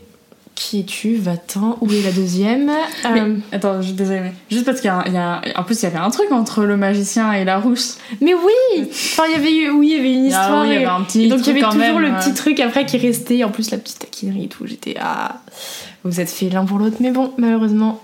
Qui 0.64 0.80
es-tu 0.80 1.16
Va-t'en 1.16 1.76
Où 1.80 1.90
est 1.92 2.02
la 2.02 2.12
deuxième 2.12 2.66
Mais- 3.12 3.20
Euh, 3.20 3.36
Attends, 3.50 3.80
je 3.80 3.86
suis 3.88 3.96
désolée, 3.96 4.20
mais 4.20 4.32
juste 4.50 4.64
parce 4.64 4.80
qu'il 4.80 4.88
y 4.88 5.16
a, 5.16 5.42
y 5.42 5.56
En 5.58 5.64
plus, 5.64 5.80
il 5.80 5.82
y 5.82 5.86
avait 5.86 5.98
un 5.98 6.10
truc 6.10 6.30
entre 6.30 6.62
le 6.64 6.76
magicien 6.76 7.32
et 7.32 7.44
la 7.44 7.58
rousse. 7.58 7.98
Mais 8.20 8.32
oui 8.34 8.88
Enfin, 8.90 9.24
il 9.28 9.32
y 9.32 9.34
avait 9.34 9.52
eu, 9.56 9.70
oui, 9.70 9.88
il 9.90 9.96
y 9.96 9.98
avait 9.98 10.12
une 10.12 10.24
Ah 10.26 10.28
histoire. 10.28 10.62
oui, 10.62 10.68
il 10.68 10.72
y 10.74 10.76
avait 10.76 10.84
un 10.86 11.00
petit 11.02 11.24
et 11.24 11.28
donc, 11.28 11.40
il 11.40 11.46
y 11.48 11.50
avait 11.50 11.60
toujours 11.62 11.74
même, 11.76 11.98
le 11.98 12.10
ouais. 12.10 12.18
petit 12.18 12.34
truc 12.34 12.60
après 12.60 12.86
qui 12.86 12.96
restait. 12.98 13.42
En 13.44 13.50
plus, 13.50 13.70
la 13.72 13.78
petite 13.78 13.98
taquinerie 13.98 14.44
et 14.44 14.48
tout. 14.48 14.66
J'étais, 14.66 14.94
ah, 15.00 15.40
vous 16.04 16.20
êtes 16.20 16.30
fait 16.30 16.48
l'un 16.48 16.64
pour 16.64 16.78
l'autre. 16.78 16.96
Mais 17.00 17.10
bon, 17.10 17.32
malheureusement, 17.38 18.00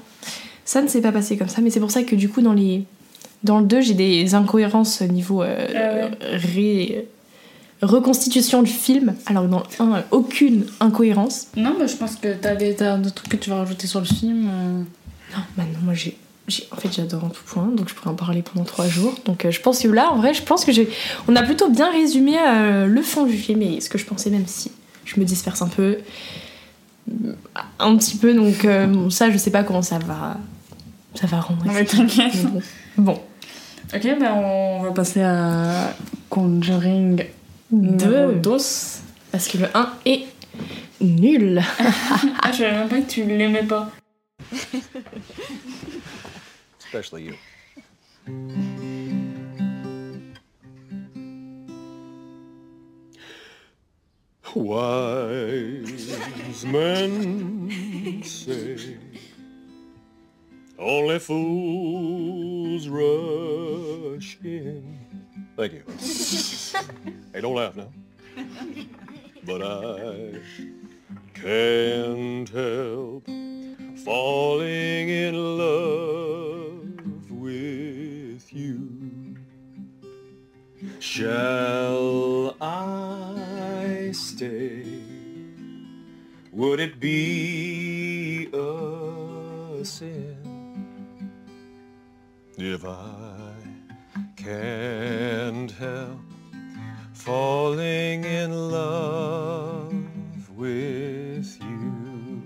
ça 0.65 0.83
ne 0.83 0.89
s'est 0.89 1.01
pas 1.01 1.13
passé 1.13 1.37
comme 1.37 1.49
ça. 1.49 1.61
Mais 1.63 1.71
c'est 1.71 1.81
pour 1.81 1.91
ça 1.93 2.03
que 2.03 2.17
du 2.17 2.29
coup, 2.29 2.41
dans 2.43 2.55
les. 2.55 2.83
Dans 3.45 3.61
le 3.61 3.67
2, 3.67 3.81
j'ai 3.83 3.95
des 3.95 4.35
incohérences 4.35 5.01
au 5.01 5.07
niveau 5.07 5.43
euh, 5.45 6.09
ré- 6.33 7.07
reconstitution 7.83 8.63
du 8.63 8.71
film. 8.71 9.15
Alors 9.27 9.45
que 9.45 9.49
dans 9.49 9.63
le 9.87 9.93
1, 9.95 10.05
aucune 10.11 10.67
incohérence. 10.81 11.49
Non, 11.57 11.75
mais 11.79 11.89
je 11.89 11.97
pense 11.97 12.17
que 12.17 12.35
t'as 12.35 12.55
des, 12.55 12.75
t'as 12.75 12.97
d'autres 12.97 13.15
trucs 13.17 13.29
que 13.31 13.37
tu 13.37 13.51
vas 13.51 13.57
rajouter 13.57 13.87
sur 13.87 14.01
le 14.01 14.07
film. 14.07 14.49
euh. 14.49 14.83
Non, 15.37 15.43
maintenant, 15.57 15.79
moi, 15.83 15.95
j'ai. 15.95 16.17
j'ai- 16.49 16.67
En 16.73 16.77
fait, 16.77 16.89
j'adore 16.93 17.25
en 17.25 17.29
tout 17.29 17.43
point, 17.47 17.67
donc 17.75 17.89
je 17.89 17.95
pourrais 17.95 18.11
en 18.11 18.15
parler 18.15 18.43
pendant 18.43 18.65
trois 18.65 18.89
jours. 18.89 19.15
Donc, 19.27 19.45
euh, 19.45 19.51
je 19.51 19.61
pense 19.61 19.79
que 19.81 19.89
là, 19.89 20.11
en 20.11 20.17
vrai, 20.17 20.35
je 20.35 20.43
pense 20.43 20.65
que 20.65 20.73
j'ai. 20.73 20.89
On 21.29 21.37
a 21.37 21.43
plutôt 21.43 21.69
bien 21.71 21.91
résumé 21.93 22.37
euh, 22.39 22.87
le 22.87 23.03
fond 23.03 23.27
du 23.27 23.37
film 23.37 23.63
et 23.63 23.81
ce 23.81 23.89
que 23.91 23.99
je 23.99 24.05
pensais, 24.07 24.31
même 24.31 24.47
si 24.47 24.71
je 25.05 25.21
me 25.21 25.25
disperse 25.25 25.61
un 25.63 25.69
peu. 25.69 25.99
euh, 27.11 27.33
Un 27.79 27.97
petit 27.97 28.17
peu, 28.17 28.35
donc 28.35 28.65
euh, 28.65 28.87
bon, 28.87 29.11
ça, 29.11 29.31
je 29.31 29.39
sais 29.39 29.51
pas 29.51 29.63
comment 29.63 29.83
ça 29.83 29.99
va. 29.99 30.37
Ça 31.15 31.27
va 31.27 31.41
rendre. 31.41 31.65
Non, 31.65 31.73
mais 31.73 31.85
t'inquiète. 31.85 32.33
Mais 32.35 32.51
bon. 32.51 32.63
Bon. 32.97 33.21
Ok, 33.95 34.03
ben 34.03 34.33
on 34.35 34.83
va 34.83 34.91
passer 34.93 35.23
à 35.23 35.95
Conjuring 36.29 37.25
2. 37.71 38.35
Deux. 38.35 38.59
Parce 39.31 39.49
que 39.49 39.59
le 39.59 39.67
1 39.75 39.93
est 40.07 40.27
nul. 41.01 41.63
Ah, 42.43 42.51
je 42.53 42.59
savais 42.59 42.73
même 42.73 42.89
pas 42.89 43.01
que 43.01 43.11
tu 43.11 43.25
l'aimais 43.25 43.63
pas. 43.63 43.91
Especially 46.81 47.25
you. 47.27 47.35
Wise 54.55 56.17
men 56.65 57.71
say 58.25 58.97
only 60.79 61.19
fools 61.19 62.89
rush 62.89 64.39
in. 64.43 64.83
Thank 65.59 65.73
you. 65.73 65.83
hey, 67.33 67.41
don't 67.41 67.57
laugh 67.57 67.75
now. 67.75 67.89
But 69.45 69.61
I 69.61 70.39
can't 71.35 72.49
help 72.49 73.25
falling 74.05 75.09
in 75.09 75.59
love 75.59 77.29
with 77.29 78.53
you. 78.53 79.37
Shall 81.01 82.55
I 82.61 84.13
stay? 84.13 84.85
Would 86.53 86.79
it 86.79 87.01
be 87.01 88.49
a 88.53 89.85
sin 89.85 90.37
if 92.57 92.85
I 92.85 93.38
can't 94.49 95.71
help 95.73 96.19
falling 97.13 98.25
in 98.25 98.51
love 98.71 99.93
with 100.57 101.59
you? 101.61 102.43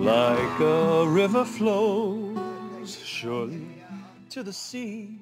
Like 0.00 0.60
a 0.60 1.06
river 1.06 1.44
flows 1.44 2.98
surely 3.04 3.62
to 4.30 4.42
the 4.42 4.52
sea. 4.52 5.20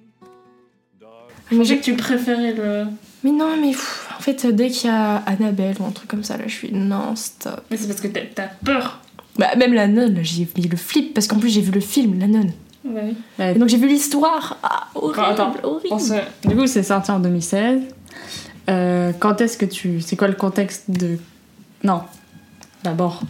Je 1.51 1.57
pensais 1.59 1.77
que 1.77 1.85
tu 1.85 1.95
préférais 1.97 2.55
le. 2.55 2.87
Mais 3.25 3.31
non, 3.31 3.61
mais 3.61 3.73
pff, 3.73 4.09
en 4.19 4.23
fait, 4.23 4.47
dès 4.47 4.71
qu'il 4.71 4.89
y 4.89 4.93
a 4.93 5.17
Annabelle 5.17 5.77
ou 5.81 5.85
un 5.85 5.91
truc 5.91 6.09
comme 6.09 6.25
ça, 6.25 6.39
là, 6.39 6.45
je 6.47 6.55
suis 6.55 6.73
non, 6.73 7.15
stop. 7.15 7.63
Mais 7.71 7.77
c'est 7.77 7.89
parce 7.89 8.01
que 8.01 8.09
t'as- 8.09 8.47
peur. 8.65 9.03
Bah, 9.37 9.55
même 9.57 9.75
la 9.75 9.87
nonne, 9.87 10.15
là, 10.15 10.23
j'ai 10.23 10.49
mis 10.57 10.67
le 10.67 10.77
flip, 10.79 11.13
parce 11.13 11.27
qu'en 11.27 11.39
plus, 11.39 11.51
j'ai 11.51 11.61
vu 11.61 11.73
le 11.73 11.81
film, 11.81 12.19
la 12.19 12.27
nonne. 12.27 12.53
Ouais. 12.85 13.15
Et 13.39 13.55
donc, 13.59 13.69
j'ai 13.69 13.77
vu 13.77 13.87
l'histoire. 13.89 14.57
Ah, 14.63 14.89
horrible, 14.95 15.21
Attends, 15.25 15.55
horrible. 15.63 16.01
Se- 16.01 16.49
Du 16.49 16.57
coup, 16.57 16.67
c'est 16.67 16.83
sorti 16.83 17.11
en 17.11 17.21
2016. 17.21 17.81
Euh, 18.71 19.13
quand 19.19 19.41
est-ce 19.41 19.57
que 19.59 19.65
tu. 19.67 20.01
C'est 20.01 20.17
quoi 20.17 20.29
le 20.29 20.35
contexte 20.35 20.91
de. 20.91 21.19
Non. 21.85 22.03
D'abord, 22.85 23.21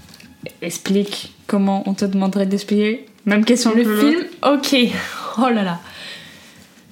explique 0.63 1.35
comment 1.47 1.83
on 1.87 1.95
te 1.95 2.05
demanderait 2.05 2.47
d'expliquer. 2.47 3.07
Même 3.27 3.45
question 3.45 3.73
Le 3.75 3.85
film, 3.85 4.25
ok. 4.43 4.77
Oh 5.39 5.49
là 5.49 5.63
là. 5.63 5.79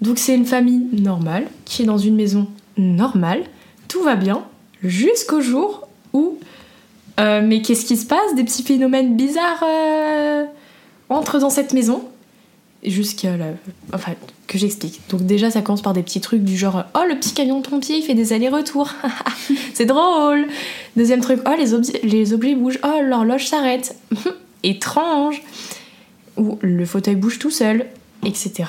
Donc 0.00 0.18
c'est 0.18 0.34
une 0.34 0.46
famille 0.46 0.86
normale 0.92 1.46
qui 1.66 1.82
est 1.82 1.84
dans 1.86 1.98
une 1.98 2.14
maison 2.16 2.46
normale. 2.78 3.42
Tout 3.88 4.02
va 4.02 4.16
bien 4.16 4.42
jusqu'au 4.82 5.42
jour 5.42 5.88
où... 6.14 6.38
euh, 7.18 7.42
mais 7.44 7.60
qu'est-ce 7.60 7.84
qui 7.84 7.98
se 7.98 8.06
passe? 8.06 8.34
Des 8.34 8.44
petits 8.44 8.62
phénomènes 8.62 9.14
bizarres 9.16 9.62
euh, 9.62 10.44
entrent 11.10 11.38
dans 11.38 11.50
cette 11.50 11.74
maison. 11.74 12.02
Jusqu'à 12.84 13.36
la... 13.36 13.46
Enfin, 13.92 14.12
que 14.46 14.56
j'explique. 14.56 15.00
Donc 15.10 15.26
déjà, 15.26 15.50
ça 15.50 15.60
commence 15.60 15.82
par 15.82 15.92
des 15.92 16.02
petits 16.02 16.20
trucs 16.20 16.42
du 16.42 16.56
genre 16.56 16.84
«Oh, 16.94 17.02
le 17.08 17.16
petit 17.16 17.34
camion 17.34 17.60
de 17.60 17.66
pompier, 17.66 17.98
il 17.98 18.02
fait 18.02 18.14
des 18.14 18.32
allers-retours. 18.32 18.90
C'est 19.74 19.84
drôle!» 19.84 20.46
Deuxième 20.96 21.20
truc 21.20 21.40
«Oh, 21.46 21.50
les, 21.58 22.08
les 22.08 22.32
objets 22.32 22.54
bougent. 22.54 22.80
Oh, 22.82 23.00
l'horloge 23.02 23.46
s'arrête. 23.46 23.96
Étrange!» 24.62 25.42
Ou 26.36 26.58
le 26.62 26.86
fauteuil 26.86 27.16
bouge 27.16 27.38
tout 27.38 27.50
seul, 27.50 27.86
etc. 28.24 28.64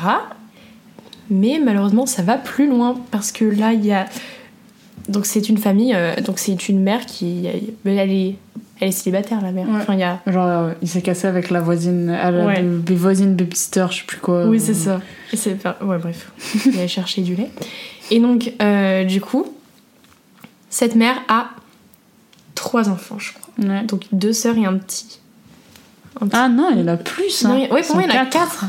Mais 1.30 1.60
malheureusement, 1.64 2.06
ça 2.06 2.22
va 2.22 2.38
plus 2.38 2.68
loin 2.68 3.00
parce 3.12 3.32
que 3.32 3.46
là, 3.46 3.72
il 3.72 3.86
y 3.86 3.94
a. 3.94 4.08
Donc, 5.08 5.26
c'est 5.26 5.48
une 5.48 5.58
famille, 5.58 5.94
euh, 5.96 6.16
donc 6.18 6.38
c'est 6.38 6.68
une 6.68 6.82
mère 6.82 7.06
qui. 7.06 7.48
Elle 7.86 8.12
est, 8.12 8.36
elle 8.82 8.90
est 8.90 8.92
célibataire, 8.92 9.40
la 9.42 9.52
mère. 9.54 9.70
Ouais. 9.70 9.78
Enfin, 9.80 9.94
il 9.94 10.00
y 10.00 10.04
a. 10.04 10.20
Genre, 10.28 10.46
euh, 10.48 10.74
il 10.82 10.90
s'est 10.90 11.02
cassé 11.02 11.28
avec 11.28 11.50
la 11.50 11.62
voisine. 11.62 12.10
à 12.10 12.32
la 12.32 12.46
Ouais. 12.46 12.62
b- 12.62 12.94
voisine 12.96 13.36
babysitter, 13.36 13.86
je 13.92 13.98
sais 14.00 14.04
plus 14.06 14.18
quoi. 14.20 14.46
Oui, 14.48 14.60
c'est 14.60 14.74
ça. 14.74 15.00
Et 15.32 15.38
c'est 15.38 15.58
Ouais, 15.82 15.98
bref. 15.98 16.32
Il 16.66 16.78
allait 16.78 16.88
chercher 16.90 17.22
du 17.22 17.36
lait. 17.36 17.50
Et 18.10 18.20
donc, 18.20 18.52
euh, 18.62 19.06
du 19.06 19.22
coup, 19.22 19.46
cette 20.70 20.96
mère 20.96 21.16
a 21.30 21.52
trois 22.56 22.90
enfants, 22.90 23.18
je 23.20 23.32
crois. 23.34 23.54
Ouais. 23.66 23.84
Donc, 23.84 24.06
deux 24.12 24.34
sœurs 24.34 24.58
et 24.58 24.66
un 24.66 24.74
petit. 24.78 25.20
Un 26.20 26.26
petit- 26.28 26.36
Ah 26.38 26.50
non, 26.50 26.70
il 26.74 26.80
y 26.80 26.84
en 26.84 26.88
a 26.88 26.98
plus. 26.98 27.46
Hein. 27.46 27.56
il 27.58 27.64
y 27.64 27.66
a- 27.68 27.74
ouais, 27.74 27.84
pour 27.84 27.96
moi, 27.96 28.06
il 28.08 28.14
y 28.14 28.18
en 28.18 28.22
a 28.22 28.26
quatre. 28.26 28.66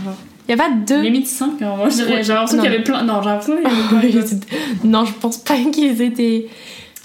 Il 0.49 0.51
y 0.51 0.55
a 0.55 0.57
pas 0.57 0.71
deux. 0.87 1.01
Limite 1.03 1.27
5. 1.29 1.61
Moi, 1.61 1.89
je 1.89 1.95
dirais- 1.95 2.15
Ouais. 2.17 2.23
j'ai 2.25 2.33
l'impression 2.33 2.57
Non. 2.59 2.63
qu'il 2.65 2.73
y 2.73 2.75
avait 2.75 2.85
plein. 2.85 3.03
Non, 3.05 3.23
j'ai 3.23 3.29
l'impression 3.31 3.57
qu'il 3.57 3.65
y 3.65 3.67
avait 3.67 4.11
plein 4.21 4.21
Oui, 4.31 4.41
non, 4.85 5.05
je 5.05 5.13
pense 5.15 5.39
pas 5.39 5.55
qu'ils 5.73 6.03
étaient. 6.03 6.49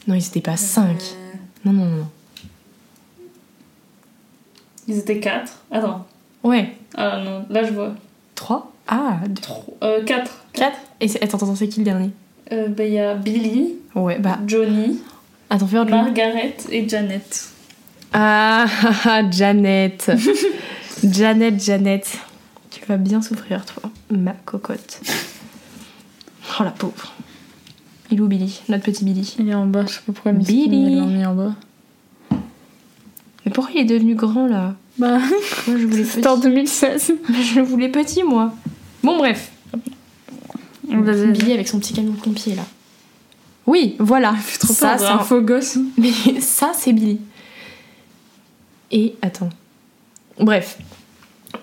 Non, 0.08 0.16
ils 0.16 0.26
étaient 0.26 0.42
pas 0.42 0.58
cinq. 0.58 0.98
Non, 1.64 1.72
non, 1.74 1.86
non. 1.86 2.08
Ils 4.88 4.98
étaient 4.98 5.20
4. 5.20 5.52
Attends. 5.72 6.06
Ouais. 6.44 6.76
Ah 6.96 7.20
non, 7.24 7.46
là 7.50 7.64
je 7.64 7.74
vois. 7.74 7.94
3 8.36 8.72
Ah, 8.88 9.18
2. 9.28 10.04
4. 10.06 10.32
4 10.54 10.78
Et 11.02 11.08
c'est- 11.08 11.24
attends, 11.24 11.38
attends, 11.38 11.56
c'est 11.56 11.68
qui 11.68 11.80
le 11.82 11.86
dernier? 11.86 12.12
Euh, 12.54 12.70
bah, 12.70 12.86
il 12.86 12.94
y 12.94 13.00
a 13.00 13.16
Billy, 13.16 13.76
Ouais, 13.96 14.20
bah. 14.20 14.38
Johnny, 14.48 15.00
Attends, 15.50 15.68
fais 15.68 15.84
Margaret 15.86 16.56
et 16.72 16.88
Janet. 16.88 17.50
Ah, 18.14 18.66
ah, 18.84 18.92
ah, 19.06 19.22
Janet. 19.32 20.12
Janet, 21.04 21.62
Janet. 21.64 22.18
Tu 22.70 22.86
vas 22.86 22.98
bien 22.98 23.22
souffrir, 23.22 23.66
toi, 23.66 23.90
ma 24.12 24.34
cocotte. 24.46 25.02
Oh 26.60 26.64
la 26.64 26.72
pauvre. 26.72 27.14
Il 28.10 28.18
est 28.20 28.22
où 28.22 28.28
Billy? 28.28 28.62
Notre 28.70 28.84
petit 28.86 29.04
Billy? 29.04 29.36
Il 29.40 29.50
est 29.50 29.54
en 29.54 29.66
bas, 29.66 29.84
je 29.86 29.94
sais 29.94 30.00
pas 30.06 30.14
pourquoi 30.14 30.32
Billy. 30.32 30.70
Billy. 30.70 30.92
Ils 30.94 31.00
l'ont 31.00 31.08
mis 31.08 31.26
en 31.26 31.36
bas. 31.36 31.54
Mais 33.48 33.54
pourquoi 33.54 33.72
il 33.76 33.80
est 33.80 33.86
devenu 33.86 34.14
grand 34.14 34.46
là 34.46 34.76
Bah, 34.98 35.20
Moi 35.20 35.78
je 35.78 35.88
voulais 35.88 36.04
petit. 36.04 36.12
c'était 36.16 36.28
en 36.28 36.38
2016. 36.38 37.14
Je 37.30 37.56
le 37.56 37.66
voulais 37.66 37.88
petit 37.88 38.24
moi. 38.24 38.54
Bon 39.04 39.18
bref. 39.18 39.54
Vas-y. 40.84 41.32
Billy 41.32 41.54
avec 41.54 41.70
son 41.70 41.80
petit 41.80 41.94
camion 41.94 42.12
de 42.12 42.20
pompier 42.20 42.56
là. 42.56 42.64
Oui, 43.66 43.96
voilà. 44.00 44.36
Trop 44.60 44.74
ça, 44.74 44.98
c'est 44.98 45.06
un 45.06 45.20
faux 45.20 45.40
gosse. 45.40 45.78
Mais 45.98 46.12
ça, 46.42 46.74
c'est 46.76 46.92
Billy. 46.92 47.22
Et 48.92 49.16
attends. 49.22 49.50
Bref. 50.42 50.78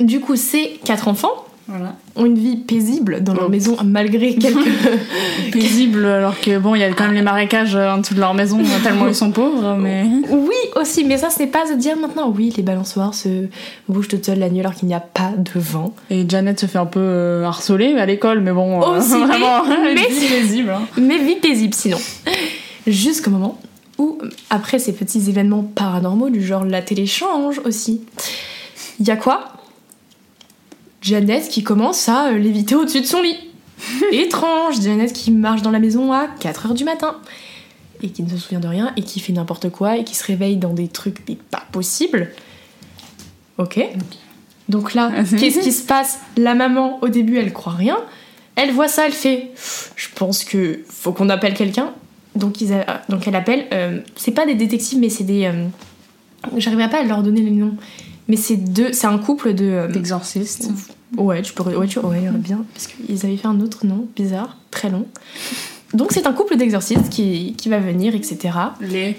Du 0.00 0.20
coup, 0.20 0.36
ces 0.36 0.80
quatre 0.86 1.06
enfants 1.06 1.44
Voilà. 1.68 1.96
Ont 2.16 2.26
une 2.26 2.38
vie 2.38 2.56
paisible 2.56 3.22
dans 3.22 3.34
leur 3.34 3.46
Oh. 3.46 3.48
maison 3.48 3.76
malgré 3.84 4.34
quelques. 4.38 4.68
Paisible, 5.52 6.04
alors 6.06 6.40
que 6.40 6.58
bon, 6.58 6.74
il 6.74 6.80
y 6.80 6.84
a 6.84 6.92
quand 6.92 7.04
même 7.04 7.14
les 7.14 7.22
marécages 7.22 7.74
euh, 7.74 7.90
en 7.90 7.98
dessous 7.98 8.14
de 8.14 8.20
leur 8.20 8.34
maison, 8.34 8.60
tellement 8.82 9.08
ils 9.08 9.14
sont 9.14 9.30
pauvres, 9.32 9.76
mais. 9.78 10.04
oui, 10.30 10.54
aussi, 10.76 11.04
mais 11.04 11.18
ça, 11.18 11.30
ce 11.30 11.40
n'est 11.40 11.48
pas 11.48 11.64
de 11.70 11.76
dire 11.76 11.96
maintenant, 11.96 12.32
oui, 12.34 12.52
les 12.56 12.62
balançoires 12.62 13.14
se 13.14 13.46
bougent 13.88 14.08
toutes 14.08 14.24
seules 14.26 14.38
la 14.38 14.48
nuit 14.48 14.60
alors 14.60 14.74
qu'il 14.74 14.88
n'y 14.88 14.94
a 14.94 15.00
pas 15.00 15.32
de 15.36 15.58
vent. 15.58 15.94
Et 16.10 16.24
Janet 16.28 16.58
se 16.60 16.66
fait 16.66 16.78
un 16.78 16.86
peu 16.86 17.00
euh, 17.00 17.44
harceler 17.44 17.94
à 17.98 18.06
l'école, 18.06 18.40
mais 18.40 18.52
bon, 18.52 18.80
euh, 18.82 19.00
mais- 19.10 19.26
vraiment, 19.26 19.64
mais- 19.94 19.94
vie 20.08 20.28
paisible. 20.28 20.70
hein. 20.70 20.82
Mais 21.00 21.18
vie 21.18 21.36
paisible 21.36 21.74
sinon. 21.74 21.98
Jusqu'au 22.86 23.30
moment 23.30 23.58
où, 23.98 24.18
après 24.50 24.78
ces 24.78 24.92
petits 24.92 25.28
événements 25.28 25.62
paranormaux 25.62 26.30
du 26.30 26.44
genre 26.44 26.64
la 26.64 26.82
télé 26.82 27.06
change 27.06 27.60
aussi, 27.64 28.00
il 29.00 29.06
y 29.06 29.10
a 29.10 29.16
quoi? 29.16 29.44
Janet 31.04 31.48
qui 31.48 31.62
commence 31.62 32.08
à 32.08 32.28
euh, 32.30 32.38
léviter 32.38 32.74
au-dessus 32.74 33.00
de 33.02 33.06
son 33.06 33.20
lit. 33.22 33.36
Étrange, 34.12 34.80
Janet 34.80 35.12
qui 35.12 35.30
marche 35.30 35.62
dans 35.62 35.70
la 35.70 35.78
maison 35.78 36.12
à 36.12 36.26
4h 36.40 36.72
du 36.74 36.84
matin 36.84 37.16
et 38.02 38.08
qui 38.08 38.22
ne 38.22 38.28
se 38.30 38.38
souvient 38.38 38.60
de 38.60 38.66
rien 38.68 38.92
et 38.96 39.02
qui 39.02 39.20
fait 39.20 39.32
n'importe 39.32 39.68
quoi 39.70 39.96
et 39.98 40.04
qui 40.04 40.14
se 40.14 40.24
réveille 40.24 40.56
dans 40.56 40.72
des 40.72 40.88
trucs 40.88 41.18
mais 41.28 41.36
pas 41.50 41.62
possibles. 41.72 42.30
Ok. 43.58 43.80
Donc 44.68 44.94
là, 44.94 45.12
qu'est-ce 45.38 45.60
qui 45.60 45.72
se 45.72 45.82
passe? 45.84 46.20
La 46.38 46.54
maman, 46.54 46.98
au 47.02 47.08
début, 47.08 47.36
elle 47.38 47.52
croit 47.52 47.74
rien. 47.74 47.98
Elle 48.56 48.72
voit 48.72 48.88
ça, 48.88 49.04
elle 49.06 49.12
fait 49.12 49.50
Je 49.96 50.06
pense 50.14 50.42
que 50.44 50.80
faut 50.88 51.12
qu'on 51.12 51.28
appelle 51.28 51.54
quelqu'un. 51.54 51.92
Donc, 52.34 52.60
ils 52.60 52.72
a- 52.72 53.02
donc 53.10 53.28
elle 53.28 53.36
appelle. 53.36 53.66
euh, 53.72 54.00
c'est 54.16 54.32
pas 54.32 54.46
des 54.46 54.54
détectives, 54.54 54.98
mais 54.98 55.08
c'est 55.10 55.24
des. 55.24 55.44
euh, 55.44 55.66
J'arriverai 56.56 56.88
pas 56.90 57.00
à 57.00 57.02
leur 57.04 57.22
donner 57.22 57.42
les 57.42 57.50
noms. 57.50 57.74
Mais 58.28 58.36
c'est 58.36 58.56
deux. 58.56 58.92
C'est 58.92 59.06
un 59.06 59.18
couple 59.18 59.54
de. 59.54 59.64
euh, 59.64 59.88
D'exorciste. 59.88 60.70
Ouais, 61.16 61.42
tu 61.42 61.52
peux. 61.52 61.62
Ouais, 61.76 61.86
tu 61.86 61.98
ouais, 62.00 62.30
bien. 62.34 62.64
Parce 62.72 62.86
qu'ils 62.86 63.24
avaient 63.24 63.36
fait 63.36 63.46
un 63.48 63.60
autre 63.60 63.86
nom 63.86 64.06
bizarre, 64.16 64.56
très 64.70 64.90
long. 64.90 65.06
Donc, 65.92 66.10
c'est 66.12 66.26
un 66.26 66.32
couple 66.32 66.56
d'exorcistes 66.56 67.08
qui, 67.10 67.54
qui 67.56 67.68
va 67.68 67.78
venir, 67.78 68.14
etc. 68.14 68.54
Les. 68.80 69.16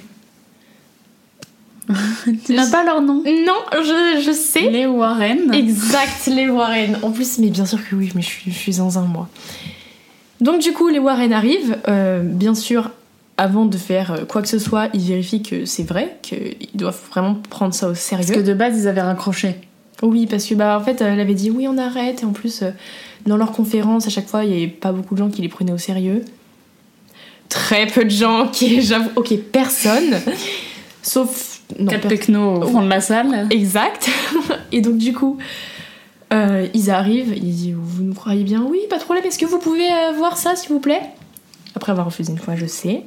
tu 2.46 2.54
n'as 2.54 2.70
pas 2.70 2.84
leur 2.84 3.02
nom? 3.02 3.22
Non, 3.26 3.60
je, 3.74 4.22
je 4.26 4.32
sais. 4.32 4.70
Les 4.72 4.88
Warren. 4.88 5.54
Exact, 5.54 6.26
les 6.28 6.50
Warren. 6.50 6.98
En 7.04 7.12
plus, 7.12 7.38
mais 7.38 7.50
bien 7.50 7.66
sûr 7.66 7.78
que 7.88 7.96
oui, 7.96 8.12
mais 8.16 8.22
je 8.24 8.28
suis, 8.28 8.52
je 8.52 8.58
suis 8.58 8.76
dans 8.78 8.98
un 8.98 9.04
mois. 9.06 9.30
Donc 10.42 10.62
du 10.62 10.74
coup, 10.74 10.88
les 10.90 11.00
Warren 11.00 11.32
arrivent. 11.32 11.78
euh, 11.88 12.22
bien 12.24 12.56
sûr, 12.56 12.90
avant 13.38 13.66
de 13.66 13.78
faire 13.78 14.12
euh, 14.12 14.26
quoi 14.26 14.42
que 14.42 14.48
ce 14.48 14.60
soit, 14.60 14.90
ils 14.94 15.02
vérifient 15.02 15.42
que 15.44 15.66
c'est 15.66 15.84
vrai, 15.84 16.18
qu'ils 16.22 16.56
doivent 16.74 17.00
vraiment 17.10 17.36
prendre 17.50 17.74
ça 17.74 17.88
au 17.88 17.90
Parce 17.90 18.00
sérieux. 18.00 18.36
que 18.36 18.40
de 18.40 18.54
base, 18.54 18.78
ils 18.80 18.88
avaient 18.88 19.02
raccroché. 19.02 19.56
Oui, 20.02 20.26
parce 20.28 20.46
que 20.46 20.56
bah 20.56 20.78
en 20.80 20.84
fait, 20.84 21.02
elle 21.02 21.20
avait 21.20 21.34
dit 21.34 21.50
oui, 21.52 21.68
on 21.68 21.78
arrête. 21.78 22.22
Et 22.24 22.26
en 22.26 22.32
plus, 22.32 22.62
euh, 22.62 22.72
dans 23.26 23.38
leurs 23.38 23.52
conférences, 23.52 24.08
à 24.08 24.10
chaque 24.10 24.28
fois, 24.28 24.44
il 24.44 24.52
n'y 24.52 24.58
avait 24.58 24.68
pas 24.68 24.92
beaucoup 24.92 25.16
de 25.16 25.20
gens 25.20 25.30
qui 25.30 25.42
les 25.42 25.50
prenaient 25.50 25.72
au 25.72 25.78
sérieux. 25.78 26.24
Très 27.50 27.88
peu 27.88 28.04
de 28.04 28.10
gens 28.10 28.48
qui, 28.52 28.82
j'avoue, 28.82 29.10
ok, 29.16 29.36
personne. 29.52 30.20
Sauf. 31.02 31.52
Non, 31.80 31.88
Quatre 31.88 32.08
technos 32.10 32.62
au 32.62 32.68
fond 32.68 32.84
de 32.84 32.90
la 32.90 33.02
salle. 33.02 33.48
Exact. 33.50 34.08
Et 34.72 34.82
donc 34.82 34.98
du 34.98 35.14
coup, 35.14 35.38
euh, 36.32 36.68
ils 36.76 36.92
arrivent, 36.92 37.34
ils 37.36 37.42
disent 37.56 37.76
vous 37.76 38.04
nous 38.04 38.14
croyez 38.14 38.44
bien? 38.44 38.64
Oui, 38.70 38.82
pas 38.88 39.00
de 39.00 39.04
problème. 39.04 39.26
Est-ce 39.26 39.40
que 39.40 39.48
vous 39.48 39.58
pouvez 39.58 39.88
voir 40.16 40.38
ça, 40.38 40.56
s'il 40.56 40.70
vous 40.70 40.80
plaît? 40.80 41.02
Après 41.76 41.92
avoir 41.92 42.08
refusé 42.08 42.32
une 42.32 42.38
fois, 42.38 42.56
je 42.56 42.66
sais. 42.66 43.04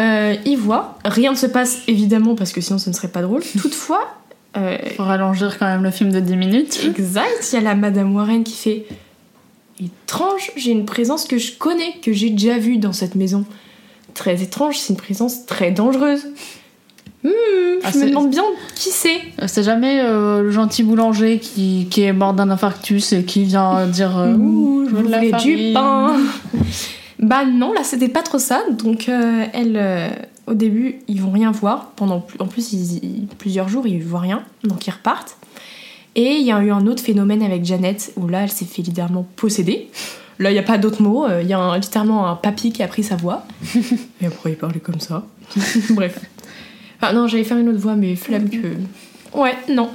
Euh, 0.00 0.34
ils 0.44 0.56
voient. 0.56 0.98
Rien 1.04 1.32
ne 1.32 1.36
se 1.36 1.46
passe 1.46 1.82
évidemment 1.86 2.34
parce 2.34 2.52
que 2.52 2.60
sinon 2.60 2.78
ce 2.78 2.88
ne 2.88 2.94
serait 2.94 3.08
pas 3.08 3.22
drôle. 3.22 3.42
Toutefois, 3.60 4.08
euh, 4.56 4.76
Pour 4.96 5.04
rallonger 5.06 5.48
quand 5.58 5.66
même 5.66 5.82
le 5.82 5.90
film 5.90 6.10
de 6.10 6.20
10 6.20 6.36
minutes. 6.36 6.80
exact, 6.84 7.48
il 7.52 7.54
y 7.54 7.58
a 7.58 7.60
la 7.60 7.74
Madame 7.74 8.14
Warren 8.14 8.42
qui 8.42 8.56
fait 8.56 8.86
étrange, 9.82 10.52
j'ai 10.56 10.70
une 10.70 10.84
présence 10.84 11.26
que 11.26 11.38
je 11.38 11.52
connais, 11.52 11.94
que 12.02 12.12
j'ai 12.12 12.30
déjà 12.30 12.58
vue 12.58 12.78
dans 12.78 12.92
cette 12.92 13.14
maison. 13.14 13.44
Très 14.14 14.42
étrange, 14.42 14.78
c'est 14.78 14.92
une 14.92 14.98
présence 14.98 15.46
très 15.46 15.72
dangereuse. 15.72 16.26
Ah, 17.24 17.90
je 17.92 17.98
me 17.98 18.08
demande 18.08 18.30
bien 18.30 18.44
qui 18.74 18.90
c'est. 18.90 19.20
C'est 19.46 19.62
jamais 19.62 20.00
euh, 20.00 20.42
le 20.42 20.50
gentil 20.50 20.82
boulanger 20.82 21.38
qui, 21.38 21.88
qui 21.90 22.02
est 22.02 22.12
mort 22.12 22.34
d'un 22.34 22.50
infarctus 22.50 23.12
et 23.12 23.24
qui 23.24 23.44
vient 23.44 23.86
dire 23.86 24.18
euh, 24.18 24.34
Ouh, 24.34 24.86
je 24.88 24.94
veux 24.94 25.02
de 25.04 25.10
la 25.10 25.38
du 25.38 25.72
pain 25.72 26.16
Bah 27.18 27.44
non, 27.44 27.72
là 27.72 27.84
c'était 27.84 28.08
pas 28.08 28.22
trop 28.22 28.38
ça. 28.38 28.62
Donc 28.70 29.08
euh, 29.08 29.44
elle, 29.52 29.76
euh, 29.76 30.08
au 30.46 30.54
début, 30.54 30.96
ils 31.08 31.20
vont 31.22 31.30
rien 31.30 31.50
voir. 31.52 31.92
Pendant 31.96 32.20
plus- 32.20 32.38
en 32.40 32.46
plus 32.46 32.72
ils- 32.72 33.26
plusieurs 33.38 33.68
jours, 33.68 33.86
ils 33.86 34.02
voient 34.02 34.20
rien. 34.20 34.42
Donc 34.64 34.86
ils 34.86 34.90
repartent. 34.90 35.36
Et 36.16 36.34
il 36.36 36.46
y 36.46 36.52
a 36.52 36.60
eu 36.62 36.70
un 36.70 36.86
autre 36.86 37.02
phénomène 37.02 37.42
avec 37.42 37.64
Janet 37.64 38.12
où 38.16 38.28
là, 38.28 38.42
elle 38.42 38.50
s'est 38.50 38.64
fait 38.64 38.82
littéralement 38.82 39.26
posséder. 39.36 39.88
Là, 40.38 40.50
il 40.50 40.54
n'y 40.54 40.58
a 40.60 40.64
pas 40.64 40.78
d'autres 40.78 41.02
mots. 41.02 41.26
euh, 41.26 41.42
Il 41.42 41.48
y 41.48 41.52
a 41.52 41.58
un- 41.58 41.78
littéralement 41.78 42.28
un 42.28 42.36
papy 42.36 42.72
qui 42.72 42.82
a 42.82 42.88
pris 42.88 43.02
sa 43.02 43.16
voix. 43.16 43.44
Et 44.20 44.26
après, 44.26 44.50
il 44.52 44.56
parlait 44.56 44.80
comme 44.80 45.00
ça. 45.00 45.24
Bref. 45.90 46.20
Enfin, 47.00 47.12
non, 47.12 47.26
j'allais 47.28 47.44
faire 47.44 47.58
une 47.58 47.68
autre 47.68 47.78
voix, 47.80 47.96
mais 47.96 48.14
flemme 48.16 48.48
que. 48.50 48.74
Ouais, 49.36 49.54
non. 49.68 49.90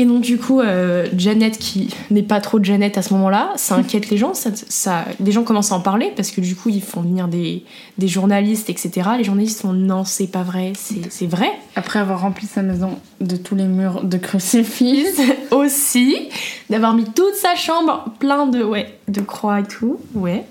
Et 0.00 0.04
donc, 0.04 0.20
du 0.20 0.38
coup, 0.38 0.60
euh, 0.60 1.08
Janet, 1.16 1.58
qui 1.58 1.92
n'est 2.12 2.22
pas 2.22 2.40
trop 2.40 2.62
Janet 2.62 2.96
à 2.96 3.02
ce 3.02 3.12
moment-là, 3.14 3.50
ça 3.56 3.74
inquiète 3.74 4.10
les 4.10 4.16
gens. 4.16 4.32
Ça, 4.32 4.50
ça, 4.54 5.04
les 5.18 5.32
gens 5.32 5.42
commencent 5.42 5.72
à 5.72 5.74
en 5.74 5.80
parler 5.80 6.12
parce 6.14 6.30
que 6.30 6.40
du 6.40 6.54
coup, 6.54 6.68
ils 6.68 6.80
font 6.80 7.00
venir 7.00 7.26
des, 7.26 7.64
des 7.98 8.06
journalistes, 8.06 8.70
etc. 8.70 9.10
Les 9.18 9.24
journalistes 9.24 9.60
font 9.60 9.72
non, 9.72 10.04
c'est 10.04 10.28
pas 10.28 10.44
vrai, 10.44 10.72
c'est 10.76 11.10
c'est 11.10 11.26
vrai. 11.26 11.50
Après 11.74 11.98
avoir 11.98 12.20
rempli 12.20 12.46
sa 12.46 12.62
maison 12.62 12.90
de 13.20 13.34
tous 13.34 13.56
les 13.56 13.64
murs 13.64 14.04
de 14.04 14.18
crucifix. 14.18 15.20
aussi 15.50 16.28
d'avoir 16.70 16.94
mis 16.94 17.04
toute 17.04 17.34
sa 17.34 17.54
chambre 17.54 18.04
plein 18.18 18.46
de 18.46 18.62
ouais 18.62 18.98
de 19.08 19.20
croix 19.20 19.60
et 19.60 19.64
tout 19.64 19.98
ouais 20.14 20.44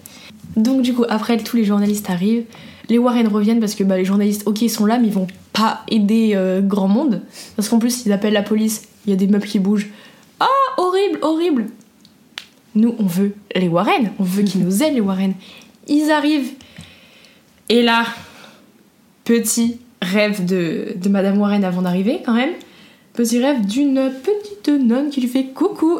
donc 0.55 0.81
du 0.81 0.93
coup 0.93 1.05
après 1.09 1.37
tous 1.37 1.57
les 1.57 1.65
journalistes 1.65 2.09
arrivent 2.09 2.45
les 2.89 2.97
Warren 2.97 3.27
reviennent 3.27 3.59
parce 3.59 3.75
que 3.75 3.83
bah, 3.83 3.97
les 3.97 4.05
journalistes 4.05 4.43
ok 4.45 4.61
ils 4.61 4.69
sont 4.69 4.85
là 4.85 4.97
mais 4.97 5.07
ils 5.07 5.13
vont 5.13 5.27
pas 5.57 5.83
aider 5.89 6.31
euh, 6.35 6.61
grand 6.61 6.87
monde. 6.87 7.21
Parce 7.55 7.69
qu'en 7.69 7.79
plus 7.79 8.05
ils 8.05 8.11
appellent 8.11 8.33
la 8.33 8.43
police 8.43 8.87
il 9.05 9.11
y 9.11 9.13
a 9.13 9.15
des 9.15 9.27
meubles 9.27 9.47
qui 9.47 9.59
bougent. 9.59 9.89
Ah 10.39 10.47
horrible 10.77 11.19
horrible. 11.21 11.65
Nous 12.75 12.95
on 12.99 13.05
veut 13.05 13.33
les 13.55 13.67
Warren. 13.67 14.11
On 14.19 14.23
veut 14.23 14.43
qu'ils 14.43 14.63
nous 14.63 14.83
aident 14.83 14.95
les 14.95 15.01
Warren. 15.01 15.33
Ils 15.87 16.11
arrivent. 16.11 16.51
Et 17.69 17.81
là 17.81 18.05
petit 19.23 19.79
rêve 20.01 20.45
de, 20.45 20.93
de 20.95 21.09
Madame 21.09 21.39
Warren 21.39 21.63
avant 21.63 21.81
d'arriver 21.81 22.21
quand 22.25 22.33
même. 22.33 22.51
Petit 23.13 23.39
rêve 23.39 23.65
d'une 23.65 24.11
petite 24.23 24.69
nonne 24.69 25.09
qui 25.09 25.21
lui 25.21 25.27
fait 25.27 25.45
coucou. 25.45 25.99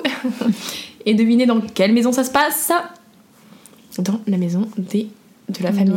Et 1.06 1.16
devinez 1.16 1.46
dans 1.46 1.62
quelle 1.62 1.94
maison 1.94 2.12
ça 2.12 2.24
se 2.24 2.32
passe? 2.32 2.72
Dans 3.98 4.20
la 4.28 4.38
maison 4.38 4.68
des... 4.78 5.08
de 5.50 5.64
la 5.64 5.72
famille. 5.72 5.96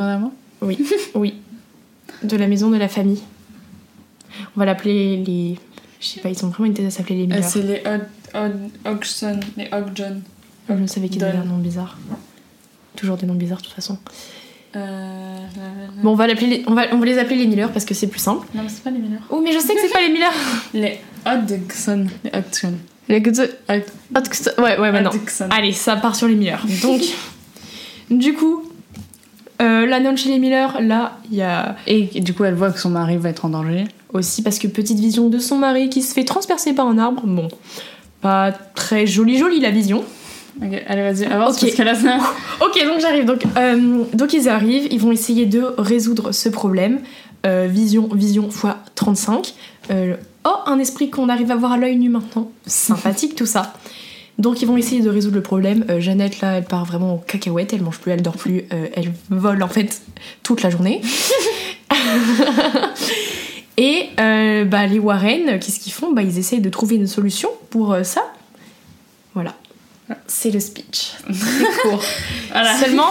Oui, 0.63 0.79
oui. 1.15 1.35
De 2.23 2.37
la 2.37 2.47
maison 2.47 2.71
de 2.71 2.77
la 2.77 2.89
famille. 2.89 3.21
On 4.57 4.61
va 4.61 4.67
l'appeler 4.67 5.17
les... 5.17 5.59
Je 6.01 6.07
sais 6.07 6.21
pas, 6.21 6.29
ils 6.31 6.45
ont 6.45 6.49
vraiment 6.49 6.67
une 6.67 6.75
tête 6.75 6.87
à 6.87 6.91
s'appeler 6.91 7.17
les 7.17 7.23
Euh, 7.25 7.37
Miller. 7.37 7.45
C'est 7.45 7.63
les 7.63 7.81
Hod- 7.85 8.07
Hod- 8.35 8.71
Hodgson, 8.87 9.41
les 9.57 9.69
Hodgson. 9.73 10.21
Je 10.69 10.75
ne 10.75 10.87
savais 10.87 11.09
qu'ils 11.09 11.23
avaient 11.25 11.39
un 11.39 11.45
nom 11.45 11.59
bizarre. 11.59 11.99
Toujours 12.97 13.17
des 13.17 13.27
noms 13.27 13.35
bizarres 13.35 13.59
de 13.59 13.65
toute 13.65 13.73
façon. 13.75 13.99
Euh... 14.77 15.37
Bon, 16.03 16.13
on 16.13 16.15
va, 16.15 16.27
l'appeler 16.27 16.47
les- 16.47 16.65
on, 16.67 16.75
va, 16.75 16.85
on 16.93 16.99
va 16.99 17.07
les 17.07 17.19
appeler 17.19 17.37
les 17.37 17.47
Miller 17.47 17.71
parce 17.73 17.85
que 17.85 17.93
c'est 17.95 18.07
plus 18.07 18.21
simple. 18.21 18.47
Non, 18.55 18.63
mais 18.63 18.69
c'est 18.69 18.83
pas 18.85 18.91
les 18.91 18.99
Miller. 19.01 19.21
Oh, 19.31 19.41
mais 19.45 19.53
je 19.53 19.59
sais 19.59 19.75
que 19.75 19.81
c'est 19.81 19.93
pas 19.93 20.01
les 20.01 20.11
Miller 20.13 20.33
Les 20.73 21.01
Hodgson. 21.27 22.07
Les 22.25 22.31
Hodgson. 22.39 22.75
Les 23.09 23.21
Hod- 23.21 23.51
Ouais, 24.59 24.79
ouais, 24.79 24.93
maintenant. 24.93 25.11
Hodgson. 25.13 25.49
Allez, 25.51 25.73
ça 25.73 25.97
part 25.97 26.15
sur 26.15 26.29
les 26.29 26.37
Miller. 26.37 26.65
Donc, 26.83 27.01
du 28.11 28.33
coup, 28.35 28.63
euh, 29.61 29.87
la 29.87 30.01
nonne 30.01 30.17
chez 30.17 30.31
les 30.31 30.39
Miller, 30.39 30.81
là, 30.81 31.19
il 31.31 31.37
y 31.37 31.43
a 31.43 31.77
Et 31.87 32.21
du 32.21 32.35
coup, 32.35 32.45
elle 32.45 32.55
voit 32.55 32.71
que 32.71 32.81
son 32.81 32.91
mari 32.91 33.17
va 33.17 33.29
être 33.29 33.45
en 33.45 33.51
danger. 33.51 33.85
aussi 34.13 34.43
parce 34.43 34.59
que 34.59 34.67
petite 34.67 34.99
vision 34.99 35.29
de 35.29 35.39
son 35.39 35.57
mari 35.57 35.91
qui 35.91 36.03
se 36.03 36.15
fait 36.15 36.25
transpercer 36.25 36.73
par 36.73 36.87
un 36.87 36.99
arbre. 36.99 37.23
Bon, 37.25 37.49
pas 38.21 38.53
très 38.75 39.07
jolie 39.07 39.39
jolie 39.39 39.61
la 39.61 39.71
vision. 39.71 40.05
Ok, 40.63 40.83
allez, 40.89 41.03
vas-y, 41.03 41.25
avance 41.27 41.55
Ok. 41.55 41.61
parce 41.61 41.75
que 41.75 41.83
là, 41.83 41.95
ça... 41.95 42.19
Ok, 42.61 42.85
donc 42.85 43.01
j'arrive. 43.01 43.25
Donc, 43.25 43.43
euh, 43.57 44.05
donc 44.13 44.33
ils 44.33 44.49
arrivent, 44.49 44.89
ils 44.91 45.01
vont 45.01 45.13
essayer 45.13 45.47
de 45.47 45.63
résoudre 45.79 46.33
ce 46.33 46.49
problème. 46.49 47.01
Euh, 47.47 47.67
vision, 47.71 48.09
vision 48.13 48.49
x 48.49 48.67
35. 48.95 49.55
Euh, 49.91 50.17
oh, 50.45 50.51
un 50.67 50.79
esprit 50.79 51.09
qu'on 51.09 51.29
arrive 51.29 51.51
à 51.51 51.57
voir 51.57 51.73
à 51.73 51.77
l'œil 51.79 51.97
nu 51.97 52.09
maintenant. 52.11 52.51
Sympathique 52.67 53.35
tout 53.35 53.47
ça. 53.47 53.73
Donc 54.41 54.63
ils 54.63 54.67
vont 54.67 54.79
essayer 54.79 55.03
de 55.03 55.11
résoudre 55.11 55.37
le 55.37 55.43
problème. 55.43 55.85
Euh, 55.91 56.01
Jeannette 56.01 56.41
là, 56.41 56.55
elle 56.57 56.65
part 56.65 56.87
vraiment 56.87 57.17
aux 57.17 57.19
cacahuètes, 57.19 57.75
elle 57.75 57.83
mange 57.83 57.99
plus, 57.99 58.11
elle 58.11 58.23
dort 58.23 58.39
plus, 58.39 58.65
euh, 58.73 58.87
elle 58.95 59.13
vole 59.29 59.63
en 59.63 59.69
fait 59.69 60.01
toute 60.43 60.63
la 60.63 60.71
journée. 60.71 61.03
Et 63.77 64.09
euh, 64.19 64.65
bah, 64.65 64.87
les 64.87 64.99
Warren, 64.99 65.59
qu'est-ce 65.59 65.79
qu'ils 65.79 65.93
font? 65.93 66.13
Bah, 66.13 66.23
Ils 66.23 66.39
essayent 66.39 66.63
de 66.63 66.71
trouver 66.71 66.97
une 66.97 67.07
solution 67.07 67.51
pour 67.69 67.95
ça. 68.03 68.23
Voilà. 69.35 69.55
C'est 70.27 70.51
le 70.51 70.61
speech. 70.61 71.13
C'est 71.33 71.83
court. 71.83 72.03
Voilà. 72.51 72.77
Seulement 72.77 73.11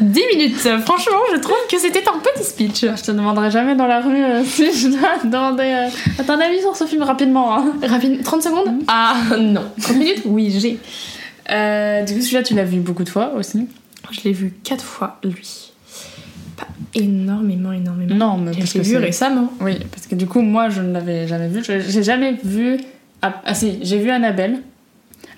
10 0.00 0.20
minutes. 0.32 0.56
Franchement, 0.84 1.18
je 1.34 1.40
trouve 1.40 1.56
que 1.68 1.78
c'était 1.78 2.04
un 2.08 2.18
petit 2.18 2.44
speech. 2.44 2.80
Je 2.82 3.02
te 3.02 3.10
demanderai 3.10 3.50
jamais 3.50 3.74
dans 3.74 3.86
la 3.86 4.00
rue 4.00 4.22
euh, 4.22 4.44
si 4.44 4.72
je 4.72 4.88
dois 4.88 5.18
demander 5.24 5.64
euh, 5.64 6.20
à 6.20 6.24
ton 6.24 6.38
avis 6.40 6.60
sur 6.60 6.76
ce 6.76 6.84
film 6.84 7.02
rapidement. 7.02 7.56
Hein. 7.56 7.72
Rapide, 7.82 8.22
30 8.22 8.42
secondes? 8.42 8.82
Ah 8.86 9.16
non. 9.38 9.64
30 9.80 9.96
minutes? 9.96 10.22
Oui, 10.24 10.54
j'ai. 10.56 10.78
Euh, 11.50 12.02
du 12.04 12.14
coup, 12.14 12.20
celui-là, 12.20 12.42
tu 12.42 12.54
l'as 12.54 12.64
vu 12.64 12.78
beaucoup 12.78 13.04
de 13.04 13.08
fois 13.08 13.32
aussi 13.34 13.66
Je 14.10 14.20
l'ai 14.22 14.32
vu 14.32 14.54
4 14.62 14.84
fois, 14.84 15.18
lui. 15.24 15.72
Pas 16.56 16.68
énormément, 16.94 17.72
énormément. 17.72 18.14
Non, 18.14 18.36
mais 18.36 18.52
Je 18.52 18.58
parce 18.58 18.74
l'ai 18.74 18.80
que 18.82 18.86
vu 18.86 18.96
récemment. 18.98 19.52
Oui, 19.60 19.78
parce 19.90 20.06
que 20.06 20.14
du 20.14 20.26
coup, 20.26 20.42
moi, 20.42 20.68
je 20.68 20.80
ne 20.80 20.92
l'avais 20.92 21.26
jamais 21.26 21.48
vu. 21.48 21.62
J'ai 21.64 22.02
jamais 22.02 22.38
vu. 22.44 22.78
Ah, 23.22 23.42
ah, 23.44 23.54
si, 23.54 23.78
j'ai 23.82 23.98
vu 23.98 24.10
Annabelle. 24.10 24.60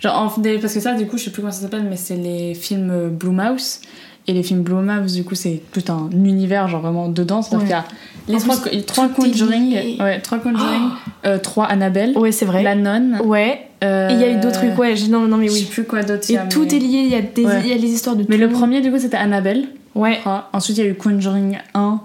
Genre, 0.03 0.15
en- 0.17 0.29
parce 0.61 0.75
que 0.75 0.81
ça, 0.81 0.95
du 0.95 1.07
coup, 1.07 1.17
je 1.17 1.25
sais 1.25 1.31
plus 1.31 1.43
comment 1.43 1.53
ça 1.53 1.63
s'appelle, 1.63 1.87
mais 1.89 1.97
c'est 1.97 2.17
les 2.17 2.55
films 2.55 2.91
euh, 2.91 3.09
Blumhouse. 3.09 3.81
Et 4.29 4.33
les 4.33 4.43
films 4.45 4.63
Blumhouse, 4.63 5.15
du 5.15 5.25
coup, 5.25 5.35
c'est 5.35 5.61
tout 5.73 5.83
un 5.93 6.09
univers, 6.13 6.69
genre 6.69 6.81
vraiment 6.81 7.09
dedans. 7.09 7.43
C'est-à-dire 7.43 7.79
Ouais. 7.79 7.83
qu'il 8.27 8.35
y 8.35 8.37
a 8.37 8.39
les 8.39 8.45
trois, 8.45 8.57
plus, 8.59 8.83
trois 8.85 9.09
Conjuring, 9.09 9.71
lié. 9.71 9.97
ouais, 10.01 10.21
trois 10.21 10.39
Conjuring, 10.39 10.91
euh, 11.27 11.39
trois 11.39 11.65
Annabelle, 11.67 12.17
Ouais, 12.17 12.31
c'est 12.31 12.45
vrai. 12.45 12.63
la 12.63 12.77
nonne. 12.77 13.19
Ouais. 13.25 13.63
euh, 13.83 14.11
Et 14.11 14.13
il 14.15 14.21
y 14.21 14.25
a 14.25 14.31
eu 14.31 14.37
d'autres 14.41 14.59
trucs, 14.61 14.79
ouais. 14.79 14.95
Non, 15.11 15.27
non, 15.27 15.37
mais 15.39 15.49
Je 15.49 15.53
sais 15.55 15.59
oui. 15.61 15.65
plus 15.67 15.85
quoi 15.85 16.05
d'autre. 16.05 16.31
Et 16.31 16.39
tout 16.49 16.61
mais- 16.61 16.67
est 16.77 16.79
lié, 16.79 16.99
il 17.05 17.09
y, 17.09 17.17
a 17.17 17.21
des, 17.23 17.45
Ouais. 17.45 17.67
y 17.69 17.73
a 17.73 17.77
les 17.77 17.91
histoires 17.91 18.15
de 18.15 18.25
Mais 18.29 18.37
tout. 18.37 18.43
le 18.43 18.49
premier, 18.49 18.81
du 18.81 18.93
coup, 18.93 18.99
c'était 19.01 19.17
Annabelle. 19.17 19.65
Ouais. 19.97 20.21
Ensuite, 20.53 20.79
il 20.79 20.85
y 20.85 20.87
a 20.87 20.91
eu 20.91 20.95
Conjuring 20.95 21.59
1. 21.75 22.01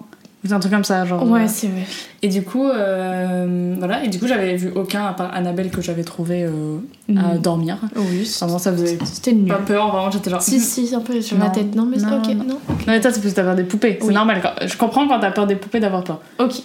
Ou 0.51 0.55
un 0.55 0.59
truc 0.59 0.71
comme 0.73 0.83
ça, 0.83 1.05
genre. 1.05 1.27
Ouais, 1.29 1.41
euh, 1.41 1.47
c'est 1.47 1.67
vrai. 1.67 1.83
Et 2.23 2.27
du 2.29 2.41
coup, 2.43 2.67
euh, 2.67 3.75
voilà. 3.77 4.03
Et 4.03 4.07
du 4.07 4.19
coup, 4.19 4.27
j'avais 4.27 4.55
vu 4.55 4.71
aucun 4.75 5.05
à 5.05 5.13
part 5.13 5.33
Annabelle 5.33 5.69
que 5.69 5.81
j'avais 5.81 6.03
trouvé 6.03 6.43
euh, 6.43 6.77
à 7.15 7.35
Mm. 7.35 7.37
dormir. 7.39 7.77
Oui, 7.95 8.29
Vraiment, 8.39 8.57
ça 8.59 8.71
faisait 8.71 8.97
c'était 9.05 9.33
nul. 9.33 9.47
pas 9.47 9.57
peur, 9.59 9.91
vraiment, 9.91 10.09
j'étais 10.11 10.29
genre. 10.29 10.41
Si, 10.41 10.59
si, 10.59 10.93
un 10.95 10.99
peu 11.01 11.21
sur 11.21 11.37
Non. 11.37 11.49
tête. 11.51 11.75
Non, 11.75 11.85
mais 11.85 11.97
Non, 11.97 12.17
ok, 12.17 12.27
non. 12.29 12.43
non. 12.43 12.45
Non, 12.69 12.75
mais 12.87 12.99
toi, 13.01 13.11
c'est 13.11 13.21
parce 13.21 13.31
que 13.33 13.35
t'as 13.35 13.43
peur 13.43 13.55
des 13.55 13.63
poupées. 13.63 13.97
C'est 14.01 14.11
normal. 14.13 14.41
quand- 14.41 14.67
Je 14.67 14.77
comprends 14.77 15.07
quand 15.07 15.19
t'as 15.19 15.31
peur 15.31 15.45
des 15.47 15.55
poupées 15.55 15.79
d'avoir 15.79 16.03
peur. 16.03 16.19
Ok. 16.39 16.61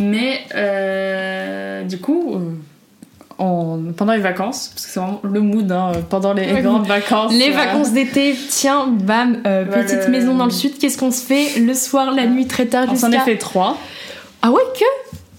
Mais 0.00 0.40
euh, 0.54 1.84
du 1.84 1.98
coup, 1.98 2.34
en- 3.38 3.78
pendant 3.96 4.12
les 4.12 4.20
vacances, 4.20 4.68
parce 4.74 4.86
que 4.86 4.92
c'est 4.92 5.00
vraiment 5.00 5.20
le 5.22 5.40
mood, 5.40 5.70
hein, 5.72 5.92
pendant 6.10 6.32
les 6.32 6.46
grandes 6.62 6.86
vacances. 6.86 7.32
Les 7.32 7.50
euh, 7.50 7.56
vacances 7.56 7.92
d'été, 7.92 8.34
tiens, 8.48 8.86
bam, 8.88 9.38
euh, 9.46 9.64
Bah, 9.64 9.78
petite 9.82 10.04
le- 10.06 10.10
maison 10.10 10.34
dans 10.36 10.44
le 10.44 10.50
sud, 10.50 10.78
qu'est-ce 10.78 10.98
qu'on 10.98 11.10
se 11.10 11.22
fait 11.24 11.58
le 11.60 11.74
soir, 11.74 12.12
la 12.12 12.26
nuit, 12.26 12.46
très 12.46 12.66
tard, 12.66 12.86
On 12.90 12.94
s'en 12.96 13.08
jusqu'à... 13.08 13.22
est 13.22 13.24
fait 13.32 13.38
trois. 13.38 13.76
Ah 14.42 14.50
ouais, 14.50 14.62
que? 14.78 14.84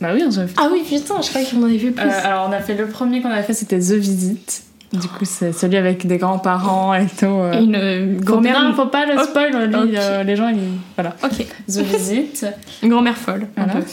Bah 0.01 0.09
oui, 0.13 0.23
on 0.27 0.31
s'en 0.31 0.43
est 0.43 0.47
fait 0.47 0.55
Ah 0.57 0.67
oui, 0.71 0.83
putain, 0.87 1.21
je 1.21 1.29
croyais 1.29 1.47
qu'on 1.47 1.61
en 1.61 1.65
avait 1.65 1.77
vu 1.77 1.91
plus. 1.91 2.05
Euh, 2.07 2.25
alors 2.25 2.47
on 2.49 2.51
a 2.51 2.59
fait 2.59 2.73
le 2.75 2.87
premier 2.87 3.21
qu'on 3.21 3.29
avait 3.29 3.43
fait 3.43 3.53
c'était 3.53 3.79
The 3.79 3.93
Visit. 3.93 4.63
Du 4.93 5.07
coup 5.07 5.25
c'est 5.25 5.51
celui 5.51 5.75
avec 5.77 6.05
des 6.07 6.17
grands-parents 6.17 6.93
et 6.93 7.07
tout. 7.07 7.25
euh. 7.25 7.59
Une 7.59 7.75
euh, 7.75 8.17
grand-mère... 8.19 8.61
Non, 8.61 8.73
faut 8.73 8.85
pas 8.85 9.05
le 9.05 9.13
Ok. 9.19 9.23
spoil, 9.29 9.51
lui, 9.69 9.95
euh, 9.97 10.23
les 10.23 10.35
gens 10.35 10.47
ils... 10.49 10.59
Voilà. 10.95 11.15
Ok, 11.23 11.45
The 11.67 11.79
Visit. 11.79 12.45
une 12.83 12.89
grand-mère 12.89 13.17
folle. 13.17 13.47
un 13.57 13.65
voilà. 13.65 13.79
peu. 13.81 13.85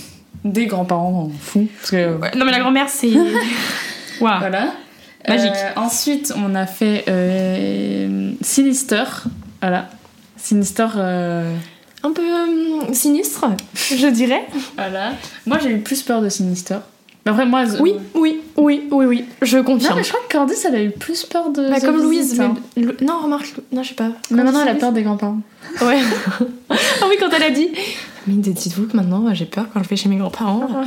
Des 0.45 0.67
grands-parents 0.67 1.31
fous. 1.41 1.69
Parce 1.79 1.91
que, 1.93 2.17
Ouais, 2.17 2.31
Non 2.37 2.45
mais 2.45 2.53
la 2.53 2.59
grand-mère, 2.61 2.89
c'est... 2.89 3.11
Waouh. 4.21 4.39
Voilà. 4.41 4.73
Magique. 5.29 5.53
Euh, 5.55 5.71
ensuite 5.81 6.33
on 6.37 6.55
a 6.57 6.67
fait 6.67 7.05
euh, 7.09 8.33
Sinister. 8.41 9.05
Voilà. 9.61 9.89
Sinister. 10.37 10.87
euh, 10.97 11.55
Un 12.03 12.11
peu 12.11 12.23
sinistre, 12.93 13.45
je 13.75 14.09
dirais. 14.09 14.45
Voilà. 14.77 15.13
Moi 15.47 15.59
j'ai 15.63 15.71
eu 15.71 15.79
plus 15.79 16.03
peur 16.03 16.21
de 16.23 16.29
Sinister. 16.29 16.79
Mais 17.25 17.31
après 17.31 17.47
moi. 17.47 17.65
The- 17.65 17.79
Oui, 17.79 17.95
oui, 18.15 18.41
oui, 18.57 18.89
oui, 18.91 19.05
oui, 19.07 19.25
je 19.43 19.59
Non 19.59 19.63
confirme. 19.65 19.97
mais 19.99 20.03
je 20.03 20.09
crois 20.09 20.21
que 20.29 20.37
Candice 20.37 20.65
elle 20.65 20.75
a 20.75 20.83
eu 20.83 20.91
plus 20.91 21.23
peur 21.25 21.51
de. 21.51 21.69
Bah, 21.71 21.79
The 21.81 21.85
comme 21.85 22.03
Louise, 22.03 22.37
mais... 22.77 22.83
Non, 23.01 23.21
remarque, 23.23 23.55
non, 23.71 23.85
je 23.85 23.91
sais 23.91 23.95
pas. 23.95 24.11
Mais 24.33 24.43
maintenant 24.43 24.63
elle 24.63 24.71
a 24.71 24.75
peur 24.75 24.91
des 24.91 25.03
grands-parents. 25.05 25.39
Ouais. 25.83 26.01
ah 26.71 26.75
oui, 27.09 27.15
quand 27.21 27.31
elle 27.31 27.45
a 27.45 27.51
dit. 27.51 27.69
Mais 28.27 28.35
dites-vous 28.35 28.87
que 28.87 28.97
maintenant, 28.97 29.33
j'ai 29.35 29.47
peur 29.47 29.67
quand 29.73 29.83
je 29.83 29.89
vais 29.89 29.97
chez 29.97 30.09
mes 30.09 30.17
grands-parents. 30.17 30.69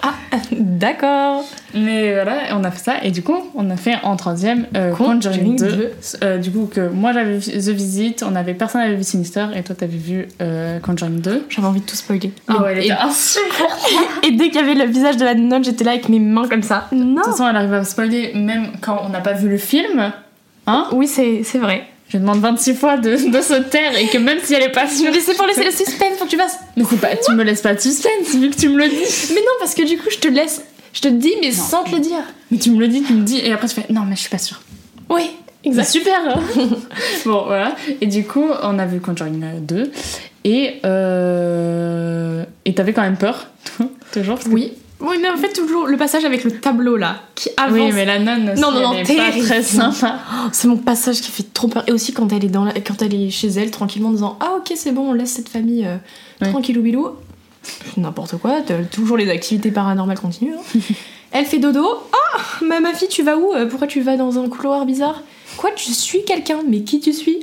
Ah, 0.00 0.14
d'accord. 0.52 1.42
Mais 1.74 2.14
voilà, 2.14 2.56
on 2.56 2.62
a 2.62 2.70
fait 2.70 2.78
ça. 2.78 3.02
Et 3.02 3.10
du 3.10 3.22
coup, 3.22 3.50
on 3.56 3.68
a 3.68 3.76
fait 3.76 3.96
en 4.04 4.14
troisième 4.14 4.66
euh, 4.76 4.94
Conjuring 4.94 5.56
Conjuring 5.56 5.58
2. 5.58 5.66
2. 5.66 5.92
Euh, 6.22 6.38
du 6.38 6.52
coup, 6.52 6.70
que 6.72 6.88
moi 6.88 7.12
j'avais 7.12 7.38
vu 7.38 7.50
The 7.50 7.70
Visit, 7.70 8.22
on 8.22 8.36
avait, 8.36 8.54
personne 8.54 8.82
n'avait 8.82 8.94
vu 8.94 9.02
Sinister, 9.02 9.46
et 9.56 9.64
toi 9.64 9.74
t'avais 9.74 9.96
vu 9.96 10.28
euh, 10.40 10.78
Conjuring 10.78 11.20
2. 11.20 11.46
J'avais 11.48 11.66
envie 11.66 11.80
de 11.80 11.84
tout 11.84 11.96
spoiler. 11.96 12.32
Ah 12.46 12.62
ouais, 12.62 12.72
elle 12.72 12.78
et, 12.78 12.84
était 12.84 12.92
insupportable. 12.92 13.74
et 14.22 14.30
dès 14.30 14.50
qu'il 14.50 14.60
y 14.60 14.64
avait 14.64 14.74
le 14.74 14.84
visage 14.84 15.16
de 15.16 15.24
la 15.24 15.34
nonne, 15.34 15.64
j'étais 15.64 15.82
là 15.82 15.90
avec 15.90 16.08
mes 16.08 16.20
mains 16.20 16.46
comme 16.46 16.62
ça. 16.62 16.86
Non. 16.92 17.04
De 17.04 17.14
toute 17.16 17.24
façon, 17.32 17.48
elle 17.48 17.56
arrive 17.56 17.72
à 17.74 17.82
spoiler 17.82 18.34
même 18.36 18.68
quand 18.80 19.02
on 19.04 19.08
n'a 19.08 19.20
pas 19.20 19.32
vu 19.32 19.48
le 19.48 19.58
film. 19.58 20.12
Hein? 20.68 20.86
Oui, 20.92 21.08
c'est 21.08 21.58
vrai. 21.58 21.88
Je 22.08 22.16
demande 22.18 22.40
26 22.40 22.74
fois 22.74 22.96
de, 22.96 23.10
de 23.30 23.40
se 23.42 23.54
taire 23.54 23.96
et 23.98 24.06
que 24.08 24.16
même 24.18 24.38
si 24.42 24.54
elle 24.54 24.62
est 24.62 24.72
pas 24.72 24.88
sûre. 24.88 25.10
Mais 25.12 25.20
c'est 25.20 25.34
pour 25.34 25.46
laisser 25.46 25.64
le 25.64 25.70
suspense, 25.70 26.16
faut 26.18 26.24
que 26.24 26.30
tu 26.30 26.36
fasses. 26.38 26.58
Mais 26.76 26.84
c'est 26.88 27.00
pas, 27.00 27.14
tu 27.16 27.32
me 27.34 27.42
laisses 27.44 27.60
pas 27.60 27.74
de 27.74 27.80
suspense 27.80 28.34
vu 28.34 28.48
que 28.50 28.56
tu 28.56 28.68
me 28.70 28.78
le 28.78 28.88
dis. 28.88 28.96
Mais 29.34 29.40
non, 29.40 29.52
parce 29.60 29.74
que 29.74 29.82
du 29.86 29.98
coup, 29.98 30.08
je 30.10 30.16
te 30.18 30.28
laisse. 30.28 30.62
Je 30.94 31.00
te 31.02 31.08
dis, 31.08 31.34
mais 31.42 31.52
sans 31.52 31.84
te 31.84 31.94
le 31.94 32.00
dire. 32.00 32.22
Mais 32.50 32.56
tu 32.58 32.70
me 32.70 32.78
le 32.80 32.88
dis, 32.88 33.02
tu 33.02 33.12
me 33.12 33.22
dis, 33.22 33.38
et 33.40 33.52
après 33.52 33.68
tu 33.68 33.74
fais 33.74 33.84
non, 33.92 34.02
mais 34.08 34.16
je 34.16 34.20
suis 34.20 34.30
pas 34.30 34.38
sûre. 34.38 34.62
Oui, 35.10 35.30
C'est 35.62 35.68
exact. 35.68 35.88
super 35.90 36.14
hein. 36.26 36.40
Bon, 37.26 37.44
voilà. 37.46 37.76
Et 38.00 38.06
du 38.06 38.24
coup, 38.24 38.46
on 38.62 38.78
a 38.78 38.86
vu 38.86 39.00
Conjuring 39.00 39.44
2. 39.60 39.90
Et. 40.44 40.80
Euh... 40.86 42.44
Et 42.64 42.74
t'avais 42.74 42.92
quand 42.94 43.02
même 43.02 43.16
peur, 43.18 43.48
toujours 44.12 44.36
parce 44.36 44.46
que- 44.48 44.52
Oui. 44.54 44.72
Oui, 45.00 45.16
mais 45.22 45.28
en 45.30 45.36
fait, 45.36 45.52
toujours 45.52 45.86
le 45.86 45.96
passage 45.96 46.24
avec 46.24 46.42
le 46.42 46.50
tableau 46.58 46.96
là, 46.96 47.22
qui 47.36 47.50
avance. 47.56 47.72
Oui, 47.78 47.92
mais 47.94 48.04
la 48.04 48.18
nonne 48.18 48.50
aussi, 48.50 48.60
Non, 48.60 48.72
non, 48.72 48.80
non, 48.80 48.92
elle 48.94 49.00
est 49.08 49.16
pas 49.16 49.24
terrible. 49.30 49.46
très 49.46 49.62
sympa. 49.62 50.18
Oh, 50.32 50.48
c'est 50.52 50.66
mon 50.66 50.76
passage 50.76 51.20
qui 51.20 51.30
fait 51.30 51.52
trop 51.54 51.68
peur. 51.68 51.84
Et 51.86 51.92
aussi 51.92 52.12
quand 52.12 52.32
elle 52.32 52.44
est, 52.44 52.48
dans 52.48 52.64
la- 52.64 52.72
quand 52.80 53.00
elle 53.02 53.14
est 53.14 53.30
chez 53.30 53.48
elle, 53.48 53.70
tranquillement, 53.70 54.08
en 54.08 54.12
disant 54.12 54.36
Ah, 54.40 54.54
ok, 54.58 54.72
c'est 54.74 54.90
bon, 54.92 55.10
on 55.10 55.12
laisse 55.12 55.30
cette 55.30 55.48
famille 55.48 55.86
euh, 55.86 55.96
Ouais. 56.42 56.50
tranquillou 56.50 56.82
bilou. 56.82 57.08
N'importe 57.96 58.38
quoi, 58.38 58.56
toujours 58.90 59.16
les 59.16 59.28
activités 59.30 59.70
paranormales 59.70 60.18
continuent. 60.18 60.54
hein. 60.54 60.80
elle 61.32 61.44
fait 61.44 61.58
dodo. 61.58 61.86
Ah, 62.12 62.40
ma, 62.64 62.80
ma 62.80 62.92
fille, 62.94 63.08
tu 63.08 63.22
vas 63.22 63.36
où 63.36 63.54
Euh, 63.54 63.66
Pourquoi 63.66 63.86
tu 63.86 64.00
vas 64.00 64.16
dans 64.16 64.38
un 64.38 64.48
couloir 64.48 64.84
bizarre? 64.86 65.22
Quoi, 65.58 65.70
tu 65.76 65.92
suis 65.92 66.24
quelqu'un? 66.24 66.58
Mais 66.66 66.80
qui 66.82 66.98
tu 67.00 67.12
suis? 67.12 67.38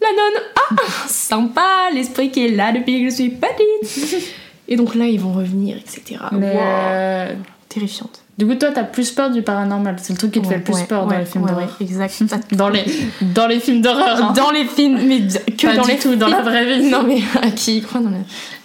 La 0.00 0.08
nonne. 0.08 0.42
Ah, 0.56 0.82
sympa, 1.08 1.88
l'esprit 1.94 2.30
qui 2.30 2.44
est 2.44 2.50
là 2.50 2.72
depuis 2.72 3.02
que 3.04 3.10
je 3.10 3.14
suis 3.14 3.30
petite. 3.30 4.24
Et 4.72 4.76
donc 4.76 4.94
là, 4.94 5.04
ils 5.06 5.20
vont 5.20 5.32
revenir, 5.34 5.76
etc. 5.76 6.18
Mais, 6.32 6.52
Wow, 6.54 6.60
euh, 6.62 7.32
Terrifiante. 7.68 8.20
Du 8.38 8.46
coup, 8.46 8.54
toi, 8.54 8.70
t'as 8.74 8.84
plus 8.84 9.10
peur 9.10 9.30
du 9.30 9.42
paranormal. 9.42 9.96
C'est 10.00 10.14
le 10.14 10.18
truc 10.18 10.32
qui 10.32 10.40
te 10.40 10.46
fait 10.46 10.56
le 10.56 10.62
plus 10.62 10.72
Ouais, 10.74 10.84
peur 10.84 11.04
dans 11.04 11.10
ouais, 11.10 11.18
les 11.20 11.26
films 11.26 11.44
d'horreur. 11.46 11.76
exact. 11.80 12.22
Dans 12.54 12.68
les, 12.70 12.84
dans 13.20 13.46
les 13.46 13.60
films 13.60 13.82
d'horreur. 13.82 14.24
hein. 14.24 14.32
Dans 14.34 14.50
les 14.50 14.64
films, 14.64 14.98
mais 15.06 15.20
que 15.56 15.66
Pas 15.66 15.76
dans 15.76 15.82
du 15.84 15.90
les 15.90 15.98
tout 15.98 16.16
dans 16.16 16.28
la 16.28 16.40
vraie 16.40 16.78
vie. 16.78 16.88
Non 16.90 17.02
mais 17.06 17.18
à 17.42 17.50
qui 17.50 17.78
y 17.78 17.82
croit 17.82 18.00
dans 18.00 18.08
la... 18.10 18.16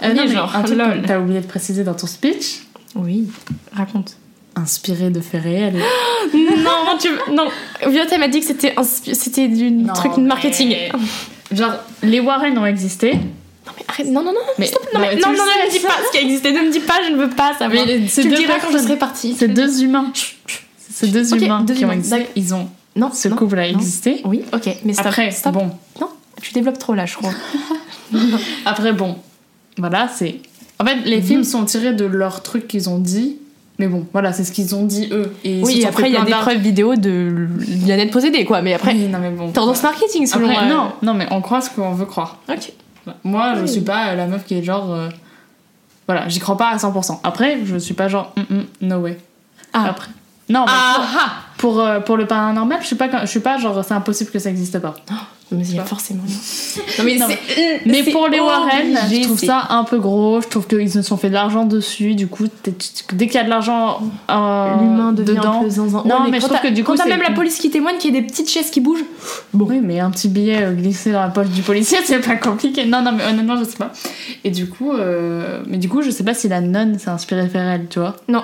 Euh, 0.03 0.13
non, 0.13 0.23
mais 0.25 0.33
genre, 0.33 0.55
un 0.55 0.61
truc 0.63 0.77
lol. 0.77 1.03
t'as 1.05 1.19
oublié 1.19 1.41
de 1.41 1.45
préciser 1.45 1.83
dans 1.83 1.93
ton 1.93 2.07
speech. 2.07 2.61
Oui, 2.95 3.27
raconte. 3.73 4.15
Inspiré 4.55 5.09
de 5.09 5.19
faits 5.19 5.43
réels. 5.43 5.75
non, 6.33 6.97
tu... 6.99 7.09
non. 7.33 7.47
Violette 7.87 8.09
elle 8.13 8.19
m'a 8.21 8.27
dit 8.29 8.39
que 8.39 8.45
c'était 8.45 8.73
c'était 8.83 9.47
du 9.49 9.69
Non, 9.71 9.93
truc 9.93 10.13
de 10.15 10.21
marketing. 10.21 10.69
mais- 10.69 10.91
Genre, 11.55 11.73
les 12.03 12.19
Warren 12.21 12.57
ont 12.57 12.65
existé. 12.65 13.13
Non 13.67 13.73
mais 13.77 13.83
arrête, 13.87 14.07
non 14.07 14.23
non 14.23 14.31
non, 14.33 14.39
Mais, 14.57 14.65
stop, 14.67 14.87
non, 14.93 14.99
mais, 15.01 15.15
non, 15.15 15.27
non, 15.27 15.33
le 15.33 15.37
ne 15.37 15.65
me 15.67 15.71
dis 15.71 15.79
pas 15.79 15.93
ce 16.05 16.11
qui 16.11 16.17
a 16.17 16.21
existé, 16.21 16.51
ne 16.53 16.61
me 16.61 16.71
dis 16.71 16.79
pas, 16.79 16.95
je 17.05 17.11
ne 17.11 17.17
veux 17.17 17.29
pas 17.29 17.53
savoir. 17.53 17.85
Mais 17.85 18.07
c'est 18.07 18.21
tu 18.21 18.29
me 18.29 18.33
deux 18.35 18.41
diras 18.41 18.55
quand 18.59 18.71
je 18.71 18.77
serai 18.77 18.97
partie. 18.97 19.35
C'est 19.37 19.47
deux 19.49 19.83
humains. 19.83 20.11
C'est 20.89 21.07
deux 21.07 21.35
humains 21.35 21.65
qui 21.65 21.83
ont 21.85 21.91
existé. 21.91 22.27
Ils 22.35 22.53
ont. 22.55 22.69
Non, 22.95 23.11
Ce 23.13 23.27
non, 23.27 23.35
couple 23.35 23.59
a 23.59 23.67
non. 23.71 23.77
existé. 23.77 24.21
Oui, 24.25 24.41
ok, 24.53 24.69
mais 24.83 24.93
stop, 24.93 25.05
Après, 25.07 25.29
bon. 25.51 25.69
Non, 26.01 26.09
tu 26.41 26.51
développes 26.53 26.79
trop 26.79 26.95
là, 26.95 27.05
je 27.05 27.15
crois. 27.15 27.31
Après, 28.65 28.93
bon. 28.93 29.17
Voilà, 29.77 30.07
c'est. 30.07 30.35
En 30.79 30.85
fait, 30.85 30.95
Mhm. 30.95 31.03
les 31.05 31.21
films 31.21 31.43
sont 31.43 31.65
tirés 31.65 31.93
de 31.93 32.05
leurs 32.05 32.41
trucs 32.43 32.67
qu'ils 32.67 32.89
ont 32.89 32.99
dit. 32.99 33.37
Mais 33.79 33.87
bon, 33.87 34.07
voilà, 34.11 34.33
c'est 34.33 34.43
ce 34.43 34.51
qu'ils 34.51 34.73
ont 34.73 34.85
dit 34.85 35.07
eux. 35.11 35.31
Et 35.43 35.61
oui, 35.63 35.85
après 35.85 36.09
il 36.09 36.13
y 36.13 36.17
a 36.17 36.23
des 36.25 36.31
preuves 36.31 36.57
vidéo 36.57 36.95
de 36.95 37.47
la 37.85 37.95
net 37.97 38.09
possédée 38.09 38.43
quoi, 38.43 38.63
mais 38.63 38.73
après 38.73 38.93
Oui, 38.93 39.05
non, 39.07 39.19
mais 39.19 39.29
bon. 39.29 39.51
tendance 39.51 39.83
marketing 39.83 40.25
selon. 40.25 40.49
Euh, 40.49 40.65
non, 40.67 40.93
non, 41.03 41.13
mais 41.13 41.27
on 41.29 41.41
croit 41.41 41.61
ce 41.61 41.69
qu'on 41.69 41.91
veut 41.93 42.05
croire. 42.07 42.39
Ok. 42.49 42.71
Moi, 43.23 43.55
je 43.61 43.65
suis 43.65 43.81
pas 43.81 44.13
la 44.15 44.27
meuf 44.27 44.45
qui 44.45 44.55
est 44.55 44.63
genre. 44.63 44.93
euh, 44.93 45.09
Voilà, 46.07 46.27
j'y 46.29 46.39
crois 46.39 46.57
pas 46.57 46.69
à 46.69 46.77
100%. 46.77 47.19
Après, 47.23 47.65
je 47.65 47.77
suis 47.77 47.93
pas 47.93 48.07
genre. 48.07 48.33
mm, 48.37 48.55
mm, 48.55 48.65
no 48.81 48.97
way. 48.99 49.17
Ah. 49.73 49.85
Après. 49.89 50.09
Non, 50.49 50.61
mais 50.65 50.71
Ah, 50.73 51.01
ah. 51.17 51.31
Pour, 51.57 51.79
euh, 51.79 51.99
pour 51.99 52.17
le 52.17 52.25
paranormal, 52.25 52.79
je 52.81 52.87
suis 52.87 52.95
pas, 52.95 53.09
je 53.21 53.29
suis 53.29 53.39
pas 53.39 53.57
genre 53.57 53.83
c'est 53.83 53.93
impossible 53.93 54.31
que 54.31 54.39
ça 54.39 54.49
existe 54.49 54.79
pas. 54.79 54.95
Mais 55.51 55.65
il 55.65 55.75
y 55.75 55.79
a 55.79 55.85
forcément. 55.85 56.23
Non 56.99 57.05
mais, 57.05 57.15
Non, 57.17 57.27
Mais 57.85 58.03
c'est 58.03 58.11
pour 58.11 58.27
les 58.27 58.39
Warren, 58.39 58.97
je 59.09 59.23
trouve 59.23 59.39
ça 59.39 59.67
un 59.69 59.83
peu 59.83 59.97
gros. 59.97 60.41
Je 60.41 60.47
trouve 60.47 60.67
qu'ils 60.67 60.91
se 60.91 61.01
sont 61.01 61.17
fait 61.17 61.29
de 61.29 61.33
l'argent 61.33 61.65
dessus. 61.65 62.15
Du 62.15 62.27
coup, 62.27 62.45
dès 63.13 63.27
qu'il 63.27 63.35
y 63.35 63.37
a 63.37 63.43
de 63.43 63.49
l'argent 63.49 64.01
euh, 64.29 64.75
L'humain 64.79 65.13
dedans. 65.13 65.63
un. 65.63 66.07
Non, 66.07 66.23
Ouais, 66.23 66.31
mais 66.31 66.39
je 66.39 66.45
trouve 66.45 66.59
que 66.59 66.67
du 66.67 66.83
coup, 66.83 66.91
Quand 66.91 67.03
t'as 67.03 67.09
même 67.09 67.21
la 67.21 67.31
police 67.31 67.57
qui 67.57 67.69
témoigne, 67.69 67.97
qu'il 67.97 68.13
y 68.13 68.17
a 68.17 68.21
des 68.21 68.27
petites 68.27 68.49
chaises 68.49 68.69
qui 68.69 68.81
bougent. 68.81 69.05
Oui, 69.53 69.79
mais 69.81 69.99
un 69.99 70.11
petit 70.11 70.27
billet 70.27 70.63
euh, 70.63 70.73
glissé 70.73 71.11
dans 71.11 71.21
la 71.21 71.29
poche 71.29 71.49
du 71.49 71.61
policier, 71.61 71.99
c'est 72.05 72.19
pas 72.19 72.35
compliqué. 72.35 72.85
Non, 72.85 73.01
non, 73.01 73.11
mais 73.13 73.23
honnêtement, 73.23 73.57
je 73.57 73.63
sais 73.63 73.77
pas. 73.77 73.91
Et 74.43 74.51
du 74.51 74.67
coup, 74.67 74.91
euh, 74.93 75.61
mais 75.67 75.77
du 75.77 75.89
coup, 75.89 76.01
je 76.01 76.11
sais 76.11 76.23
pas 76.23 76.33
si 76.33 76.47
la 76.47 76.61
nonne 76.61 76.99
s'est 76.99 77.09
inspirée 77.09 77.47
de 77.47 77.57
elle, 77.57 77.87
tu 77.89 77.99
vois. 77.99 78.15
Non, 78.27 78.43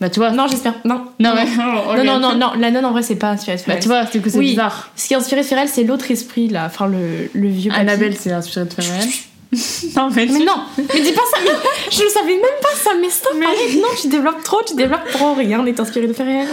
Bah, 0.00 0.10
tu 0.10 0.18
vois. 0.18 0.30
non, 0.32 0.46
j'espère. 0.48 0.74
Non. 0.84 1.02
Non, 1.20 1.34
mais. 1.36 1.46
Non, 1.56 2.04
non, 2.04 2.18
non, 2.18 2.34
non, 2.36 2.52
la 2.58 2.70
nonne 2.70 2.84
en 2.84 2.90
vrai, 2.92 3.02
c'est 3.02 3.14
pas 3.16 3.30
inspiré 3.30 3.56
de 3.56 3.60
Bah, 3.62 3.66
Ferrel. 3.66 3.82
tu 3.82 3.88
vois, 3.88 4.04
du 4.04 4.20
coup, 4.20 4.28
c'est 4.28 4.38
Oui. 4.38 4.50
bizarre. 4.50 4.90
Ce 4.96 5.06
qui 5.06 5.14
est 5.14 5.16
inspiré 5.16 5.42
de 5.42 5.46
Ferrel, 5.46 5.68
c'est 5.68 5.84
l'autre 5.84 6.10
esprit 6.10 6.48
là, 6.48 6.64
enfin 6.66 6.86
le, 6.88 7.30
le 7.32 7.48
vieux 7.48 7.70
papy. 7.70 7.80
Annabelle 7.82 8.16
s'est 8.16 8.32
inspirée 8.32 8.64
de 8.66 8.70
elle. 8.78 9.08
non, 9.96 10.08
mais. 10.10 10.26
Mais 10.26 10.40
non, 10.40 10.56
mais 10.76 11.00
dis 11.00 11.12
pas 11.12 11.22
ça, 11.30 11.38
mais 11.44 11.50
je 11.92 12.02
ne 12.02 12.08
savais 12.08 12.32
même 12.34 12.58
pas 12.60 12.74
ça, 12.76 12.90
mais 13.00 13.08
stop, 13.08 13.34
arrête, 13.40 13.74
non, 13.76 13.88
tu 14.00 14.08
développes 14.08 14.42
trop, 14.42 14.60
tu 14.66 14.74
développes 14.74 15.08
trop, 15.12 15.34
rien 15.34 15.62
n'est 15.62 15.80
inspiré 15.80 16.08
de 16.08 16.12
Ferrel. 16.12 16.48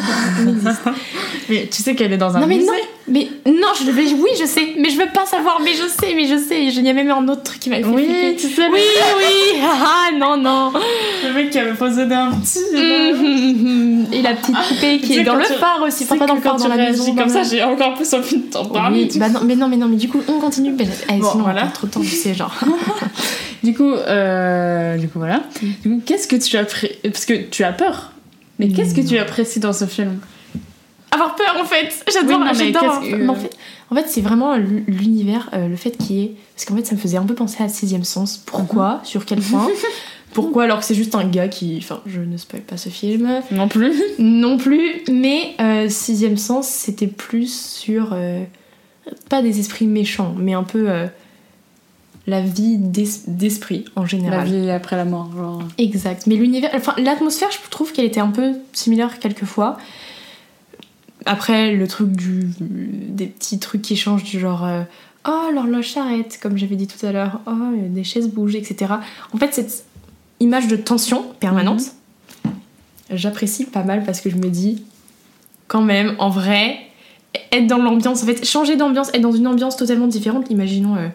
Mais 1.50 1.68
tu 1.72 1.82
sais 1.82 1.96
qu'elle 1.96 2.14
est 2.14 2.18
dans 2.18 2.36
un 2.36 2.42
Non 2.42 2.48
mais 2.48 2.58
musée. 2.58 2.68
non, 2.68 2.74
mais 3.08 3.28
non, 3.46 3.68
je 3.80 3.86
devais, 3.86 4.04
oui 4.14 4.30
je 4.40 4.46
sais, 4.46 4.74
mais 4.78 4.90
je 4.90 4.98
veux 4.98 5.08
pas 5.14 5.26
savoir, 5.26 5.60
mais 5.64 5.72
je 5.74 5.88
sais, 5.88 6.14
mais 6.16 6.26
je 6.28 6.38
sais, 6.38 6.64
il 6.66 6.82
y 6.86 6.90
a 6.90 6.94
même 6.94 7.10
un 7.12 7.28
autre 7.28 7.44
truc 7.44 7.60
qui 7.60 7.70
m'a 7.70 7.78
fait 7.78 7.86
Oui, 7.86 8.06
flipper. 8.06 8.36
tu 8.36 8.48
sais, 8.48 8.68
Oui, 8.72 8.80
oui, 9.18 9.60
ah 9.64 10.10
non, 10.18 10.38
non. 10.38 10.72
le 11.28 11.34
mec 11.34 11.50
qui 11.50 11.58
avait 11.60 11.74
possédé 11.74 12.14
un 12.14 12.32
petit. 12.32 12.60
Mhm. 12.74 14.08
Et 14.14 14.22
la 14.22 14.34
petite 14.36 14.56
poupée 14.56 15.00
Tu 15.00 15.08
qui 15.08 15.18
est 15.20 15.24
dans 15.24 15.36
le 15.36 15.46
tu- 15.46 15.54
phare 15.54 15.82
aussi, 15.86 16.04
enfin 16.04 16.18
pas 16.18 16.26
dans 16.28 16.36
le 16.36 16.42
phare, 16.42 16.58
dans 16.58 16.68
la 16.68 16.78
maison. 16.78 17.16
comme 17.16 17.30
ça, 17.30 17.44
j'ai 17.44 17.64
encore 17.64 17.94
plus 17.96 18.14
envie 18.14 18.38
de 18.38 18.52
t'en 18.52 18.66
parler. 18.66 19.08
Oui, 19.12 19.20
bah 19.20 19.30
non, 19.30 19.42
mais 19.44 19.56
non, 19.56 19.68
mais 19.68 19.78
non, 19.78 19.88
mais 19.88 19.96
du 19.98 20.08
coup, 20.10 20.22
on 20.28 20.40
continue. 20.40 20.72
mais- 20.78 20.88
eh, 21.10 21.14
Bon, 21.20 21.32
sinon, 21.32 21.44
voilà. 21.44 21.66
on 21.68 21.72
trop 21.72 21.88
de 21.88 21.92
temps, 21.92 22.02
tu 22.02 22.08
sais, 22.08 22.34
genre. 22.34 22.54
Du 23.64 23.76
coup, 23.76 23.92
euh, 23.94 24.98
du 24.98 25.08
coup 25.08 25.20
voilà. 25.20 25.42
Mm. 25.62 25.68
Du 25.84 25.90
coup, 25.90 26.02
qu'est-ce 26.04 26.28
que 26.28 26.36
tu 26.36 26.58
apprécies 26.58 26.96
Parce 27.04 27.26
que 27.26 27.34
tu 27.34 27.64
as 27.64 27.72
peur. 27.72 28.12
Mais 28.58 28.70
qu'est-ce 28.70 28.96
que 28.96 29.02
tu 29.08 29.20
apprécies 29.20 29.60
dans 29.60 29.72
ce 29.74 29.86
film? 29.86 30.18
Avoir 31.12 31.36
peur, 31.36 31.58
en 31.62 31.66
fait. 31.66 31.90
J'adore, 32.12 32.40
Oui, 32.42 32.48
j'adore. 32.54 33.02
que- 33.02 33.28
En 33.28 33.36
fait, 33.36 33.58
en 33.92 33.96
fait 33.96 34.06
c'est 34.08 34.22
vraiment 34.22 34.56
l'univers, 34.56 35.50
euh, 35.54 35.68
le 35.68 35.76
fait 35.76 35.92
qu'il 35.92 36.16
y 36.16 36.24
ait. 36.24 36.32
Parce 36.56 36.66
qu'en 36.66 36.76
fait, 36.76 36.86
ça 36.86 36.96
me 36.96 37.00
faisait 37.00 37.18
un 37.18 37.26
peu 37.26 37.36
penser 37.36 37.62
à 37.64 37.68
Sixième 37.70 38.04
Sens. 38.06 38.38
Pourquoi? 38.46 38.96
Mhm. 38.96 39.06
Sur 39.06 39.26
quel 39.26 39.40
point? 39.42 39.68
Pourquoi 40.34 40.64
alors 40.64 40.80
que 40.80 40.86
c'est 40.86 40.96
juste 40.96 41.14
un 41.16 41.26
gars 41.26 41.50
qui. 41.50 41.78
Enfin, 41.82 42.00
je 42.06 42.22
ne 42.22 42.38
spoil 42.38 42.62
pas 42.62 42.78
ce 42.78 42.88
film. 42.88 43.42
Non 43.52 43.68
plus. 43.68 43.92
Non 44.20 44.58
plus, 44.58 45.02
mais 45.12 45.56
euh, 45.60 45.90
Sixième 45.90 46.38
Sens, 46.38 46.68
c'était 46.70 47.08
plus 47.08 47.54
sur. 47.54 48.12
euh, 48.14 48.44
pas 49.30 49.42
des 49.42 49.60
esprits 49.60 49.88
méchants, 49.88 50.34
mais 50.38 50.54
un 50.54 50.64
peu. 50.64 50.88
la 52.28 52.40
vie 52.40 52.78
d'es- 52.78 53.24
d'esprit 53.28 53.84
en 53.96 54.02
La 54.02 54.08
général. 54.08 54.48
vie 54.48 54.70
après 54.70 54.96
la 54.96 55.06
mort, 55.06 55.30
genre. 55.36 55.64
Exact. 55.80 56.28
Mais 56.28 56.36
l'univers, 56.36 56.70
enfin 56.76 56.94
l'atmosphère, 56.98 57.50
je 57.52 57.58
trouve 57.70 57.92
qu'elle 57.92 58.06
était 58.06 58.20
un 58.22 58.30
peu 58.30 58.54
similaire 58.74 59.20
quelquefois. 59.20 59.78
Après, 61.26 61.76
le 61.76 61.88
truc 61.88 62.12
du, 62.12 62.50
des 62.60 63.28
petits 63.28 63.60
trucs 63.60 63.82
qui 63.82 63.96
changent 63.96 64.24
du 64.24 64.40
genre, 64.40 64.66
euh, 64.66 64.84
oh 65.28 65.50
l'horloge 65.54 65.92
s'arrête, 65.92 66.40
comme 66.42 66.58
j'avais 66.58 66.76
dit 66.76 66.88
tout 66.88 67.06
à 67.06 67.12
l'heure, 67.12 67.42
oh 67.46 67.52
des 67.90 68.04
chaises 68.04 68.30
bougent, 68.30 68.56
etc. 68.56 68.94
En 69.34 69.38
fait, 69.38 69.54
cette 69.54 69.86
image 70.40 70.68
de 70.68 70.76
tension 70.76 71.26
permanente, 71.40 71.82
j'apprécie 73.12 73.66
pas 73.66 73.84
mal 73.84 74.04
parce 74.04 74.22
que 74.22 74.30
je 74.30 74.36
me 74.36 74.50
dis, 74.50 74.84
quand 75.68 75.82
même, 75.82 76.16
en 76.18 76.30
vrai, 76.30 76.80
être 77.52 77.68
dans 77.68 77.78
l'ambiance, 77.78 78.24
en 78.24 78.26
fait, 78.26 78.46
changer 78.46 78.76
d'ambiance, 78.76 79.10
être 79.14 79.22
dans 79.22 79.32
une 79.32 79.48
ambiance 79.48 79.78
totalement 79.78 80.08
différente. 80.08 80.50
Imaginons 80.50 80.96
euh, 80.96 81.08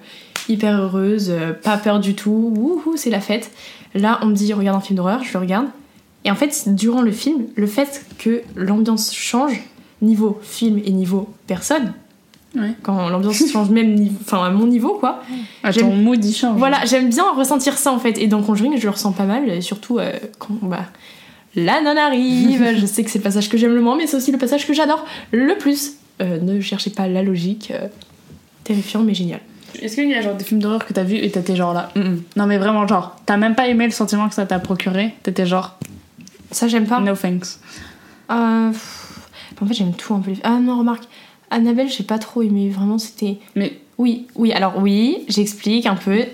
hyper 0.48 0.80
heureuse, 0.80 1.30
euh, 1.30 1.52
pas 1.52 1.76
peur 1.76 2.00
du 2.00 2.14
tout, 2.14 2.52
wouhou, 2.56 2.96
c'est 2.96 3.10
la 3.10 3.20
fête. 3.20 3.50
Là, 3.94 4.18
on 4.22 4.26
me 4.26 4.34
dit 4.34 4.52
regarde 4.52 4.76
un 4.76 4.80
film 4.80 4.96
d'horreur, 4.96 5.24
je 5.24 5.32
le 5.32 5.38
regarde. 5.40 5.66
Et 6.24 6.30
en 6.30 6.34
fait, 6.34 6.74
durant 6.74 7.02
le 7.02 7.12
film, 7.12 7.46
le 7.54 7.66
fait 7.66 8.04
que 8.18 8.42
l'ambiance 8.56 9.14
change, 9.14 9.62
niveau 10.02 10.38
film 10.42 10.80
et 10.84 10.90
niveau 10.90 11.28
personne, 11.46 11.92
Ouais. 12.54 12.72
quand 12.82 13.08
l'ambiance 13.08 13.42
change 13.52 13.70
même 13.70 13.94
niveau, 13.94 14.16
enfin 14.22 14.44
à 14.44 14.50
mon 14.50 14.66
niveau 14.66 14.94
quoi. 14.94 15.22
J'aime- 15.70 15.90
ton 15.90 15.96
mood 15.96 16.24
il 16.24 16.32
change. 16.34 16.58
Voilà, 16.58 16.84
j'aime 16.86 17.10
bien 17.10 17.24
ressentir 17.34 17.76
ça 17.76 17.92
en 17.92 17.98
fait. 17.98 18.16
Et 18.18 18.26
dans 18.28 18.42
Conjuring, 18.42 18.78
je 18.78 18.84
le 18.84 18.90
ressens 18.90 19.12
pas 19.12 19.24
mal, 19.24 19.62
surtout 19.62 19.98
euh, 19.98 20.12
quand 20.38 20.54
bah, 20.62 20.84
la 21.54 21.80
nonne 21.82 21.98
arrive. 21.98 22.76
je 22.78 22.86
sais 22.86 23.04
que 23.04 23.10
c'est 23.10 23.18
le 23.18 23.24
passage 23.24 23.48
que 23.50 23.56
j'aime 23.58 23.74
le 23.74 23.80
moins, 23.82 23.96
mais 23.96 24.06
c'est 24.06 24.16
aussi 24.16 24.32
le 24.32 24.38
passage 24.38 24.66
que 24.66 24.72
j'adore 24.74 25.04
le 25.32 25.54
plus. 25.58 25.94
Euh, 26.22 26.38
ne 26.40 26.60
cherchez 26.60 26.90
pas 26.90 27.06
la 27.08 27.22
logique. 27.22 27.70
euh, 27.74 27.88
terrifiant 28.64 29.02
mais 29.02 29.14
génial. 29.14 29.40
Est-ce 29.82 29.94
qu'il 29.96 30.08
y 30.08 30.14
a 30.14 30.22
genre 30.22 30.34
des 30.34 30.42
films 30.44 30.60
d'horreur 30.60 30.86
que 30.86 30.92
t'as 30.94 31.02
vu 31.04 31.16
et 31.16 31.30
t'étais 31.30 31.54
genre 31.54 31.74
là? 31.74 31.90
Mm, 31.94 32.00
mm. 32.00 32.22
Non 32.36 32.46
mais 32.46 32.56
vraiment 32.56 32.86
genre, 32.86 33.16
t'as 33.26 33.36
même 33.36 33.54
pas 33.54 33.68
aimé 33.68 33.84
le 33.84 33.90
sentiment 33.92 34.28
que 34.28 34.34
ça 34.34 34.46
t'a 34.46 34.58
procuré? 34.58 35.14
T'étais 35.22 35.44
genre 35.44 35.78
Ça, 36.52 36.66
j'aime 36.68 36.86
pas. 36.86 36.98
No 37.00 37.14
thanks. 37.14 37.58
Euh, 38.30 38.70
en 39.60 39.66
fait, 39.66 39.74
j'aime 39.74 39.92
tout 39.92 40.14
un 40.14 40.20
peu. 40.20 40.32
Ah 40.42 40.58
non, 40.60 40.78
remarque, 40.78 41.04
Annabelle, 41.50 41.88
j'ai 41.88 42.04
pas 42.04 42.18
trop 42.18 42.42
aimé. 42.42 42.68
Vraiment, 42.68 42.98
c'était. 42.98 43.38
Mais 43.54 43.78
Oui, 43.98 44.26
oui, 44.34 44.52
alors 44.52 44.74
oui, 44.78 45.18
j'explique 45.28 45.86
un 45.86 45.94
peu. 45.96 46.24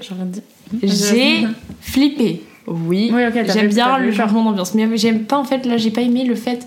J'ai 0.83 1.47
flippé. 1.81 2.43
Oui, 2.67 3.11
Oui, 3.13 3.23
j'aime 3.53 3.69
bien 3.69 3.99
le 3.99 4.13
changement 4.13 4.45
d'ambiance. 4.45 4.75
Mais 4.75 4.97
j'aime 4.97 5.25
pas, 5.25 5.37
en 5.37 5.45
fait, 5.45 5.67
là, 5.67 5.77
j'ai 5.77 5.91
pas 5.91 6.01
aimé 6.03 6.25
le 6.25 6.35
fait. 6.35 6.67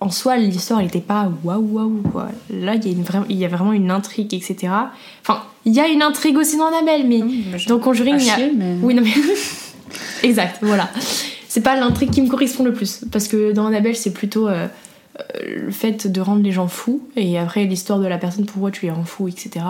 En 0.00 0.10
soi, 0.10 0.36
l'histoire, 0.36 0.80
elle 0.80 0.86
était 0.88 1.00
pas 1.00 1.30
waouh 1.44 1.62
waouh 1.72 2.02
quoi. 2.12 2.28
Là, 2.50 2.74
il 2.74 2.84
y, 2.84 2.88
a 2.88 2.92
une 2.92 3.04
vraie- 3.04 3.22
il 3.30 3.36
y 3.38 3.44
a 3.44 3.48
vraiment 3.48 3.72
une 3.72 3.90
intrigue, 3.90 4.34
etc. 4.34 4.70
Enfin, 5.22 5.42
il 5.64 5.72
y 5.72 5.80
a 5.80 5.88
une 5.88 6.02
intrigue 6.02 6.36
aussi 6.36 6.58
dans 6.58 6.66
Annabelle, 6.66 7.06
mais 7.06 7.20
dans 7.68 7.78
Conjuring, 7.78 8.14
À 8.14 8.18
il 8.18 8.26
y 8.26 8.30
a. 8.30 8.34
chier, 8.34 8.52
mais... 8.54 8.74
Oui, 8.82 8.92
non 8.94 9.02
mais. 9.02 9.12
exact, 10.22 10.58
voilà. 10.60 10.90
C'est 11.48 11.62
pas 11.62 11.76
l'intrigue 11.76 12.10
qui 12.10 12.20
me 12.20 12.28
correspond 12.28 12.64
le 12.64 12.72
plus. 12.74 13.04
Parce 13.10 13.28
que 13.28 13.52
dans 13.52 13.66
Annabelle, 13.66 13.96
c'est 13.96 14.12
plutôt 14.12 14.46
euh, 14.48 14.66
le 15.44 15.70
fait 15.70 16.06
de 16.06 16.20
rendre 16.20 16.42
les 16.42 16.52
gens 16.52 16.68
fous. 16.68 17.08
Et 17.16 17.38
après, 17.38 17.64
l'histoire 17.64 17.98
de 17.98 18.06
la 18.06 18.18
personne, 18.18 18.46
pourquoi 18.46 18.70
tu 18.70 18.86
les 18.86 18.90
rends 18.90 19.04
fous, 19.04 19.28
etc. 19.28 19.64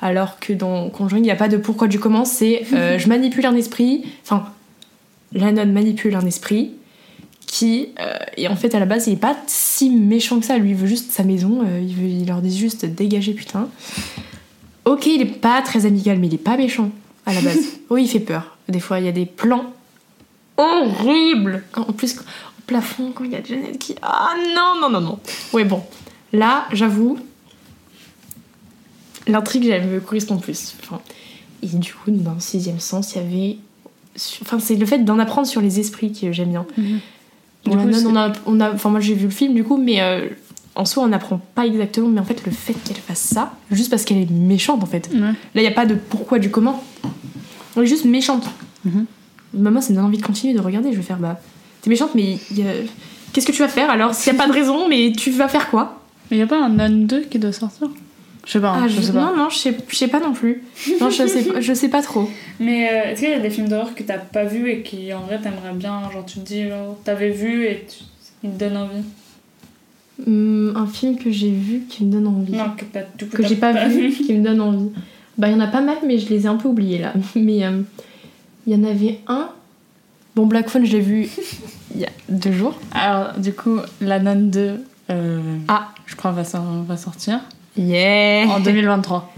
Alors 0.00 0.38
que 0.38 0.52
dans 0.52 0.90
Conjuring, 0.90 1.24
il 1.24 1.26
n'y 1.26 1.32
a 1.32 1.36
pas 1.36 1.48
de 1.48 1.56
pourquoi 1.56 1.88
du 1.88 1.98
comment, 1.98 2.24
c'est 2.24 2.64
euh, 2.72 2.98
je 2.98 3.08
manipule 3.08 3.46
un 3.46 3.56
esprit. 3.56 4.04
Enfin, 4.22 4.46
la 5.32 5.52
nonne 5.52 5.72
manipule 5.72 6.14
un 6.14 6.26
esprit 6.26 6.72
qui. 7.46 7.88
euh, 8.00 8.16
et 8.36 8.48
en 8.48 8.56
fait, 8.56 8.74
à 8.74 8.78
la 8.80 8.86
base, 8.86 9.08
il 9.08 9.14
est 9.14 9.16
pas 9.16 9.36
si 9.46 9.90
méchant 9.90 10.38
que 10.38 10.46
ça. 10.46 10.58
Lui, 10.58 10.70
il 10.70 10.76
veut 10.76 10.86
juste 10.86 11.10
sa 11.10 11.24
maison. 11.24 11.62
euh, 11.66 11.80
il, 11.80 11.94
veut, 11.94 12.08
il 12.08 12.26
leur 12.26 12.40
dit 12.42 12.56
juste 12.56 12.84
dégagez, 12.84 13.32
putain. 13.32 13.68
Ok, 14.84 15.06
il 15.06 15.20
est 15.20 15.26
pas 15.26 15.60
très 15.62 15.84
amical, 15.84 16.18
mais 16.18 16.28
il 16.28 16.34
est 16.34 16.38
pas 16.38 16.56
méchant 16.56 16.90
à 17.26 17.34
la 17.34 17.40
base. 17.40 17.58
oui, 17.90 18.04
il 18.04 18.08
fait 18.08 18.20
peur. 18.20 18.56
Des 18.68 18.80
fois, 18.80 19.00
il 19.00 19.06
y 19.06 19.08
a 19.08 19.12
des 19.12 19.26
plans 19.26 19.72
horribles. 20.56 21.64
En 21.76 21.92
plus, 21.92 22.16
plafond, 22.68 23.10
quand 23.12 23.24
il 23.24 23.32
y 23.32 23.34
a 23.34 23.42
Janet 23.42 23.76
qui. 23.78 23.96
Ah 24.02 24.34
non, 24.54 24.80
non, 24.80 24.90
non, 24.90 25.00
non. 25.00 25.18
Ouais, 25.52 25.64
bon. 25.64 25.82
Là, 26.32 26.66
j'avoue, 26.72 27.18
l'intrigue, 29.26 29.66
elle 29.66 29.86
me 29.86 30.00
correspond 30.00 30.36
plus. 30.38 30.74
Enfin, 30.82 31.00
et 31.62 31.66
du 31.66 31.92
coup, 31.92 32.10
dans 32.10 32.34
le 32.34 32.40
sixième 32.40 32.80
sens, 32.80 33.14
il 33.14 33.18
y 33.18 33.20
avait. 33.24 33.56
Enfin, 34.42 34.58
c'est 34.58 34.76
le 34.76 34.86
fait 34.86 34.98
d'en 35.00 35.18
apprendre 35.18 35.46
sur 35.46 35.60
les 35.60 35.80
esprits 35.80 36.12
que 36.12 36.32
j'aime 36.32 36.50
bien. 36.50 36.66
Mhm. 36.76 37.00
Bon, 37.64 37.76
Du 37.76 37.86
coup, 37.86 37.92
c'est- 37.92 38.06
on 38.06 38.16
a, 38.16 38.32
on 38.46 38.60
a, 38.60 38.72
enfin 38.72 38.88
moi 38.90 39.00
j'ai 39.00 39.14
vu 39.14 39.24
le 39.24 39.30
film 39.30 39.54
du 39.54 39.64
coup, 39.64 39.76
mais 39.76 40.00
euh, 40.00 40.28
en 40.74 40.84
soi 40.84 41.02
on 41.04 41.08
n'apprend 41.08 41.40
pas 41.54 41.66
exactement. 41.66 42.08
Mais 42.08 42.20
en 42.20 42.24
fait, 42.24 42.44
le 42.46 42.52
fait 42.52 42.72
qu'elle 42.84 42.96
fasse 42.96 43.20
ça, 43.20 43.52
juste 43.70 43.90
parce 43.90 44.04
qu'elle 44.04 44.18
est 44.18 44.30
méchante 44.30 44.82
en 44.82 44.86
fait. 44.86 45.10
Là, 45.14 45.32
il 45.56 45.60
n'y 45.60 45.66
a 45.66 45.72
pas 45.72 45.86
de 45.86 45.94
pourquoi 45.94 46.38
du 46.38 46.50
comment. 46.50 46.82
On 47.76 47.82
est 47.82 47.86
juste 47.86 48.04
méchante. 48.04 48.44
Mhm. 48.84 49.06
Maman, 49.54 49.80
ça 49.80 49.90
me 49.90 49.96
donne 49.96 50.04
envie 50.06 50.18
de 50.18 50.22
continuer 50.26 50.54
de 50.54 50.60
regarder. 50.60 50.90
Je 50.92 50.96
vais 50.96 51.02
faire, 51.02 51.18
bah, 51.18 51.40
t'es 51.88 51.90
méchante, 51.90 52.14
mais 52.14 52.38
il 52.54 52.64
qu'est-ce 53.32 53.46
que 53.46 53.52
tu 53.52 53.62
vas 53.62 53.68
faire 53.68 53.90
alors? 53.90 54.14
S'il 54.14 54.32
n'y 54.32 54.38
a 54.38 54.42
pas 54.42 54.48
de 54.48 54.52
raison, 54.54 54.88
mais 54.88 55.12
tu 55.16 55.30
vas 55.30 55.48
faire 55.48 55.70
quoi? 55.70 56.00
Mais 56.30 56.36
y 56.36 56.42
a 56.42 56.46
pas 56.46 56.62
un 56.62 56.68
Non 56.68 56.90
2 56.90 57.22
qui 57.22 57.38
doit 57.38 57.52
sortir? 57.52 57.88
Je 58.46 58.52
sais 58.52 58.60
pas, 58.60 58.70
hein, 58.72 58.82
Ah, 58.84 58.88
je, 58.88 58.96
je- 58.96 59.00
sais 59.02 59.12
pas. 59.12 59.20
Non, 59.20 59.36
non, 59.36 59.48
je 59.50 59.56
sais, 59.58 59.76
je 59.88 59.96
sais 59.96 60.08
pas 60.08 60.20
non 60.20 60.32
plus. 60.32 60.62
Non, 61.00 61.10
je 61.10 61.26
sais, 61.26 61.44
je 61.60 61.72
sais 61.74 61.88
pas 61.88 62.02
trop. 62.02 62.30
Mais 62.60 62.88
euh, 62.88 63.10
est-ce 63.10 63.20
qu'il 63.20 63.30
y 63.30 63.32
a 63.34 63.38
des 63.40 63.50
films 63.50 63.68
d'horreur 63.68 63.94
que 63.94 64.02
t'as 64.02 64.18
pas 64.18 64.44
vu 64.44 64.70
et 64.70 64.82
qui 64.82 65.12
en 65.12 65.20
vrai 65.20 65.38
t'aimerais 65.38 65.72
bien 65.74 66.02
Genre 66.12 66.24
tu 66.26 66.40
te 66.40 66.46
dis, 66.46 66.68
genre, 66.68 66.96
t'avais 67.04 67.30
vu 67.30 67.64
et 67.66 67.84
tu... 67.88 68.04
il 68.44 68.50
te 68.50 68.58
donne 68.58 68.76
envie? 68.76 69.02
Hum, 70.26 70.72
un 70.76 70.86
film 70.86 71.16
que 71.16 71.30
j'ai 71.30 71.50
vu 71.50 71.82
qui 71.88 72.04
me 72.04 72.12
donne 72.12 72.26
envie. 72.26 72.52
Non, 72.52 72.70
que 72.76 72.84
t'as 72.84 73.02
coup, 73.02 73.26
que 73.36 73.46
j'ai 73.46 73.56
pas 73.56 73.72
vu, 73.88 74.10
qui 74.12 74.32
me 74.34 74.42
donne 74.44 74.60
envie. 74.60 74.90
Bah, 75.36 75.48
il 75.48 75.52
y 75.52 75.56
en 75.56 75.60
a 75.60 75.68
pas 75.68 75.80
mal, 75.80 75.98
mais 76.06 76.18
je 76.18 76.28
les 76.30 76.44
ai 76.44 76.46
un 76.46 76.56
peu 76.56 76.68
oubliés 76.68 76.98
là. 76.98 77.12
Mais 77.36 77.64
euh, 77.64 77.82
il 78.66 78.72
y 78.72 78.76
en 78.76 78.84
avait 78.84 79.20
un. 79.28 79.48
Bon, 80.34 80.46
Black 80.46 80.68
Phone, 80.68 80.84
je 80.84 80.92
l'ai 80.92 81.00
vu 81.00 81.24
il 81.24 81.67
deux 82.28 82.52
jours. 82.52 82.78
Alors, 82.94 83.32
du 83.38 83.52
coup, 83.52 83.78
La 84.00 84.18
Nonne 84.18 84.50
2, 84.50 84.84
euh, 85.10 85.40
Ah. 85.68 85.88
je 86.06 86.14
crois, 86.16 86.30
va, 86.32 86.42
va 86.86 86.96
sortir 86.96 87.40
Yeah 87.76 88.46
en 88.48 88.60
2023. 88.60 89.32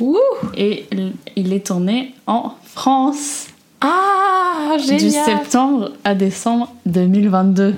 Ouh 0.00 0.16
Et 0.56 0.86
il- 1.36 1.52
est 1.52 1.66
tourné 1.66 2.14
en 2.26 2.52
France 2.64 3.46
Ah, 3.80 4.76
du 4.78 4.86
génial 4.98 5.24
septembre 5.24 5.92
à 6.04 6.14
décembre 6.14 6.72
2022. 6.86 7.74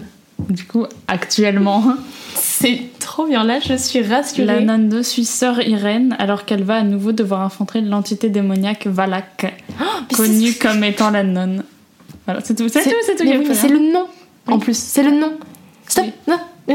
Du 0.49 0.65
coup, 0.65 0.87
actuellement, 1.09 1.83
C'est 2.35 2.81
trop 3.01 3.27
bien, 3.27 3.45
là, 3.45 3.61
je 3.61 3.75
suis 3.77 4.03
rassurée. 4.03 4.45
la 4.47 4.61
nonne 4.61 4.89
2 4.91 5.03
suit 5.03 5.25
sœur 5.25 5.61
Irène 5.67 6.15
alors 6.19 6.45
qu'elle 6.45 6.63
va 6.65 6.77
à 6.77 6.83
nouveau 6.83 7.13
devoir 7.13 7.41
affronter 7.43 7.81
l'entité 7.81 8.29
démoniaque 8.29 8.87
Valak, 8.87 9.55
Mais 10.11 10.17
connue 10.17 10.53
comme 10.55 10.85
étant 10.85 11.11
la 11.11 11.23
nonne. 11.23 11.65
Voilà, 12.27 12.41
c'est 12.45 12.55
tout, 12.55 12.69
c'est 12.69 12.83
tout, 12.83 12.91
c'est 13.07 13.17
tout. 13.17 13.25
Oui, 13.25 13.47
c'est 13.55 13.67
rien. 13.69 13.77
le 13.79 13.93
nom, 13.93 14.07
en 14.47 14.59
plus. 14.59 14.77
C'est 14.77 15.03
le 15.03 15.13
nom. 15.13 15.33
Stop. 15.89 16.07
Non. 16.27 16.39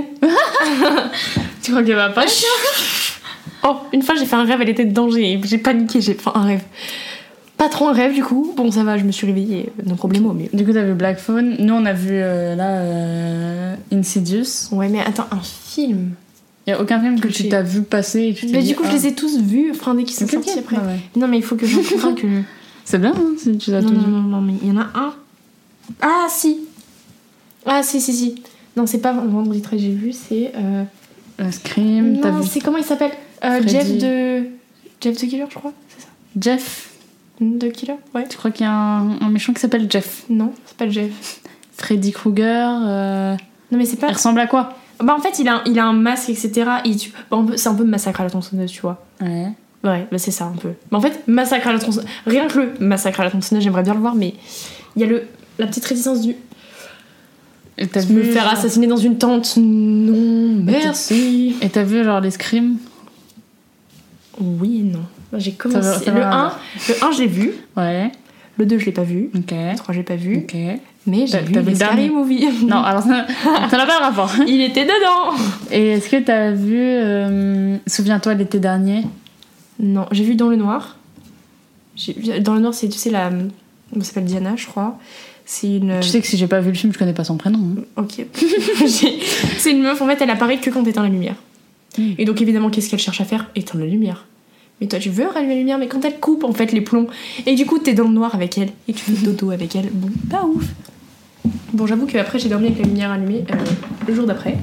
Tu 1.62 1.72
crois 1.72 1.84
qu'elle 1.84 1.96
va 1.96 2.10
pas 2.10 2.26
Oh, 3.64 3.76
une 3.94 4.02
fois, 4.02 4.16
j'ai 4.16 4.26
fait 4.26 4.36
un 4.36 4.44
rêve, 4.44 4.60
elle 4.62 4.70
était 4.70 4.86
de 4.86 4.94
danger. 4.94 5.40
J'ai 5.44 5.58
paniqué, 5.60 6.02
j'ai 6.02 6.16
fait 6.16 6.30
un 6.34 6.44
rêve. 6.44 6.64
Pas 7.58 7.70
trop 7.70 7.90
un 7.90 7.94
rêve, 7.94 8.14
du 8.16 8.24
coup. 8.24 8.54
Bon, 8.58 8.72
ça 8.72 8.84
va, 8.84 8.98
je 8.98 9.04
me 9.04 9.12
suis 9.12 9.28
réveillée. 9.28 9.70
Non 9.86 9.96
problème, 9.96 10.32
mais... 10.36 10.50
Du 10.52 10.66
coup, 10.66 10.74
t'as 10.74 10.84
vu 10.84 10.94
Black 10.96 11.20
Phone. 11.20 11.58
Nous, 11.60 11.74
on 11.74 11.86
a 11.86 11.94
vu 11.94 12.10
euh, 12.14 12.56
là 12.56 12.78
euh, 12.78 13.76
Insidious. 13.94 14.72
Ouais, 14.72 14.90
mais 14.90 15.02
attends, 15.02 15.28
un 15.30 15.42
film 15.42 16.14
Il 16.66 16.72
y 16.72 16.74
a 16.74 16.82
aucun 16.82 17.00
film 17.00 17.20
que 17.20 17.28
tu 17.28 17.50
t'as 17.50 17.62
vu 17.62 17.84
passer 17.84 18.30
et 18.30 18.34
tu 18.34 18.48
Mais 18.48 18.64
dit, 18.64 18.70
du 18.70 18.76
coup, 18.76 18.84
ah, 18.86 18.90
je 18.90 18.96
les 18.96 19.08
ai 19.08 19.14
tous 19.14 19.40
vus, 19.40 19.72
enfin, 19.76 19.94
dès 19.94 20.06
qu'ils 20.06 20.16
sont 20.16 20.28
sortis 20.28 20.58
après. 20.58 20.78
Ah 20.80 20.88
ouais. 20.88 21.00
Non, 21.16 21.28
mais 21.28 21.38
il 21.38 21.44
faut 21.44 21.56
que 21.56 21.66
un 21.66 22.16
que. 22.16 22.28
C'est 22.84 22.98
bien 22.98 23.14
hein, 23.16 23.36
si 23.38 23.56
tu 23.60 23.70
l'as 23.70 23.84
tout 23.84 23.92
non, 23.92 24.00
vu. 24.00 24.12
non, 24.12 24.22
non, 24.22 24.42
mais 24.42 24.54
il 24.64 24.70
y 24.70 24.72
en 24.72 24.78
a 24.78 24.90
un. 24.96 25.14
Ah, 26.02 26.26
si 26.30 26.62
Ah, 27.66 27.84
si, 27.84 28.02
si, 28.02 28.14
si. 28.14 28.44
Non, 28.78 28.86
c'est 28.86 29.00
pas 29.00 29.12
Vendredi 29.14 29.62
13, 29.62 29.80
j'ai 29.80 29.92
vu, 29.92 30.12
c'est. 30.14 30.52
Euh... 30.56 30.84
Scream, 31.52 32.20
t'as 32.22 32.32
Non, 32.32 32.40
vu 32.40 32.48
c'est 32.48 32.60
comment 32.60 32.78
il 32.78 32.84
s'appelle 32.84 33.12
Euh. 33.44 33.62
Jeff 33.66 33.98
de. 33.98 34.44
Jeff 35.02 35.18
the 35.18 35.28
Killer, 35.28 35.46
je 35.50 35.56
crois, 35.56 35.74
c'est 35.90 36.02
ça 36.04 36.08
Jeff. 36.40 36.90
De 37.40 37.68
Killer 37.70 37.96
Ouais. 38.14 38.28
Tu 38.30 38.38
crois 38.38 38.52
qu'il 38.52 38.66
y 38.68 38.70
a 38.70 38.72
un, 38.72 39.20
un 39.20 39.30
méchant 39.30 39.52
qui 39.52 39.60
s'appelle 39.60 39.88
Jeff? 39.90 40.24
Non, 40.30 40.54
c'est 40.66 40.78
pas 40.78 40.88
Jeff. 40.88 41.42
Freddy 41.76 42.12
Krueger. 42.12 42.70
euh, 42.86 43.36
Non, 43.72 43.78
mais 43.80 43.86
c'est 43.86 43.98
pas. 43.98 44.10
Il 44.10 44.14
ressemble 44.14 44.40
à 44.40 44.46
quoi? 44.46 44.76
Bah, 45.04 45.16
en 45.18 45.22
fait, 45.22 45.40
il 45.40 45.48
a, 45.48 45.56
un- 45.56 45.64
il 45.66 45.80
a 45.80 45.86
un 45.86 45.94
masque, 45.94 46.30
etc. 46.30 46.70
Et 46.86 46.96
tu... 46.96 47.10
bah, 47.32 47.38
on 47.38 47.46
peut- 47.48 47.58
c'est 47.58 47.70
un 47.70 47.74
peu 47.74 47.84
massacre 47.84 48.22
à 48.22 48.26
la 48.26 48.30
tronçonneuse, 48.30 48.70
tu 48.72 48.82
vois. 48.82 49.04
Ouais. 49.20 49.48
Ouais, 49.84 50.08
bah 50.12 50.20
c'est 50.20 50.30
ça 50.30 50.46
un 50.46 50.52
peu. 50.56 50.74
Mais 50.92 50.98
en 50.98 51.02
fait, 51.02 51.24
massacre 51.26 51.68
à 51.68 51.74
la 51.74 51.80
tronçonneuse. 51.80 52.08
Rien 52.28 52.46
que 52.48 52.60
le 52.60 52.74
massacre 52.80 53.20
à 53.22 53.24
la 53.24 53.32
tronçonneuse, 53.32 53.64
j'aimerais 53.64 53.82
bien 53.82 53.96
le 53.96 54.00
voir, 54.00 54.14
mais 54.14 54.36
il 54.96 55.02
y 55.02 55.06
a 55.06 55.08
le, 55.08 55.24
la 55.58 55.66
petite 55.66 55.86
réticence 55.86 56.22
du. 56.22 56.36
Et 57.82 57.88
t'as 57.88 58.02
me 58.02 58.22
vu 58.22 58.32
faire 58.32 58.44
genre- 58.44 58.54
assassiner 58.54 58.88
dans 58.88 58.98
une 58.98 59.18
tente. 59.18 59.56
Non, 59.58 60.62
merci. 60.64 61.56
Et 61.62 61.70
t'as 61.70 61.84
vu 61.84 62.04
genre 62.04 62.22
les 62.22 62.32
Scream 62.32 62.78
Oui 64.40 64.80
et 64.80 64.84
non. 64.84 65.00
J'ai 65.38 65.52
Ça 65.52 65.70
va- 65.70 65.80
commencé. 65.80 66.06
ça 66.06 66.12
le, 66.12 66.20
va. 66.20 66.34
1, 66.36 66.52
le 66.90 67.04
1, 67.06 67.12
je 67.14 67.20
l'ai 67.22 67.28
vu. 67.28 67.52
Ouais. 67.78 68.12
Le 68.58 68.66
2, 68.66 68.78
je 68.80 68.86
l'ai 68.86 68.92
pas 68.92 69.04
vu. 69.04 69.30
Ok. 69.36 69.52
Le 69.52 69.76
3, 69.78 69.94
je 69.94 70.00
l'ai 70.00 70.04
pas 70.06 70.16
vu. 70.16 70.38
Ok. 70.38 70.56
Mais 71.08 71.26
j'ai 71.26 71.40
vu 71.40 71.48
vu 71.48 71.54
le 71.54 71.62
Scary 71.76 71.78
dernier 71.78 72.10
Movie. 72.10 72.48
Non, 72.68 72.78
alors 72.84 73.02
ça 73.02 73.10
n'a 73.10 73.26
pas 73.86 73.86
de 73.86 74.02
rapport. 74.04 74.32
Il 74.48 74.62
était 74.62 74.84
dedans 74.84 75.36
Et 75.72 75.94
est-ce 75.94 76.10
que 76.10 76.18
t'as 76.22 76.52
vu 76.52 76.78
euh, 76.78 77.78
Souviens-toi 77.88 78.36
l'été 78.36 78.60
dernier 78.60 79.06
Non, 79.80 80.06
j'ai 80.12 80.24
vu 80.24 80.36
Dans 80.36 80.50
le 80.50 80.58
Noir. 80.58 80.98
Vu- 81.98 82.40
Dans 82.42 82.54
le 82.54 82.60
Noir, 82.60 82.74
c'est, 82.74 82.90
tu 82.90 82.98
sais, 83.00 83.10
la. 83.10 83.32
Elle 83.96 84.04
s'appelle 84.06 84.26
Diana, 84.26 84.54
je 84.56 84.68
crois. 84.68 84.98
C'est 85.54 85.68
une. 85.68 86.00
Tu 86.00 86.08
sais 86.08 86.22
que 86.22 86.28
si 86.28 86.38
j'ai 86.38 86.48
pas 86.48 86.62
vu 86.62 86.70
le 86.70 86.78
film, 86.78 86.94
je 86.94 86.98
connais 86.98 87.12
pas 87.12 87.26
son 87.26 87.36
prénom. 87.36 87.60
hein. 87.78 87.84
Ok. 87.98 88.26
C'est 89.58 89.72
une 89.72 89.82
meuf, 89.82 90.02
en 90.02 90.08
fait, 90.08 90.22
elle 90.22 90.30
apparaît 90.30 90.62
que 90.62 90.70
quand 90.70 90.82
t'éteins 90.82 91.04
la 91.04 91.10
lumière. 91.10 91.36
Mm. 91.98 92.12
Et 92.20 92.24
donc, 92.24 92.42
évidemment, 92.42 92.70
qu'est-ce 92.70 92.90
qu'elle 92.90 93.02
cherche 93.02 93.20
à 93.20 93.26
faire? 93.26 93.50
Éteindre 93.54 93.84
la 93.84 93.90
lumière. 93.90 94.28
Mais 94.80 94.88
toi, 94.88 94.98
tu 94.98 95.10
veux 95.10 95.28
rallumer 95.28 95.56
la 95.56 95.60
lumière, 95.60 95.78
mais 95.78 95.90
quand 95.90 96.06
elle 96.06 96.22
coupe, 96.22 96.46
en 96.46 96.54
fait, 96.54 96.72
les 96.72 96.80
plombs, 96.80 97.08
et 97.46 97.56
du 97.56 97.66
coup, 97.66 97.80
t'es 97.80 97.94
dans 97.94 98.06
le 98.06 98.14
noir 98.14 98.34
avec 98.34 98.58
elle, 98.58 98.70
et 98.88 98.94
tu 98.94 99.04
fais 99.04 99.26
dodo 99.26 99.52
avec 99.52 99.76
elle, 99.76 99.90
bon, 99.92 100.08
pas 100.30 100.46
ouf. 100.46 100.64
Bon, 101.74 101.86
j'avoue 101.86 102.06
qu'après, 102.06 102.40
j'ai 102.40 102.48
dormi 102.48 102.68
avec 102.68 102.80
la 102.80 102.86
lumière 102.86 103.12
allumée 103.12 103.44
euh, 103.52 103.56
le 104.08 104.16
jour 104.16 104.26
d'après. 104.26 104.58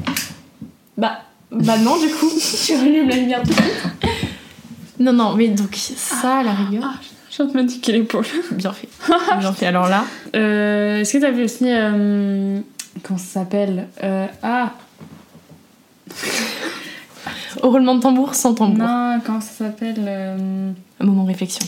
Bah, 0.96 1.20
bah 1.50 1.76
non, 1.76 1.98
du 1.98 2.08
coup, 2.08 2.30
tu 2.66 2.74
rallumes 2.74 3.10
la 3.10 3.16
lumière 3.16 3.42
tout 3.42 3.50
de 3.50 3.54
suite. 3.54 4.10
Non, 4.98 5.12
non, 5.12 5.34
mais 5.34 5.48
donc, 5.48 5.74
ça, 5.76 6.38
à 6.38 6.42
la 6.42 6.54
rigueur, 6.54 6.98
Je 7.38 7.44
me 7.56 7.62
dis 7.62 7.80
qu'il 7.80 7.94
est 7.94 8.02
pour 8.02 8.22
bien 8.52 8.72
fait. 8.72 8.88
Bien 9.38 9.52
fait. 9.52 9.66
Alors 9.66 9.88
là, 9.88 10.04
Euh, 10.34 11.00
Est-ce 11.00 11.12
que 11.14 11.18
t'as 11.18 11.30
vu 11.30 11.44
aussi. 11.44 11.64
euh, 11.68 12.60
comment 13.02 13.18
ça 13.18 13.40
s'appelle 13.40 13.86
Euh, 14.02 14.26
Ah 14.42 14.72
au 17.62 17.70
roulement 17.70 17.94
de 17.96 18.00
tambour, 18.00 18.34
sans 18.34 18.54
tambour. 18.54 18.78
Non, 18.86 19.20
comment 19.24 19.40
ça 19.40 19.64
s'appelle 19.64 19.96
euh, 20.00 20.70
Un 21.00 21.04
moment 21.04 21.24
réflexion. 21.24 21.66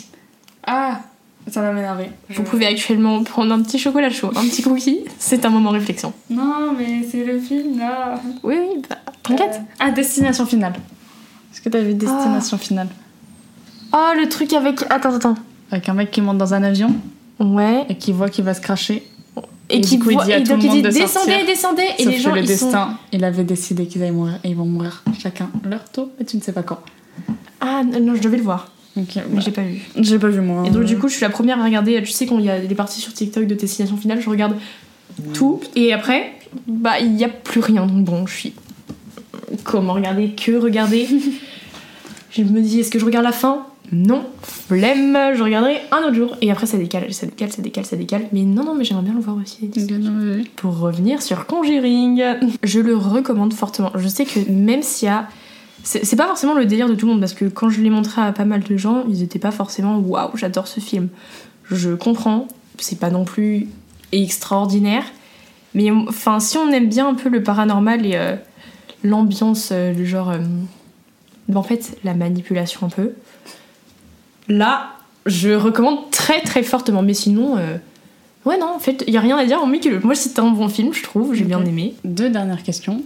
Ah 0.67 1.01
Ça 1.49 1.63
va 1.63 1.73
m'énerver. 1.73 2.11
Vous 2.31 2.43
pouvez 2.43 2.67
actuellement 2.67 3.23
prendre 3.25 3.53
un 3.53 3.63
petit 3.63 3.79
chocolat 3.79 4.11
chaud, 4.11 4.31
un 4.37 4.43
petit 4.43 4.63
cookie, 4.63 5.01
c'est 5.19 5.45
un 5.45 5.51
moment 5.51 5.71
réflexion. 5.71 6.13
Non, 6.29 6.73
mais 6.77 7.05
c'est 7.11 7.25
le 7.25 7.39
film 7.41 7.79
là. 7.79 8.21
Oui, 8.43 8.57
oui, 8.61 8.83
bah, 8.89 8.97
t'inquiète. 9.23 9.61
Ah, 9.79 9.91
Destination 9.91 10.47
Finale. 10.47 10.75
Est-ce 11.53 11.61
que 11.61 11.69
t'as 11.69 11.81
vu 11.81 11.95
Destination 11.95 12.59
Finale? 12.59 12.89
Oh, 13.93 14.11
le 14.17 14.29
truc 14.29 14.53
avec. 14.53 14.83
Attends, 14.91 15.15
attends. 15.15 15.35
Avec 15.71 15.89
un 15.89 15.95
mec 15.95 16.11
qui 16.11 16.21
monte 16.21 16.39
dans 16.39 16.55
un 16.55 16.63
avion 16.63 16.95
Ouais. 17.39 17.85
et 17.89 17.95
qui 17.97 18.13
voit 18.13 18.29
qu'il 18.29 18.45
va 18.45 18.55
se 18.55 18.61
cracher. 18.61 19.03
et, 19.69 19.77
Et 19.77 19.81
qui 19.81 19.95
il 19.97 20.03
voit- 20.03 20.25
dit 20.25 20.33
à 20.33 20.39
et 20.39 20.43
tout 20.43 20.51
donc 20.51 20.59
le 20.59 20.65
il 20.65 20.67
monde 20.69 20.77
dit 20.79 20.83
de 20.83 20.89
descendez, 20.89 21.09
sortir. 21.31 21.47
descendez, 21.47 21.83
et 21.99 22.03
Sauf 22.05 22.13
les 22.13 22.19
gens 22.19 22.31
que 22.31 22.35
le 22.37 22.41
ils 22.43 22.47
destin, 22.49 22.99
il 23.13 23.25
avait 23.25 23.45
décidé 23.45 23.87
qu'ils 23.87 24.03
allaient 24.03 24.11
mourir 24.11 24.39
et 24.43 24.49
ils 24.51 24.57
vont 24.57 24.65
mourir 24.65 25.05
chacun 25.23 25.49
leur 25.65 25.85
tour 25.91 26.09
et 26.21 26.25
tu 26.25 26.37
ne 26.37 26.43
sais 26.43 26.53
pas 26.53 26.63
quand. 26.65 26.81
Ah 27.61 27.83
non, 27.85 28.15
je 28.17 28.21
devais 28.21 28.37
le 28.39 28.43
voir, 28.43 28.73
Ok, 28.97 29.15
mais 29.15 29.23
bah, 29.37 29.41
j'ai 29.45 29.53
pas 29.53 29.63
vu. 29.63 29.81
j'ai 29.97 30.19
pas 30.19 30.27
vu 30.29 30.41
moi. 30.41 30.65
Et 30.67 30.71
donc 30.71 30.85
du 30.85 30.99
coup, 30.99 31.07
je 31.09 31.13
suis 31.15 31.23
la 31.23 31.31
première 31.31 31.61
à 31.61 31.65
regarder. 31.65 32.03
Tu 32.03 32.11
sais 32.11 32.27
quand 32.27 32.39
il 32.41 32.47
y 32.47 32.51
a 32.51 32.59
des 32.59 32.75
parties 32.75 33.01
sur 33.01 33.13
TikTok 33.15 33.47
de 33.47 33.55
destination 33.55 33.97
finale, 33.97 34.21
je 34.21 34.29
regarde 34.29 34.57
tout 35.35 35.61
et 35.77 35.93
après, 35.93 36.33
bah 36.67 36.99
il 37.01 37.17
y 37.17 37.23
a 37.25 37.29
plus 37.29 37.61
rien. 37.61 37.87
Donc 37.87 38.05
bon, 38.05 38.27
je 38.27 38.35
suis 38.35 38.55
comment 39.63 39.93
regarder 39.93 40.31
que 40.31 40.53
regarder. 40.57 41.07
je 42.33 42.43
me 42.43 42.61
dis 42.61 42.81
est-ce 42.81 42.91
que 42.91 42.99
je 42.99 43.05
regarde 43.05 43.25
la 43.25 43.33
fin? 43.33 43.67
Non, 43.93 44.25
flemme. 44.43 45.19
Je 45.35 45.43
regarderai 45.43 45.79
un 45.91 45.99
autre 45.99 46.15
jour. 46.15 46.37
Et 46.41 46.51
après 46.51 46.67
ça 46.67 46.79
décale, 46.79 47.13
ça 47.13 47.27
décale, 47.27 47.51
ça 47.51 47.63
décale, 47.63 47.85
ça 47.85 47.97
décale. 47.97 48.23
Mais 48.33 48.43
non 48.43 48.65
non, 48.65 48.75
mais 48.75 48.85
j'aimerais 48.85 49.05
bien 49.05 49.15
le 49.15 49.21
voir 49.21 49.37
aussi. 49.37 49.71
Oui. 49.77 50.51
Pour 50.57 50.79
revenir 50.79 51.23
sur 51.23 51.47
Conjuring, 51.47 52.23
je 52.63 52.81
le 52.81 52.97
recommande 52.97 53.53
fortement. 53.53 53.91
Je 53.97 54.09
sais 54.09 54.25
que 54.25 54.51
même 54.51 54.83
s'il 54.83 55.07
y 55.07 55.11
a. 55.11 55.29
C'est 55.83 56.05
c'est 56.05 56.17
pas 56.17 56.27
forcément 56.27 56.55
le 56.55 56.67
délire 56.67 56.89
de 56.89 56.95
tout 56.95 57.07
le 57.07 57.13
monde 57.13 57.21
parce 57.21 57.33
que 57.33 57.47
quand 57.47 57.71
je 57.71 57.81
l'ai 57.81 57.91
montré 57.91 58.21
à 58.21 58.33
pas 58.33 58.45
mal 58.45 58.63
de 58.63 58.77
gens, 58.77 59.05
ils 59.09 59.23
étaient 59.23 59.39
pas 59.39 59.51
forcément 59.51 59.99
waouh, 59.99 60.37
j'adore 60.37 60.69
ce 60.69 60.79
film. 60.79 61.09
Je 61.71 61.95
comprends, 61.95 62.49
c'est 62.79 62.99
pas 62.99 63.11
non 63.11 63.25
plus 63.25 63.67
extraordinaire, 64.13 65.05
mais 65.75 65.91
enfin, 65.91 66.39
si 66.39 66.59
on 66.59 66.71
aime 66.71 66.89
bien 66.89 67.09
un 67.09 67.15
peu 67.15 67.29
le 67.29 67.43
paranormal 67.43 68.05
et 68.05 68.17
euh, 68.17 68.37
l'ambiance, 69.05 69.71
euh, 69.73 69.95
le 69.95 70.05
genre. 70.05 70.31
euh, 70.31 70.39
en 71.55 71.63
fait, 71.63 71.99
la 72.05 72.15
manipulation 72.15 72.87
un 72.87 72.91
peu, 72.91 73.13
là, 74.51 74.91
je 75.27 75.51
recommande 75.51 76.11
très 76.11 76.43
très 76.43 76.63
fortement. 76.63 77.03
Mais 77.03 77.15
sinon. 77.15 77.57
euh, 77.57 77.79
Ouais, 78.47 78.57
non, 78.57 78.75
en 78.75 78.79
fait, 78.79 79.05
il 79.07 79.13
y 79.13 79.19
a 79.19 79.21
rien 79.21 79.37
à 79.37 79.45
dire, 79.45 79.59
que 79.61 80.03
moi 80.03 80.15
c'était 80.15 80.41
un 80.41 80.49
bon 80.49 80.69
film, 80.69 80.95
je 80.95 81.03
trouve, 81.03 81.35
j'ai 81.35 81.45
bien 81.45 81.63
aimé. 81.63 81.95
Deux 82.05 82.31
dernières 82.31 82.63
questions. 82.63 83.03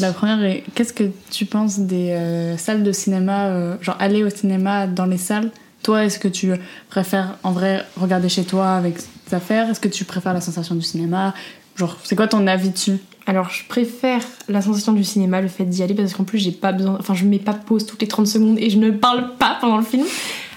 La 0.00 0.12
première 0.12 0.42
est 0.42 0.64
qu'est-ce 0.74 0.92
que 0.92 1.04
tu 1.30 1.44
penses 1.44 1.78
des 1.78 2.10
euh, 2.10 2.56
salles 2.56 2.82
de 2.82 2.90
cinéma, 2.90 3.46
euh, 3.46 3.76
genre 3.80 3.94
aller 4.00 4.24
au 4.24 4.30
cinéma 4.30 4.88
dans 4.88 5.06
les 5.06 5.18
salles? 5.18 5.52
Toi, 5.84 6.04
est-ce 6.04 6.18
que 6.18 6.26
tu 6.26 6.52
préfères 6.90 7.38
en 7.44 7.52
vrai 7.52 7.84
regarder 7.96 8.28
chez 8.28 8.42
toi 8.42 8.72
avec 8.72 8.96
tes 8.96 9.36
affaires? 9.36 9.70
Est-ce 9.70 9.78
que 9.78 9.88
tu 9.88 10.04
préfères 10.04 10.34
la 10.34 10.40
sensation 10.40 10.74
du 10.74 10.82
cinéma? 10.82 11.32
Genre, 11.76 11.96
c'est 12.02 12.16
quoi 12.16 12.26
ton 12.26 12.44
avis 12.48 12.70
dessus? 12.70 12.98
Alors, 13.26 13.50
je 13.50 13.62
préfère 13.68 14.22
la 14.48 14.62
sensation 14.62 14.92
du 14.92 15.04
cinéma, 15.04 15.40
le 15.40 15.48
fait 15.48 15.64
d'y 15.64 15.84
aller, 15.84 15.94
parce 15.94 16.12
qu'en 16.12 16.24
plus, 16.24 16.38
j'ai 16.38 16.50
pas 16.50 16.72
besoin. 16.72 16.96
Enfin, 16.98 17.14
je 17.14 17.24
mets 17.24 17.38
pas 17.38 17.54
pause 17.54 17.86
toutes 17.86 18.02
les 18.02 18.08
30 18.08 18.26
secondes 18.26 18.58
et 18.58 18.68
je 18.68 18.78
ne 18.78 18.90
parle 18.90 19.36
pas 19.38 19.58
pendant 19.60 19.76
le 19.76 19.84
film. 19.84 20.04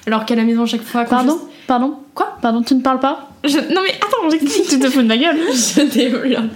Alors 0.07 0.25
qu'à 0.25 0.35
la 0.35 0.43
maison, 0.43 0.63
à 0.63 0.65
chaque 0.65 0.83
fois. 0.83 1.05
Pardon 1.05 1.39
Pardon 1.67 1.95
Quoi 2.13 2.37
Pardon, 2.41 2.61
tu 2.61 2.75
ne 2.75 2.81
parles 2.81 2.99
pas 2.99 3.29
je- 3.43 3.57
Non, 3.73 3.81
mais 3.83 3.93
attends, 3.95 4.29
j'explique. 4.29 4.67
Tu 4.69 4.79
te 4.79 4.89
fous 4.89 5.01
de 5.01 5.07
ma 5.07 5.17
gueule 5.17 5.37
je 5.51 5.81
développe. 5.91 6.51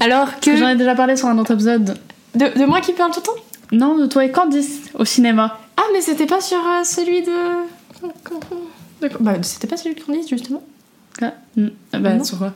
Alors 0.00 0.40
que. 0.40 0.56
J'en 0.56 0.68
ai 0.68 0.76
déjà 0.76 0.94
parlé 0.94 1.16
sur 1.16 1.28
un 1.28 1.38
autre 1.38 1.52
épisode. 1.52 1.96
De, 2.34 2.46
de 2.58 2.64
moi 2.64 2.80
qui 2.80 2.92
parle 2.92 3.10
tout 3.12 3.20
le 3.20 3.26
temps? 3.26 3.42
Non, 3.72 3.96
de 3.98 4.06
toi 4.06 4.24
et 4.24 4.30
Candice 4.30 4.82
au 4.98 5.04
cinéma. 5.04 5.58
Ah, 5.76 5.82
mais 5.92 6.00
c'était 6.00 6.26
pas 6.26 6.40
sur 6.40 6.58
euh, 6.58 6.82
celui 6.84 7.22
de. 7.22 7.30
de- 9.02 9.08
Bah, 9.20 9.34
c'était 9.42 9.66
pas 9.66 9.76
celui 9.76 9.94
de 9.94 10.00
Candice, 10.00 10.28
justement 10.28 10.62
Ah, 11.22 11.32
mm, 11.56 11.68
bah, 11.92 12.14
Non. 12.14 12.24
sur 12.24 12.38
quoi? 12.38 12.52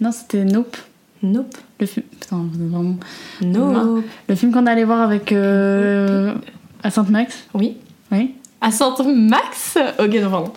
Non, 0.00 0.12
c'était 0.12 0.44
Nope. 0.44 0.76
Nope. 1.22 1.56
Le 1.80 1.86
film. 1.86 2.04
Putain, 2.20 2.44
vraiment. 2.52 2.96
Nope. 3.40 4.04
Le 4.28 4.34
film 4.34 4.52
qu'on 4.52 4.66
allait 4.66 4.84
voir 4.84 5.00
avec. 5.00 5.32
euh, 5.32 6.34
à 6.82 6.90
Sainte-Max? 6.90 7.44
Oui. 7.54 7.76
Oui. 8.12 8.34
À 8.60 8.70
Saint-Max 8.70 9.78
Ok, 9.98 10.14
non, 10.14 10.30
pardon. 10.30 10.52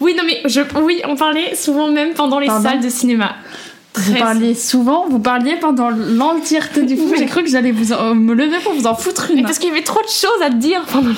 Oui, 0.00 0.14
non, 0.16 0.22
mais 0.26 0.42
je, 0.48 0.60
oui, 0.82 1.00
on 1.06 1.16
parlait 1.16 1.54
souvent 1.54 1.88
même 1.90 2.12
pendant 2.14 2.38
les 2.38 2.46
Pardon 2.46 2.68
salles 2.68 2.80
de 2.80 2.88
cinéma. 2.88 3.34
Vous 3.94 4.10
Très- 4.12 4.20
parliez 4.20 4.54
souvent, 4.54 5.06
vous 5.08 5.18
parliez 5.18 5.56
pendant 5.56 5.88
l'entièreté 5.88 6.82
du 6.82 6.96
film. 6.96 7.14
J'ai 7.16 7.24
cru 7.26 7.42
que 7.42 7.48
j'allais 7.48 7.72
vous 7.72 7.94
en- 7.94 8.14
me 8.14 8.34
lever 8.34 8.58
pour 8.62 8.74
vous 8.74 8.86
en 8.86 8.94
foutre 8.94 9.28
Mais 9.32 9.40
une. 9.40 9.44
parce 9.46 9.58
qu'il 9.58 9.70
y 9.70 9.72
avait 9.72 9.82
trop 9.82 10.02
de 10.02 10.08
choses 10.08 10.42
à 10.44 10.50
te 10.50 10.56
dire 10.56 10.82
pendant. 10.92 11.10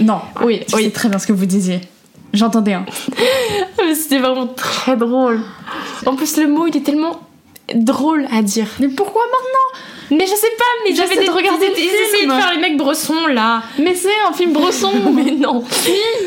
Non, 0.00 0.20
Oui, 0.44 0.60
je 0.68 0.76
oui. 0.76 0.84
sais 0.84 0.90
très 0.90 1.08
bien 1.08 1.18
ce 1.18 1.26
que 1.26 1.32
vous 1.32 1.46
disiez. 1.46 1.80
J'entendais 2.34 2.74
un. 2.74 2.84
Mais 3.86 3.94
C'était 3.94 4.18
vraiment 4.18 4.46
très 4.48 4.96
drôle. 4.96 5.40
En 6.04 6.14
plus, 6.14 6.36
le 6.36 6.46
mot, 6.48 6.66
il 6.66 6.76
est 6.76 6.80
tellement 6.84 7.20
drôle 7.74 8.26
à 8.30 8.42
dire. 8.42 8.66
Mais 8.80 8.88
pourquoi 8.88 9.22
maintenant? 9.22 9.80
Mais 10.10 10.24
je 10.26 10.34
sais 10.34 10.52
pas, 10.58 10.64
mais 10.84 10.94
j'avais 10.94 11.16
de 11.16 11.20
des 11.22 11.28
regarder 11.28 11.66
ils 11.66 11.70
le 11.70 11.76
essayaient 11.88 12.18
film. 12.20 12.30
de 12.30 12.40
faire 12.40 12.52
les 12.52 12.60
mecs 12.60 12.76
bressons 12.76 13.26
là. 13.26 13.62
Mais 13.78 13.94
c'est 13.94 14.08
un 14.28 14.32
film 14.32 14.52
bresson 14.52 14.92
Mais 15.12 15.32
non. 15.32 15.64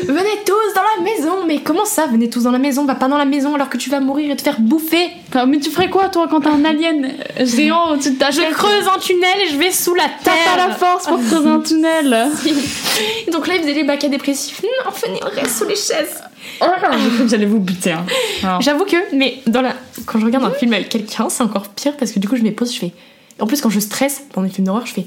Venez 0.06 0.38
tous 0.46 0.74
dans 0.74 0.82
la 0.96 1.02
maison. 1.02 1.44
Mais 1.46 1.58
comment 1.60 1.84
ça, 1.84 2.06
venez 2.06 2.28
tous 2.28 2.42
dans 2.44 2.50
la 2.50 2.58
maison? 2.58 2.84
Va 2.84 2.94
pas 2.94 3.08
dans 3.08 3.18
la 3.18 3.24
maison 3.24 3.54
alors 3.54 3.68
que 3.70 3.76
tu 3.78 3.88
vas 3.90 4.00
mourir 4.00 4.30
et 4.30 4.36
te 4.36 4.42
faire 4.42 4.60
bouffer. 4.60 5.10
Enfin, 5.28 5.46
Mais 5.46 5.58
tu 5.58 5.70
ferais 5.70 5.88
quoi 5.88 6.08
toi 6.08 6.26
quand 6.30 6.40
t'as 6.40 6.50
un 6.50 6.64
alien 6.64 7.10
géant? 7.40 7.92
Au-dessus 7.92 8.10
de 8.12 8.18
ta 8.18 8.30
Je 8.30 8.42
creuse 8.52 8.88
un 8.94 8.98
tunnel 8.98 9.38
et 9.44 9.48
je 9.48 9.56
vais 9.56 9.70
sous 9.70 9.94
la 9.94 10.04
T'as 10.24 10.32
terre. 10.32 10.44
pas 10.56 10.68
la 10.68 10.74
force 10.74 11.06
pour 11.06 11.18
creuser 11.22 11.48
un 11.48 11.60
tunnel 11.60 12.28
donc 13.32 13.46
là, 13.46 13.54
ils 13.54 13.62
faisaient 13.62 13.72
les 13.74 13.84
bacs 13.84 14.04
à 14.04 14.08
dépressifs. 14.08 14.62
Non, 14.62 14.90
venez, 14.90 15.20
on 15.22 15.40
reste 15.40 15.58
sous 15.58 15.64
les 15.66 15.76
chaises. 15.76 16.20
Oh, 16.60 16.66
J'ai 16.92 17.10
cru 17.10 17.24
que 17.24 17.28
j'allais 17.28 17.46
vous 17.46 17.58
buter. 17.60 17.92
Hein. 17.92 18.58
J'avoue 18.60 18.84
que, 18.84 18.96
mais 19.14 19.38
dans 19.46 19.62
la... 19.62 19.74
quand 20.06 20.18
je 20.18 20.24
regarde 20.26 20.44
un 20.44 20.50
film 20.50 20.72
avec 20.72 20.88
quelqu'un, 20.88 21.28
c'est 21.28 21.42
encore 21.42 21.68
pire 21.68 21.96
parce 21.96 22.12
que 22.12 22.18
du 22.18 22.28
coup, 22.28 22.36
je 22.36 22.42
me 22.42 22.50
pose, 22.52 22.74
je 22.74 22.78
fais. 22.80 22.92
En 23.40 23.46
plus, 23.46 23.60
quand 23.60 23.70
je 23.70 23.80
stresse 23.80 24.22
pendant 24.32 24.46
les 24.46 24.52
films 24.52 24.66
d'horreur, 24.66 24.86
je 24.86 24.92
fais. 24.92 25.06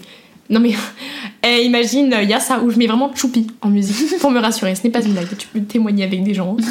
Non 0.50 0.60
mais, 0.60 0.74
eh, 1.44 1.64
imagine, 1.64 2.14
il 2.22 2.30
y 2.30 2.34
a 2.34 2.40
ça 2.40 2.60
où 2.60 2.70
je 2.70 2.78
mets 2.78 2.88
vraiment 2.88 3.14
Choupi 3.16 3.48
en 3.62 3.70
musique 3.70 4.18
pour 4.22 4.32
me 4.32 4.40
rassurer. 4.40 4.76
Ce 4.76 4.84
n'est 4.84 4.90
pas 4.92 5.02
une 5.02 5.14
blague, 5.14 5.28
tu 5.38 5.48
peux 5.48 5.62
témoigner 5.62 6.04
avec 6.04 6.24
des 6.24 6.34
gens. 6.34 6.58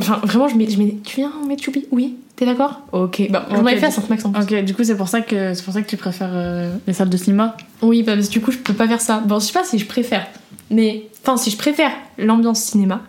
Enfin, 0.00 0.18
vraiment, 0.24 0.48
je 0.48 0.54
mets, 0.56 0.66
je 0.68 0.78
mets 0.78 0.96
tu 1.04 1.16
viens, 1.16 1.30
on 1.42 1.46
met 1.46 1.58
Choupi 1.58 1.84
Oui, 1.90 2.16
t'es 2.34 2.46
d'accord? 2.46 2.80
Ok, 2.92 3.26
bah, 3.30 3.46
Ok, 3.50 3.56
j'en 3.56 3.66
avais 3.66 3.76
fait 3.76 3.84
à 3.86 3.88
du- 3.90 3.94
Saint-Max 3.96 4.24
en 4.24 4.30
plus. 4.32 4.42
Ok, 4.42 4.64
du 4.64 4.74
coup 4.74 4.82
c'est 4.82 4.96
pour 4.96 5.08
ça 5.08 5.20
que 5.20 5.52
c'est 5.52 5.62
pour 5.62 5.74
ça 5.74 5.82
que 5.82 5.88
tu 5.90 5.98
préfères 5.98 6.30
euh, 6.32 6.74
les 6.86 6.94
salles 6.94 7.10
de 7.10 7.16
cinéma? 7.18 7.54
Oui, 7.82 8.02
bah, 8.02 8.14
parce 8.14 8.28
que 8.28 8.32
du 8.32 8.40
coup, 8.40 8.50
je 8.50 8.56
peux 8.56 8.72
pas 8.72 8.88
faire 8.88 9.00
ça. 9.02 9.18
Bon, 9.20 9.38
je 9.38 9.44
sais 9.46 9.52
pas 9.52 9.62
si 9.64 9.78
je 9.78 9.84
préfère, 9.84 10.26
mais. 10.70 11.04
Enfin, 11.22 11.36
si 11.36 11.50
je 11.50 11.58
préfère 11.58 11.92
l'ambiance 12.16 12.60
cinéma. 12.62 13.02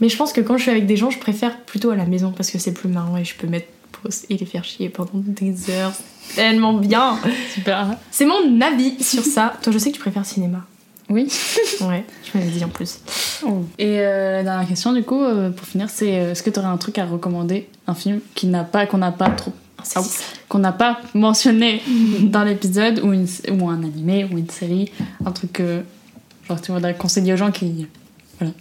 Mais 0.00 0.10
je 0.10 0.16
pense 0.18 0.34
que 0.34 0.42
quand 0.42 0.58
je 0.58 0.62
suis 0.62 0.70
avec 0.70 0.84
des 0.86 0.96
gens, 0.98 1.08
je 1.08 1.18
préfère 1.18 1.58
plutôt 1.60 1.88
à 1.88 1.96
la 1.96 2.04
maison 2.04 2.32
parce 2.36 2.50
que 2.50 2.58
c'est 2.58 2.74
plus 2.74 2.88
marrant 2.90 3.16
et 3.16 3.24
je 3.24 3.34
peux 3.34 3.46
mettre 3.46 3.68
pause 4.04 4.24
et 4.30 4.36
les 4.36 4.46
faire 4.46 4.64
chier 4.64 4.88
pendant 4.88 5.10
des 5.14 5.70
heures. 5.70 5.92
Tellement 6.34 6.74
bien! 6.74 7.18
Super. 7.54 7.96
C'est 8.10 8.24
mon 8.26 8.60
avis 8.60 9.02
sur 9.02 9.22
ça. 9.24 9.54
Toi, 9.62 9.72
je 9.72 9.78
sais 9.78 9.90
que 9.90 9.94
tu 9.96 10.00
préfères 10.00 10.26
cinéma. 10.26 10.64
Oui. 11.10 11.28
Ouais, 11.82 12.04
tu 12.22 12.36
m'avais 12.38 12.50
dit 12.50 12.64
en 12.64 12.68
plus. 12.68 12.98
Et 13.78 13.98
euh, 14.00 14.36
la 14.38 14.42
dernière 14.42 14.66
question 14.68 14.92
du 14.94 15.02
coup 15.02 15.22
euh, 15.22 15.50
pour 15.50 15.66
finir 15.66 15.90
c'est 15.90 16.18
euh, 16.18 16.30
est-ce 16.32 16.42
que 16.42 16.48
tu 16.48 16.58
aurais 16.58 16.68
un 16.68 16.78
truc 16.78 16.96
à 16.98 17.04
recommander? 17.04 17.68
Un 17.86 17.94
film 17.94 18.20
qui 18.34 18.46
n'a 18.46 18.64
pas 18.64 18.86
qu'on 18.86 18.96
n'a 18.96 19.12
pas 19.12 19.28
trop 19.28 19.52
C'est 19.82 19.98
Ah, 19.98 20.02
qu'on 20.48 20.60
n'a 20.60 20.72
pas 20.72 20.98
mentionné 21.12 21.82
dans 22.22 22.42
l'épisode 22.42 23.00
ou, 23.04 23.12
une- 23.12 23.28
ou 23.50 23.68
un 23.68 23.82
animé 23.84 24.24
ou 24.24 24.38
une 24.38 24.48
série 24.48 24.90
un 25.26 25.32
truc 25.32 25.52
que 25.52 25.82
genre 26.48 26.58
tu 26.62 26.72
voudrais 26.72 26.94
conseiller 26.94 27.34
aux 27.34 27.36
gens 27.38 27.50
qui 27.50 27.86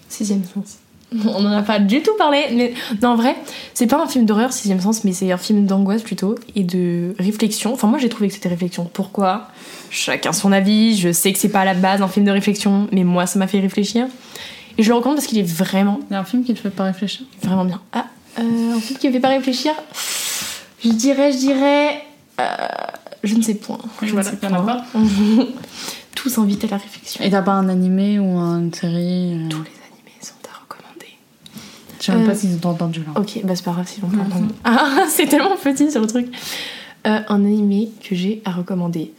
Sixième 0.10 0.44
sens. 0.44 0.80
On 1.26 1.46
en 1.46 1.52
a 1.52 1.62
pas 1.62 1.80
du 1.80 2.02
tout 2.02 2.16
parlé, 2.18 2.46
mais 2.54 2.74
non, 3.02 3.10
en 3.10 3.16
vrai, 3.16 3.36
c'est 3.74 3.88
pas 3.88 4.02
un 4.02 4.08
film 4.08 4.26
d'horreur, 4.26 4.52
sixième 4.54 4.82
sens, 4.82 5.04
mais 5.04 5.14
c'est 5.14 5.32
un 5.32 5.38
film 5.38 5.66
d'angoisse 5.66 6.02
plutôt 6.04 6.36
et 6.56 6.64
de 6.64 7.16
réflexion. 7.20 7.74
Enfin, 7.74 7.88
moi 7.88 8.00
j'ai 8.00 8.10
trouvé 8.10 8.28
que 8.28 8.34
c'était 8.34 8.50
réflexion. 8.50 8.90
Pourquoi? 8.92 9.48
Chacun 9.90 10.34
son 10.34 10.52
avis. 10.52 10.98
Je 10.98 11.12
sais 11.12 11.32
que 11.34 11.40
c'est 11.40 11.50
pas 11.50 11.62
à 11.62 11.66
la 11.66 11.74
base 11.76 12.02
un 12.02 12.08
film 12.08 12.26
de 12.26 12.32
réflexion, 12.32 12.88
mais 12.92 13.04
moi 13.04 13.26
ça 13.28 13.38
m'a 13.40 13.48
fait 13.48 13.60
réfléchir. 13.60 14.08
Et 14.78 14.84
je 14.84 14.90
le 14.90 14.96
recommande 14.96 15.18
parce 15.18 15.28
qu'il 15.28 15.38
est 15.38 15.44
vraiment, 15.48 16.00
il 16.10 16.14
y 16.14 16.16
a 16.16 16.20
un 16.20 16.24
film 16.24 16.44
qui 16.44 16.54
te 16.54 16.60
fait 16.60 16.72
pas 16.72 16.86
réfléchir? 16.86 17.26
Vraiment 17.44 17.64
bien. 17.66 17.80
Ah, 17.92 18.06
euh, 18.40 18.76
un 18.76 18.80
film 18.80 18.98
qui 18.98 19.08
me 19.08 19.14
fait 19.14 19.20
pas 19.20 19.28
réfléchir. 19.30 19.74
Je 20.84 20.90
dirais, 20.90 21.32
je 21.32 21.38
dirais. 21.38 22.02
euh, 22.40 22.46
je 23.24 23.36
ne 23.36 23.42
sais 23.44 23.54
point. 23.54 23.78
Je 24.02 24.16
ne 24.16 24.22
sais 24.24 24.36
point. 24.38 24.84
Tous 26.16 26.38
invités 26.40 26.68
à 26.68 26.72
la 26.72 26.78
réflexion. 26.78 27.24
et 27.24 27.30
t'as 27.30 27.42
pas 27.42 27.52
un 27.52 27.70
animé 27.70 28.18
ou 28.18 28.38
une 28.38 28.74
série 28.74 29.34
euh, 29.36 29.50
Tous 29.50 29.62
les 29.62 29.70
animés 29.70 30.20
sont 30.22 30.34
à 30.52 30.60
recommander. 30.62 31.18
Je 32.04 32.12
sais 32.12 32.12
même 32.18 32.24
Euh, 32.24 32.28
pas 32.30 32.36
s'ils 32.36 32.58
ont 32.66 32.70
entendu 32.70 33.00
là 33.00 33.20
Ok, 33.22 33.40
bah 33.46 33.56
c'est 33.56 33.64
pas 33.64 33.72
grave 33.72 33.88
si 33.88 34.02
l'on 34.02 34.08
peut 34.10 34.20
entendre. 34.20 34.48
Ah, 34.66 35.06
c'est 35.08 35.26
tellement 35.28 35.56
petit 35.62 35.90
sur 35.90 36.02
le 36.02 36.08
truc. 36.08 36.28
Euh, 37.08 37.20
un 37.28 37.46
animé 37.46 37.90
que 38.08 38.14
j'ai 38.16 38.42
à 38.46 38.52
recommander. 38.52 39.14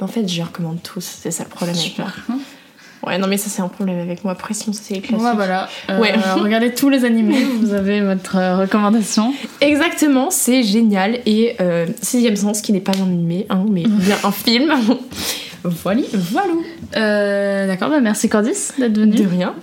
En 0.00 0.06
fait, 0.06 0.26
je 0.26 0.42
recommande 0.42 0.82
tous, 0.82 1.04
c'est 1.04 1.30
ça 1.30 1.44
le 1.44 1.50
problème 1.50 1.76
avec 1.78 1.98
moi. 1.98 2.08
Ouais, 3.06 3.18
non, 3.18 3.26
mais 3.26 3.36
ça, 3.36 3.50
c'est 3.50 3.62
un 3.62 3.68
problème 3.68 3.98
avec 3.98 4.22
moi. 4.22 4.32
Après, 4.32 4.54
sinon, 4.54 4.72
ça, 4.72 4.80
c'est 4.84 4.94
les 4.94 5.00
Bon, 5.00 5.06
classiques. 5.08 5.24
bah, 5.24 5.32
voilà 5.34 5.68
Euh, 5.90 5.98
Ouais. 6.00 6.12
regardez 6.36 6.72
tous 6.72 6.88
les 6.88 7.04
animés 7.04 7.42
vous 7.44 7.72
avez 7.74 8.00
votre 8.00 8.36
euh, 8.36 8.56
recommandation 8.58 9.34
Exactement, 9.60 10.30
c'est 10.30 10.62
génial. 10.62 11.18
Et 11.26 11.56
euh, 11.60 11.86
Sixième 12.00 12.36
Sens, 12.36 12.60
qui 12.62 12.72
n'est 12.72 12.80
pas 12.80 12.92
un 12.98 13.02
animé, 13.02 13.46
hein, 13.50 13.64
mais 13.70 13.82
bien 13.88 14.16
un 14.24 14.30
film. 14.32 14.72
Voilà, 15.64 16.02
voilà. 16.12 16.52
Euh, 16.96 17.66
d'accord 17.66 17.90
bah 17.90 18.00
merci 18.00 18.28
Candice 18.28 18.74
d'être 18.78 18.98
venue 18.98 19.16
De 19.16 19.26
rien. 19.26 19.54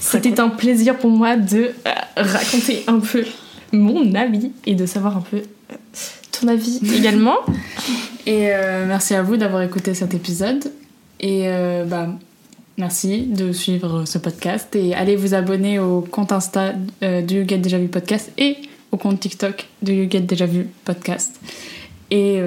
C'était 0.00 0.40
un 0.40 0.48
plaisir 0.48 0.98
pour 0.98 1.10
moi 1.10 1.36
de 1.36 1.70
euh, 1.86 1.92
raconter 2.16 2.84
un 2.86 2.98
peu 2.98 3.24
mon 3.72 4.14
avis 4.14 4.52
et 4.64 4.74
de 4.74 4.86
savoir 4.86 5.16
un 5.16 5.20
peu 5.20 5.38
euh, 5.38 5.74
ton 6.32 6.48
avis 6.48 6.80
également. 6.96 7.36
Et 8.26 8.48
euh, 8.52 8.86
merci 8.86 9.14
à 9.14 9.22
vous 9.22 9.36
d'avoir 9.36 9.62
écouté 9.62 9.94
cet 9.94 10.14
épisode. 10.14 10.72
Et 11.20 11.42
euh, 11.46 11.84
bah, 11.84 12.08
merci 12.76 13.22
de 13.22 13.52
suivre 13.52 14.04
ce 14.04 14.18
podcast. 14.18 14.74
Et 14.76 14.94
allez 14.94 15.16
vous 15.16 15.34
abonner 15.34 15.78
au 15.78 16.00
compte 16.00 16.32
Insta 16.32 16.72
du 17.02 17.46
Get 17.46 17.58
Déjà 17.58 17.78
Vu 17.78 17.88
Podcast 17.88 18.32
et 18.38 18.56
au 18.92 18.96
compte 18.96 19.20
TikTok 19.20 19.66
de 19.82 19.92
You 19.92 20.10
Get 20.10 20.22
Déjà 20.22 20.46
Vu 20.46 20.68
podcast. 20.84 21.40
Et 22.10 22.40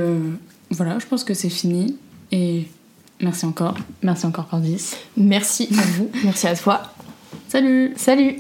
voilà, 0.70 1.00
je 1.00 1.06
pense 1.06 1.24
que 1.24 1.34
c'est 1.34 1.50
fini. 1.50 1.98
Et 2.32 2.68
merci 3.22 3.46
encore. 3.46 3.76
Merci 4.02 4.26
encore, 4.26 4.48
Cordis. 4.48 4.96
Merci 5.18 5.70
à 5.78 5.82
vous, 5.98 6.10
merci 6.24 6.48
à 6.48 6.56
toi. 6.56 6.82
Salut 7.48 7.94
Salut 7.96 8.38